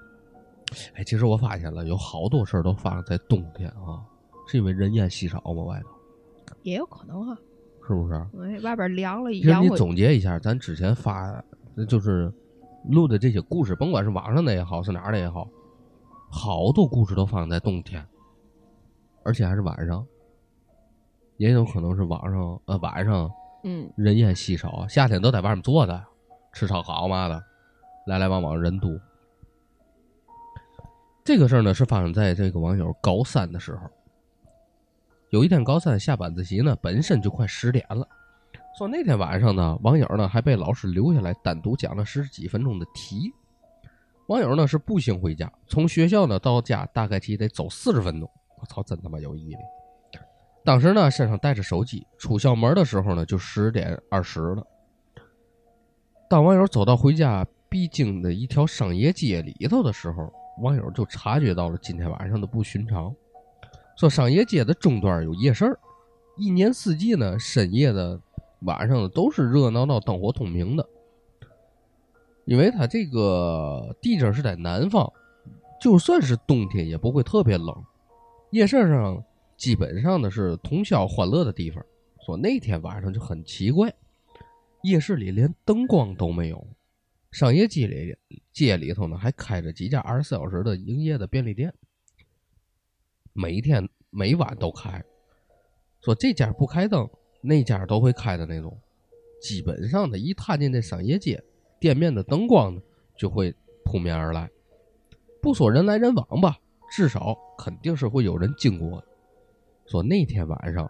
[0.94, 4.02] 哎，其实我发现了，有好多事儿都发生在冬天啊，
[4.48, 5.62] 是因为人烟稀少吗？
[5.62, 5.89] 外头
[6.65, 7.39] 也有可能哈，
[7.86, 8.15] 是不是？
[8.15, 11.44] 哎，外边凉了，其实你总结一下，咱之前发
[11.86, 12.32] 就是
[12.89, 15.47] 录的这些故事，甭管是网上的也好，是哪儿的也好，
[16.31, 18.05] 好多故事都发生在冬天，
[19.23, 20.06] 而且还是晚上，
[21.36, 23.31] 也有可能是晚上呃晚上
[23.65, 26.02] 嗯人烟稀少，夏天都在外面坐着
[26.52, 27.43] 吃烧烤嘛的，
[28.06, 28.90] 来来往往人多。
[31.23, 33.90] 这个事儿呢是发生在这个网友高三的时候。
[35.30, 38.06] 有一天高三下晚自习呢，本身就快十点了。
[38.78, 43.32] 说那天晚上呢，网友呢还被老师留下来单独讲了十几分钟的题。
[44.28, 48.30] 网友呢是步行回家，从学校呢到家大概其得走四十分钟。
[48.60, 49.56] 我操，真他妈有毅力！
[50.64, 54.66] 当时呢身上带着手机，出校门的时候呢就十点二十了。
[56.28, 60.32] 当网友走到回家必经的一条商业街里头的时候，
[60.62, 63.14] 网友就察觉到了今天晚上的不寻常。
[63.96, 65.78] 说商业街的中段有夜市，
[66.36, 68.20] 一年四季呢，深夜的、
[68.62, 70.88] 晚上的都是热闹闹、灯火通明的。
[72.44, 75.10] 因为它这个地址是在南方，
[75.80, 77.74] 就算是冬天也不会特别冷。
[78.50, 79.24] 夜市上
[79.56, 81.84] 基本上呢是通宵欢乐的地方。
[82.26, 83.94] 说那天晚上就很奇怪，
[84.82, 86.66] 夜市里连灯光都没有，
[87.30, 88.16] 商业街里
[88.52, 91.72] 街里头呢还开着几家二十四小时的营业的便利店。
[93.36, 95.05] 每天每晚都开，
[96.01, 98.78] 说这家不开灯，那家都会开的那种。
[99.40, 101.43] 基本上呢，一踏进这商业街，
[101.81, 102.81] 店面的灯光呢
[103.19, 103.52] 就会
[103.85, 104.48] 扑面而来。
[105.43, 106.56] 不说人来人往吧，
[106.93, 109.05] 至少肯定是会有人经过。
[109.86, 110.89] 说那天晚上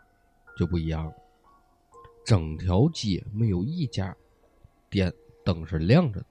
[0.59, 1.15] 就不一样了，
[2.27, 4.15] 整条街没有一家
[4.91, 5.11] 店
[5.47, 6.27] 灯是亮着的，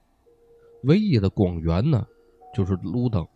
[0.84, 2.06] 唯一的光源呢
[2.54, 3.26] 就是路灯。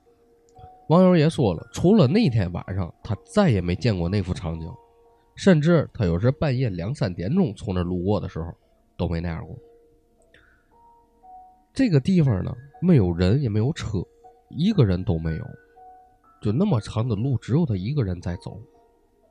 [0.88, 4.66] 网友也说了，除了那天晚上，他再也没见过那副场景，
[5.34, 8.50] 甚至他有时半夜两三点钟从那路过的时候，
[8.96, 9.54] 都没那样过。
[11.74, 14.02] 这个地方呢，没有人，也没有车，
[14.48, 15.44] 一个人都没有，
[16.40, 18.58] 就那么长的路，只有他一个人在走，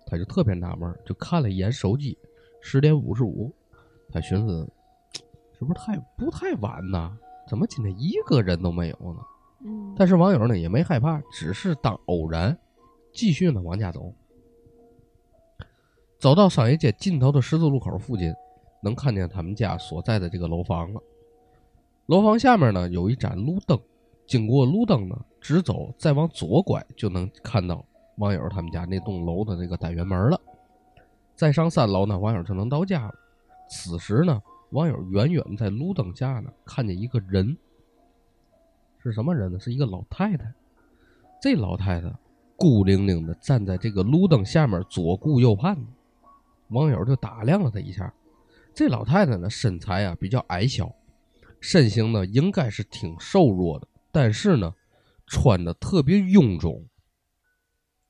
[0.05, 2.15] 他就特别纳闷，就看了一眼手机，
[2.61, 3.51] 十点五十五，
[4.11, 4.71] 他寻思，
[5.57, 7.17] 是不是太不太晚呢？
[7.49, 9.19] 怎么今天一个人都没有呢？
[9.95, 12.57] 但是网友呢也没害怕，只是当偶然，
[13.11, 14.13] 继续呢往家走。
[16.19, 18.33] 走到商业街尽头的十字路口附近，
[18.81, 21.01] 能看见他们家所在的这个楼房了。
[22.05, 23.79] 楼房下面呢有一盏路灯，
[24.25, 27.83] 经过路灯呢，直走再往左拐就能看到
[28.17, 30.39] 网友他们家那栋楼的那个单元门了。
[31.35, 33.13] 再上三楼呢，网友就能到家了。
[33.69, 37.57] 此时呢，网友远远在路灯下呢看见一个人。
[39.07, 39.59] 是什么人呢？
[39.59, 40.53] 是一个老太太。
[41.41, 42.13] 这老太太
[42.55, 45.77] 孤零零的站在这个路灯下面，左顾右盼。
[46.69, 48.13] 网友就打量了她一下。
[48.73, 50.93] 这老太太呢，身材啊比较矮小，
[51.61, 54.73] 身形呢应该是挺瘦弱的，但是呢，
[55.25, 56.85] 穿的特别臃肿，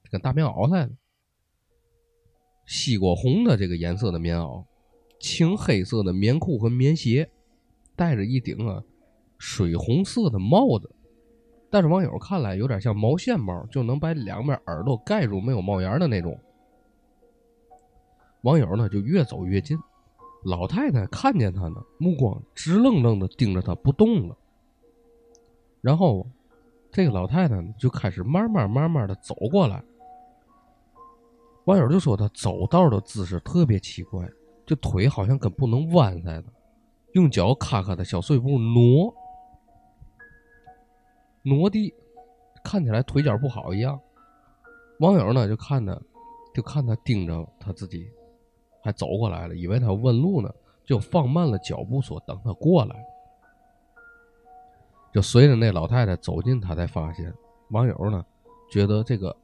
[0.09, 0.97] 跟大棉袄似的。
[2.65, 4.65] 西瓜红的这个颜色的棉袄，
[5.21, 7.29] 青黑色的棉裤和棉鞋，
[7.95, 8.83] 戴着一顶啊
[9.37, 10.89] 水红色的帽子，
[11.69, 16.39] 但是网友看来有点像毛线帽，就能把两边耳朵盖住，没有帽檐的那种。
[18.41, 19.77] 网友呢就越走越近，
[20.45, 24.37] 老太太看见他呢，目光直愣愣的盯着他不动了。
[25.81, 26.25] 然后，
[26.91, 29.83] 这个老太太呢就开始慢慢慢慢的走过来。
[31.65, 34.27] 网友就说他走道的姿势特别奇怪，
[34.65, 36.45] 就腿好像跟不能弯似的，
[37.11, 39.13] 用脚咔咔的小碎步挪。
[41.47, 41.93] 挪地，
[42.61, 43.97] 看起来腿脚不好一样。
[44.99, 45.97] 网友呢就看他，
[46.53, 48.09] 就看他盯着他自己，
[48.83, 50.53] 还走过来了，以为他问路呢，
[50.83, 52.95] 就放慢了脚步，说等他过来。
[55.13, 57.33] 就随着那老太太走近，他才发现，
[57.69, 58.25] 网友呢
[58.69, 59.35] 觉得这个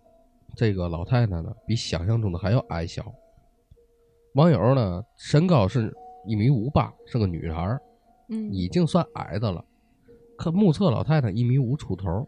[0.55, 3.13] 这个老太太呢比想象中的还要矮小。
[4.33, 7.81] 网友呢身高是一米五八，是个女孩儿
[8.27, 9.63] 嗯已经算矮的了。
[10.43, 12.27] 可目测老太太一米五出头，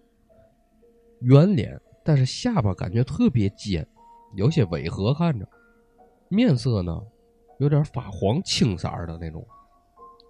[1.20, 3.86] 圆脸，但是下巴感觉特别尖，
[4.36, 5.46] 有些违和，看着
[6.30, 6.98] 面色呢
[7.60, 9.46] 有点发黄青色儿的那种，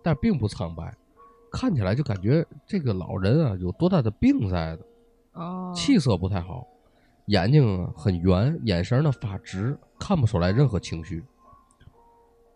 [0.03, 0.91] 但并不苍白，
[1.51, 4.85] 看起来就感觉这个老人啊有多大的病在的。
[5.33, 6.65] 哦，气色不太好，
[7.27, 11.23] 眼睛啊很圆，眼神呢发直，看不出来任何情绪。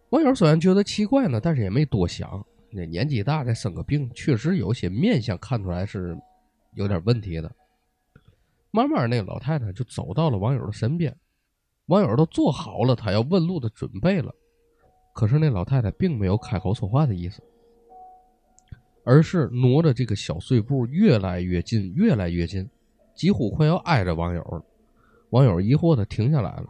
[0.10, 2.44] 网友虽然觉得奇怪呢，但是也没多想。
[2.72, 6.18] 那年纪大再生个病，确实有些面相看出来是
[6.76, 7.52] 有点问题的。
[8.72, 11.16] 慢慢，那个老太太就走到了网友的身边，
[11.88, 14.32] 网友都做好了他要问路的准备了，
[15.14, 17.42] 可是那老太太并没有开口说话的意思，
[19.04, 22.70] 而是挪着这个小碎步越来越近，越来越近，
[23.16, 24.64] 几乎快要挨着网友了。
[25.32, 26.68] 网友疑惑的停下来了，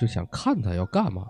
[0.00, 1.26] 就想看他要干嘛。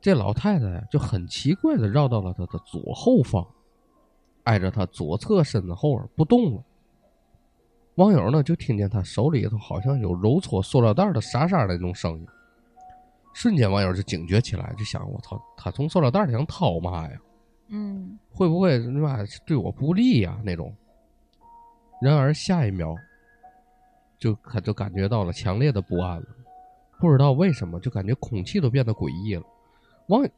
[0.00, 3.46] 这老太太就很奇怪的绕到了他的左后方，
[4.44, 6.62] 挨着他左侧身子后边不动了。
[7.96, 12.26] 网友呢就听见他手里头好像有揉搓塑料袋的沙沙的那种声音，
[13.32, 17.20] 瞬间网友就警觉起来，就想：我操，他从塑料袋里想掏嘛呀？
[17.70, 20.72] 嗯会不会他妈对我不利呀、那种？
[22.00, 22.94] 然而下一秒，
[24.16, 26.26] 就他就感觉到了强烈的不安了，
[27.00, 29.42] 不知道为什么，就感觉空气都变得诡异了。
[30.08, 30.28] 王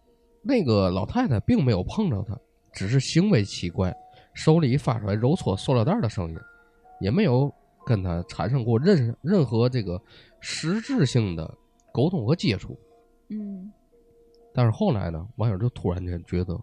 [0.42, 2.38] 那个老太太并没有碰着他，
[2.72, 3.94] 只是行为奇怪，
[4.34, 6.38] 手里发出来揉搓塑料袋的声音，
[7.00, 7.52] 也没有
[7.84, 10.00] 跟他产生过任任何这个
[10.40, 11.52] 实质性的
[11.92, 12.78] 沟通和接触。
[13.28, 13.72] 嗯
[14.52, 16.60] 但是后来呢，网友就突然间觉得，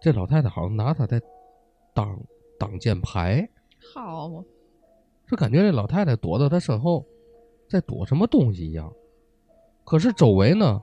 [0.00, 1.20] 这老太太好像拿他在
[1.94, 2.20] 挡
[2.58, 3.48] 挡箭牌，
[3.94, 4.44] 好嘛，
[5.28, 7.06] 就感觉这老太太躲到他身后，
[7.68, 8.92] 在躲什么东西一样。
[9.84, 10.82] 可是周围呢，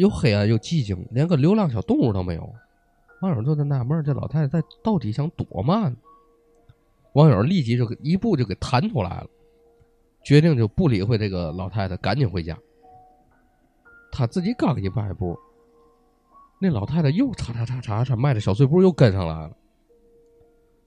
[0.00, 2.52] 又黑暗又寂静，连个流浪小动物都没有。
[3.22, 5.96] 网友就在纳闷儿，这老太太在到底想躲嘛呢？
[7.14, 9.26] 网友立即就给一步就给弹出来了，
[10.22, 12.58] 决定就不理会这个老太太，赶紧回家。
[14.12, 15.38] 他自己刚一迈步，
[16.60, 19.56] 那老太太又嚓嚓嚓嚓嚓迈着小碎步又跟上来了。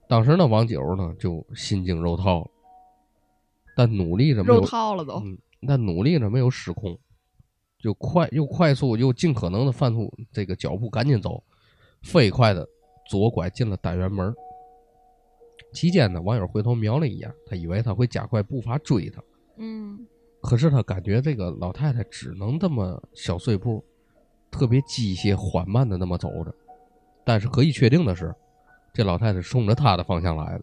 [0.07, 2.47] 当时呢，王九呢就心惊肉跳了，
[3.75, 5.15] 但努力着没有肉套了都。
[5.19, 5.37] 嗯，
[5.67, 6.97] 但努力着没有失控，
[7.79, 11.41] 就快又快速又尽可能的放出这个脚步，赶紧走，
[12.03, 12.67] 飞快的
[13.07, 14.33] 左拐进了单元门。
[15.71, 19.21] 期间呢，网友回头瞄了一眼，他以为他会加快步伐追他，
[19.57, 20.05] 嗯
[20.41, 23.83] 可是他感觉这个老太太只能这么小碎步，
[24.49, 26.53] 特别机械缓慢的那么走着。
[27.25, 28.33] 但是可以确定的是，
[28.93, 30.61] 这老太太冲着他的方向来了。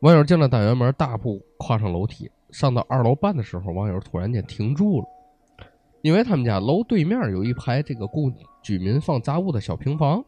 [0.00, 5.06] 网友进了单元门，大步跨上楼梯，上到二楼半的时候，网友突然间停住了，
[6.00, 10.24] 因为他们家楼对面有一排这个供居民放杂物的小平房，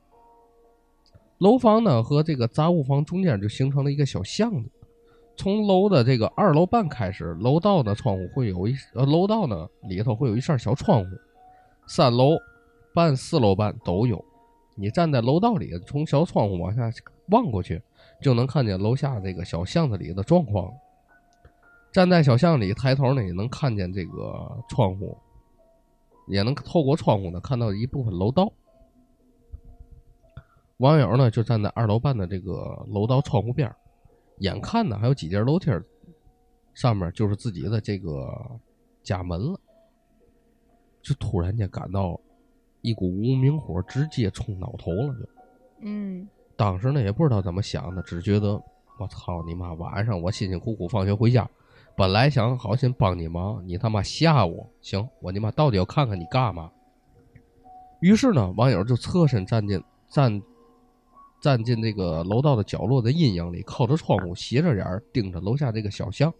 [1.38, 4.70] 楼房呢和这个杂物房中间就形成了一个小巷子。
[5.38, 11.06] 从楼的这个二楼半开始，楼道的窗户会有一呃，楼道呢里头会有一扇小窗户，
[11.86, 12.36] 三楼
[12.94, 14.22] 半、四楼半都有。
[14.74, 16.90] 你站在楼道里，从小窗户往下
[17.30, 17.80] 望过去，
[18.20, 20.70] 就能看见楼下这个小巷子里的状况。
[21.92, 25.16] 站在小巷里抬头呢，也能看见这个窗户，
[26.26, 28.52] 也能透过窗户呢看到一部分楼道。
[30.78, 33.74] 网友呢就站在二楼半的这个楼道窗户边儿
[34.38, 35.84] 眼看呢还有几节楼梯儿，
[36.72, 38.30] 上面就是自己的这个
[39.02, 39.58] 家门了，
[41.02, 42.20] 就突然间感到
[42.82, 45.28] 一股无名火直接冲脑头了就。
[45.80, 48.52] 嗯当时呢也不知道怎么想的，只觉得
[49.00, 49.72] 我操你妈！
[49.74, 51.48] 晚上我辛辛苦苦放学回家，
[51.98, 54.70] 本来想好心帮你忙，你他妈吓我！
[54.80, 56.70] 行，我你妈到底要看看你干嘛？
[57.98, 60.40] 于是呢，网友就侧身站进站
[61.40, 66.32] 站进这个楼道的角落的阴影里，靠着窗户，斜着眼儿盯着楼下这个小巷。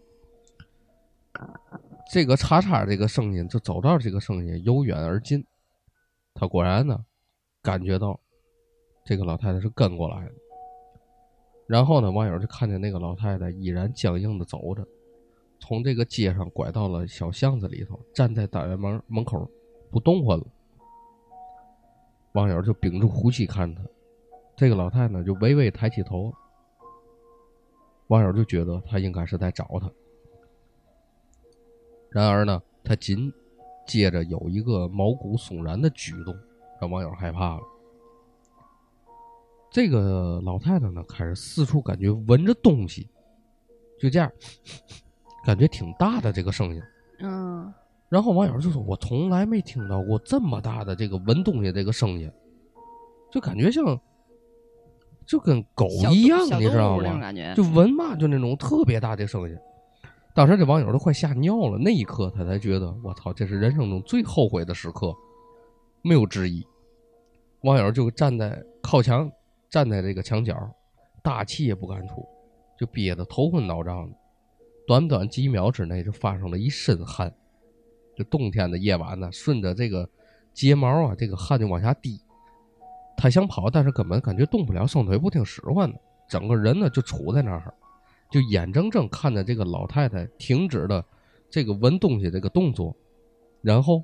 [2.09, 5.45] 这个叉叉这个声音就走到这个声音由远而近，
[6.35, 7.03] 他果然呢
[7.61, 8.17] 感觉到
[9.03, 10.31] 这个老太太是跟过来的。
[11.67, 14.87] 然后呢，网友就看见那个老太太依然僵硬的走着，
[15.59, 19.49] 从这个街上拐到了小巷子里头，站在单元门门口
[19.91, 20.45] 不动弹了。
[22.33, 23.81] 网友就屏住呼吸看她，
[24.55, 26.33] 这个老太太就微微抬起头，
[28.07, 29.91] 网友就觉得她应该是在找他。
[32.09, 33.31] 然而呢，她紧
[33.85, 36.35] 接着有一个毛骨悚然的举动，
[36.79, 37.61] 让网友害怕了。
[39.71, 43.07] 这个老太太呢，开始四处感觉闻着东西，
[43.99, 44.31] 就这样，
[45.45, 46.81] 感觉挺大的这个声音。
[47.19, 47.73] 嗯
[48.07, 52.31] 然后网友就说：“我从来没听到过这么大的这个闻东西这个声音。”
[53.31, 53.85] 就感觉像，
[55.27, 57.31] 就跟狗一样，你知道吗？
[57.53, 59.55] 就闻嘛，就那种特别大的声音。
[60.33, 65.13] 当时这网友都快吓尿了，那一刻他才觉得，我操，这是人生中最后悔的时刻，
[66.01, 66.65] 没有之一。
[67.61, 69.31] 网友就站在靠墙，
[69.69, 70.55] 站在这个墙角，
[71.21, 72.25] 大气也不敢出，
[72.79, 74.17] 就憋得头昏脑胀的。
[74.89, 77.31] 短短几秒之内，就发生了一身汗。
[78.15, 80.09] 这冬天的夜晚呢，顺着这个
[80.51, 82.19] 睫毛啊，这个汗就往下滴。
[83.15, 87.71] 他想跑，但是根本感觉动不了，双腿不听使唤的，整个人呢就杵在那儿，
[88.31, 91.05] 就眼睁睁看着这个老太太停止了
[91.51, 92.95] 这个闻东西这个动作，
[93.61, 94.03] 然后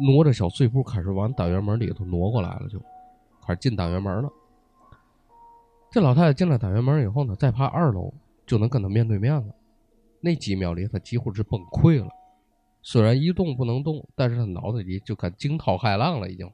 [0.00, 2.80] 挪着小碎步开始往单元门里头挪过来了，就
[3.46, 4.28] 开始进单元门了。
[5.88, 8.12] 这老太太进了单元门以后呢，再爬二楼
[8.52, 9.54] 就能跟他面对面了。
[10.20, 12.10] 那几秒里，他几乎是崩溃了。
[12.82, 16.52] 虽然一动不能动，但是他脑子里就跟惊涛骇浪了，已经。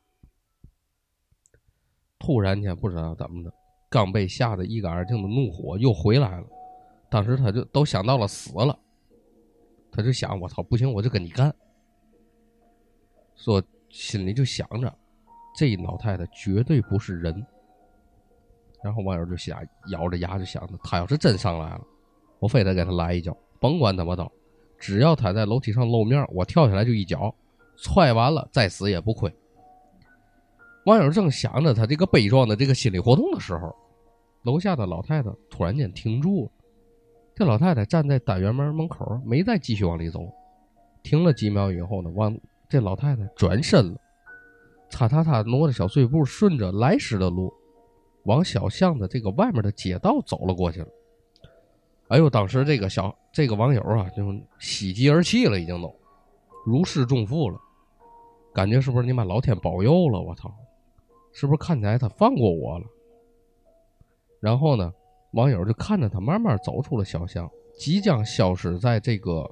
[2.16, 3.52] 突然间，不知道怎么的，
[3.90, 6.46] 刚被吓得一干二净的怒火又回来了。
[7.10, 8.78] 当时他就都想到了死了，
[9.90, 11.52] 他就想：我操，不行，我就跟你干。
[13.34, 13.60] 说
[13.90, 14.96] 心里就想着，
[15.56, 17.44] 这老太太绝对不是人。
[18.82, 19.58] 然后网友就想，
[19.90, 21.80] 咬着牙就想着，他要是真上来了，
[22.38, 24.30] 我非得给他来一脚，甭管怎么着，
[24.78, 27.34] 只要他在楼梯上露面，我跳下来就一脚，
[27.76, 29.32] 踹完了再死也不亏。
[30.84, 33.74] 网友正想着他这个悲壮的这个心理活动的时候，
[34.42, 36.50] 楼下的老太太突然间停住了。
[37.34, 40.20] 这老太太站在单元门门口，没再继续往里走，
[41.02, 42.36] 停了几秒以后呢，往
[42.68, 43.98] 这老太太转身了，
[44.88, 47.52] 擦擦擦挪着小碎步，顺着来时的路，
[48.28, 50.88] 往小巷的这个外面的街道走了过去了。
[52.08, 54.22] 哎呦，当时这个小这个网友啊，就
[54.58, 55.94] 喜极而泣了，已经都
[56.66, 57.58] 如释重负了，
[58.52, 60.20] 感觉是不是你妈老天保佑了？
[60.20, 60.54] 我操！
[61.32, 62.86] 是不是看起来他放过我了？
[64.40, 64.92] 然后呢，
[65.32, 69.50] 网友就看着他慢慢走出了小巷，即将消失在这个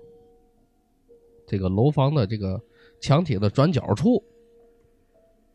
[1.47, 2.61] 这个楼房的这个
[3.01, 4.23] 墙体的转角处，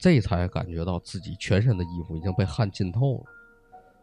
[0.02, 3.23] 这才感觉到自己全身的衣服已经被汗浸透了。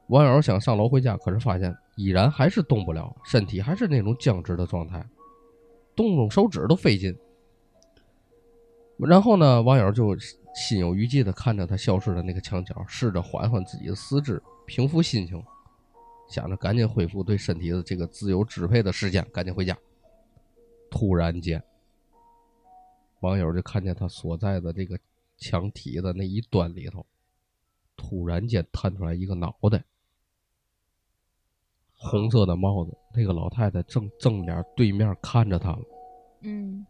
[0.06, 5.04] 网友想上楼回家，可是发现依然还是动不了，身体还是那种僵直的状态，
[5.96, 7.18] 动动手指都费劲。
[8.96, 10.16] 然后呢，网友就
[10.54, 15.42] 心有余悸的看着他消失的那个墙角，试着缓缓自己的四肢，平复心情，
[16.30, 19.76] 想着赶紧恢复对身体的这个自由支配的时间，赶紧回家。
[20.90, 21.60] 突然间，
[23.20, 24.96] 网友就看见他所在的这个
[25.38, 27.06] 墙体的那一端里头，
[27.96, 29.84] 突然间探出来一个脑袋，
[31.94, 35.82] 红色的帽子，那个老太太正正脸对面看着他了。
[36.42, 36.84] 嗯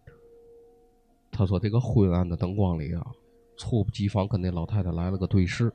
[1.30, 3.06] 他说：“这个昏暗的灯光里啊，
[3.56, 5.72] 猝不及防跟那老太太来了个对视。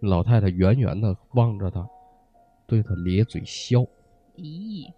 [0.00, 1.88] 老太太远远的望着他，
[2.66, 3.86] 对他咧嘴笑，
[4.36, 4.92] 咦，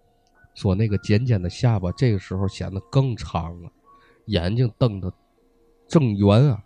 [0.55, 3.71] 说那个尖尖的下巴这个时候显得更长了，
[4.25, 5.13] 眼睛瞪得
[5.87, 6.65] 正圆啊，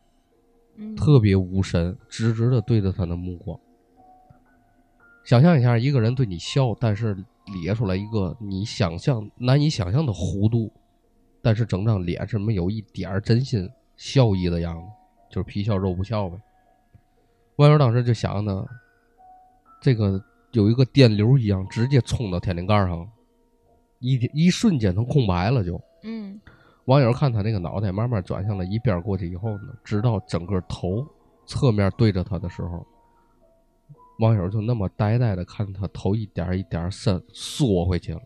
[0.80, 3.60] 嗯特别无神，直直的对着他的目光。
[5.26, 7.15] 想象一下，一个人对你笑，但是
[7.64, 10.72] 咧出来一个你想象难以想象的弧度，
[11.41, 14.88] 但是整张脸是没有一点儿真心笑意的样子，
[15.30, 16.38] 就是皮笑肉不笑呗。
[17.57, 18.65] 网友当时就想呢，
[19.81, 20.23] 这个
[20.53, 23.07] 有一个电流一样，直接冲到天灵盖上了，
[23.99, 25.80] 一一瞬间成空白了就。
[26.03, 26.39] 嗯
[26.90, 31.06] 网友看他那个脑袋慢慢转向了一边过去以后呢，直到整个头
[31.45, 32.84] 侧面对着他的时候，
[34.18, 38.20] 网友就那么呆呆的看他头一点一点伸缩回去了，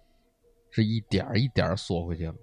[0.71, 2.33] 是一点一点缩回去了。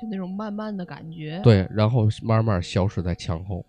[0.00, 3.64] 就那种慢慢的感觉。，对，然后慢慢消失在墙后，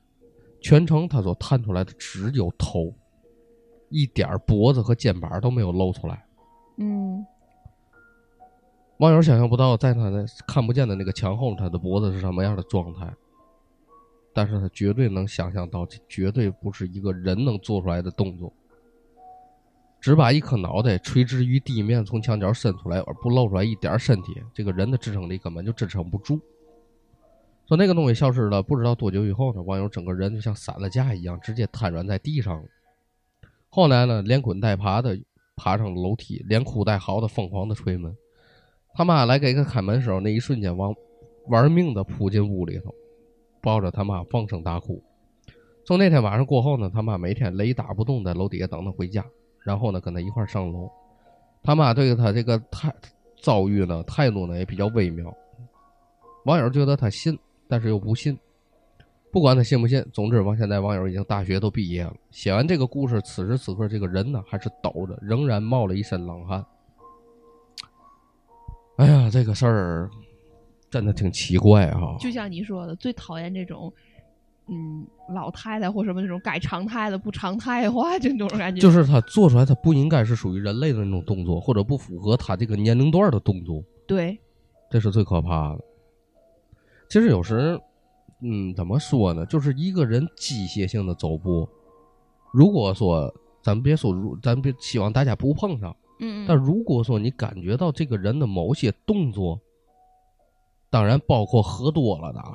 [0.62, 2.92] 全程他所探出来的只有头，
[3.90, 6.26] 一点儿脖子和肩膀都没有露出来。
[6.78, 7.24] 嗯
[9.00, 13.10] 网友想象不到，在他的看不见的那个墙后，他的脖子是什么样的状态，
[14.34, 18.52] 但是他绝对能想象到，这绝对不是一个人能做出来的动作。
[20.02, 26.38] 只把一颗脑袋垂直于地面，从墙角伸出来，而不露出来一点身体，这个人的支撑力根本就支撑不住。
[27.70, 32.68] 说那个东西消失了，不知道多久以后呢，网友整个人就像散了架一样，直接瘫软在地上了。
[33.70, 35.18] 后来呢，连滚带爬的
[35.56, 38.14] 爬上楼梯，连哭带嚎的疯狂的捶门。
[38.94, 40.94] 他妈来给他开门的时候，那一瞬间往
[41.48, 42.94] 玩命的扑进屋里头，
[43.62, 45.02] 抱着他妈放声大哭。
[45.86, 49.26] 从那天晚上过后呢，他妈每天雷打不动在楼底下等他回家，
[49.64, 50.90] 然后呢跟他一块上楼。
[51.64, 52.94] 他妈对他这个态
[53.42, 55.34] 遭遇呢态度呢也比较微妙。
[56.46, 57.38] 网友觉得他信，
[57.68, 58.38] 但是又不信。
[59.32, 62.14] 不管他信不信，总之，王现在网友已经大学都毕业了。
[62.32, 66.66] 写完这个故事，此时此刻，这个人呢还是抖着，仍然冒了一身冷汗。
[69.00, 70.10] 哎呀，这个事儿
[70.90, 73.92] 真的挺奇怪哈、就像你说的，最讨厌这种，
[74.68, 78.82] 嗯，老太太或什么那种改常态的不常态化，就那种感觉。
[78.82, 84.38] 就是他做出来，他不应该是属于人类的那种动作，或者不符合他这个年龄段的动作，对，
[84.90, 85.80] 这是最可怕的。
[87.10, 87.80] 其实有时，
[88.42, 89.46] 嗯，怎么说呢？
[89.46, 91.66] 就是一个人机械性的走步，
[92.52, 99.60] 如果说咱别说如，咱别希望大家不碰上，嗯，但如果说你感觉到这个人的某些动作，
[100.90, 102.54] 当然包括喝多了的啊，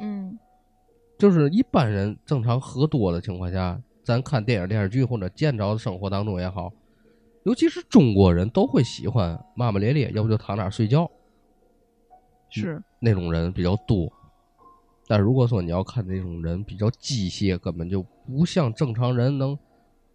[0.00, 0.38] 嗯。
[1.18, 6.70] 就是一般人正常喝多的情况下，咱看电影电视剧或者见着的生活当中也好，
[7.44, 11.10] 尤其是中国人都会喜欢骂骂咧咧，要不就躺那儿睡觉，
[12.50, 14.12] 是，那种人比较多。
[15.06, 19.58] 但如果说你要看那种人比较机械，根本就不像正常人能，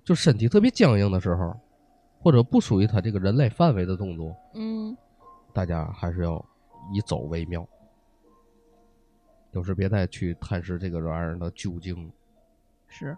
[0.03, 1.57] 就身体特别僵硬的时候，
[2.21, 4.95] 或者不属于他这个人类范围的动作，嗯
[5.53, 6.43] 大家还是要
[6.93, 7.67] 以走为妙。
[9.51, 12.09] 就是别再去探视这个玩意儿的究竟。
[12.87, 13.17] 是，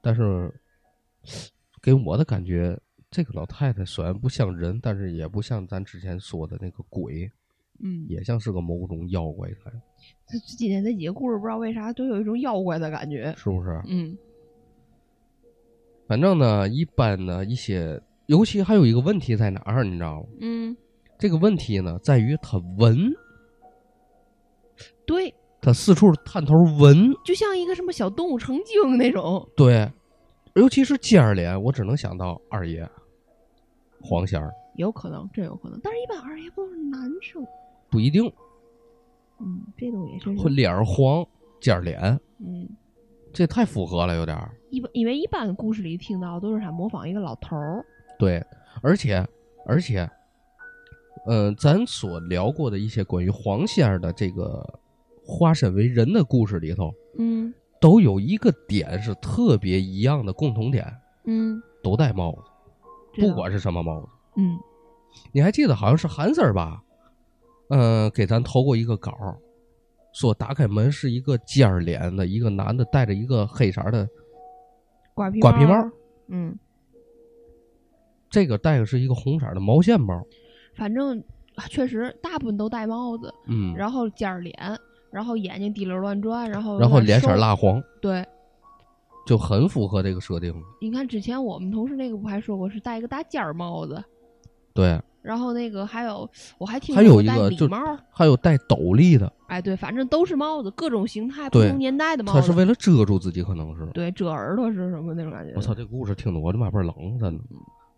[0.00, 0.50] 但是
[1.82, 2.78] 给我的感觉，
[3.10, 7.30] 这个老太太虽然不像人，但是也不像咱之前说的那个鬼，
[7.80, 9.70] 嗯，也像是个某种妖怪才，
[10.26, 13.34] 这今天这几个故事不知道为啥都有一种妖怪的感觉。
[13.36, 13.82] 是不是？
[13.86, 14.16] 嗯
[16.06, 20.26] 反正呢，一般呢一些，尤其还有一个问题在哪儿，你知道吗？
[20.40, 20.76] 嗯，
[21.18, 22.96] 这个问题呢，在于他闻，
[25.06, 29.48] 对，他四处探头闻，就像一个什么小动物成精那种。
[29.56, 29.90] 对，
[30.54, 32.86] 尤其是尖儿脸，我只能想到二爷
[34.02, 35.80] 黄仙儿，有可能，真有可能。
[35.82, 37.42] 但是，一般二爷不都是男生？
[37.90, 38.22] 不一定
[39.40, 41.26] 嗯，这东西是，脸儿黄
[41.60, 42.00] 尖儿脸，
[42.40, 42.68] 嗯，
[43.32, 44.50] 这太符合了，有点儿。
[44.74, 47.84] 一般因为一般故事里听到都是他模仿一个老头儿。
[48.18, 48.44] 对，
[48.82, 49.24] 而且
[49.64, 50.08] 而且，
[51.26, 54.62] 呃，咱所聊过的一些关于黄仙儿的这个
[55.24, 60.84] 化身为人的故事里头，嗯都有一个点是特别一样的共同点，
[61.26, 64.08] 嗯，都戴帽子，不管是什么帽子。
[64.36, 64.58] 嗯
[65.30, 66.82] 你还记得好像是韩 Sir 吧？
[67.68, 69.38] 嗯、给咱投过一个稿儿，
[70.12, 74.08] 说打开门是一个尖儿脸的一个男的，戴着一个黑色的，
[75.14, 75.90] 瓜皮瓜皮帽儿，
[76.28, 76.58] 嗯，
[78.28, 80.20] 这个戴的是一个红色的毛线帽。
[80.74, 81.18] 反正
[81.54, 84.54] 啊确实大部分都戴帽子，嗯，然后尖儿脸，
[85.10, 87.34] 然后眼睛滴溜乱转，然后然后脸色。
[87.36, 88.26] 蜡黄，对，
[89.24, 90.52] 就很符合这个设定。
[90.80, 94.02] 你看之前我们同事那个不还说过是戴一个大尖儿帽子，
[94.74, 96.28] 对，然后那个还有
[96.58, 97.32] 我还听还说有一个
[98.10, 102.40] 还有戴斗笠的，哎对，反正都是帽子，各种形态、不同年代的帽子。
[102.40, 103.86] 他是为了遮住自己，可能是。
[103.94, 105.54] 对遮耳朵是什么那种感觉？
[105.54, 107.44] 我操，这个故事听得我他妈倍儿冷，真的。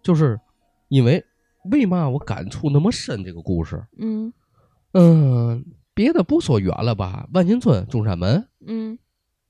[0.02, 0.38] 就是
[0.88, 1.24] 因为
[1.70, 3.24] 为嘛我感触那么深？
[3.24, 4.32] 这个故事，嗯
[4.92, 8.98] 嗯，别的不说远了吧，万金村、中山门嗯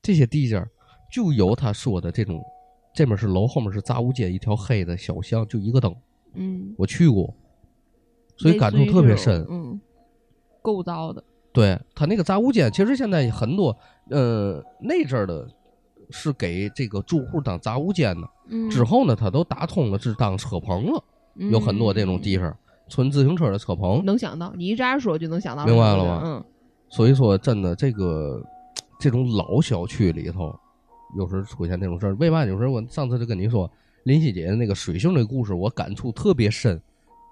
[0.01, 0.70] 这些地界儿，
[1.12, 2.40] 就有他说的这种，
[2.94, 5.94] 这面是楼，后面是杂物间，一条黑的小巷，就一个灯。
[6.37, 7.35] 嗯，我去过，
[8.37, 9.45] 所以感触特别深。
[9.49, 9.81] 嗯，
[10.63, 11.23] 构造的，
[11.53, 13.77] 对他那个杂物间，其实现在很多，
[14.11, 15.49] 呃，那阵儿的
[16.11, 18.29] 是给这个住户当杂物间的。
[18.49, 21.03] 嗯，之后呢，他都打通了，是当车棚了，
[21.35, 22.49] 有很多这种地方。
[22.49, 22.59] 方，
[22.89, 24.05] 存自行车的车棚。
[24.05, 26.45] 能想到，你一这样说就能想到，明白了吗嗯
[26.89, 28.41] 所以说，真的这个
[29.01, 30.57] 这种老小区里头，
[31.17, 32.15] 有时出现这种事儿。
[32.15, 32.45] 为嘛？
[32.45, 33.69] 有时候我上次就跟你说，
[34.07, 36.81] 林夕姐姐那个水性的故事，我感触特别深，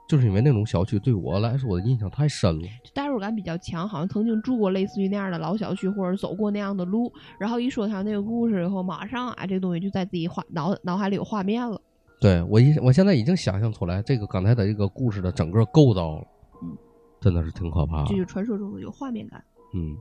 [0.09, 2.69] 就是因为那种小区对我来说我的印象太深了。
[2.93, 7.13] 代入感比较强，好像曾经住过类似于那样的老小区，或者走过那样的路。
[7.39, 11.81] 然后一说他那个故事以后，马上啊，这东西就在自己画脑脑海里有画面了。
[12.21, 16.27] 对我一我现在已经想象出来这个刚才的这个故事的整个构造了，
[16.65, 16.77] 嗯，
[17.21, 18.15] 真的是挺可怕的这。
[18.15, 19.41] 就是传说中的有画面感。
[19.75, 19.97] 嗯，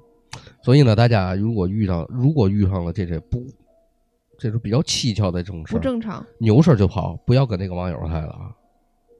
[0.64, 3.46] 所以呢，大家如果遇上如果遇上了这些不，
[4.38, 8.52] 这是比较蹊跷的这种事不儿，正常，扭身就跑，不要跟那个网友嗨了啊！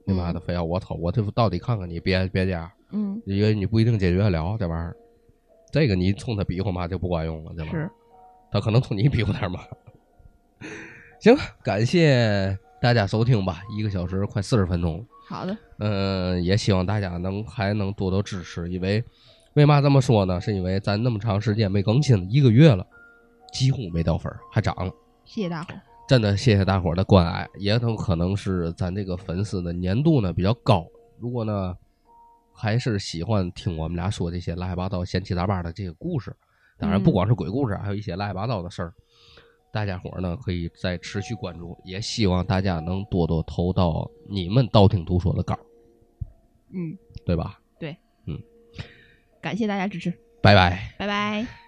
[0.06, 4.96] 你妈的，嗯非要我操，我这到底看看你，别别家，嗯，因为你不一定解决得了这玩意儿。
[5.72, 7.70] 这个你冲他比划嘛就不管用了，对吧？
[7.72, 7.90] 是，
[8.52, 9.60] 他可能冲你比划点嘛。
[11.20, 15.04] 行，感谢大家收听吧，一个小时快四十分钟。
[15.26, 19.02] 好的，嗯，也希望大家能还能多多支持，因为
[19.54, 20.38] 为嘛这么说呢？
[20.40, 22.86] 是因为咱那么长时间没更新，一个月了，
[23.52, 24.92] 几乎没掉粉儿，还涨了。
[25.34, 25.80] 谢谢大伙儿。
[26.06, 30.86] 真的谢谢大伙儿的关爱，也有可能是咱这个粉丝的粘度呢比较高。
[31.18, 31.76] 如果呢
[32.52, 36.32] 还是喜欢听我们俩说这些乱七八糟、闲七杂八的这个故事，
[36.78, 38.94] 当然，不嗯光是鬼故事，还有一些乱七八糟的事儿。
[39.72, 45.58] 大家伙儿呢可以再持续关注，也希望大家能多多投到你们道听途说的稿，
[46.72, 46.96] 嗯，
[47.26, 47.58] 对吧？
[47.76, 47.96] 对，
[48.26, 48.40] 嗯
[49.40, 50.94] 感谢大家支持，拜拜。
[50.96, 51.63] 拜拜。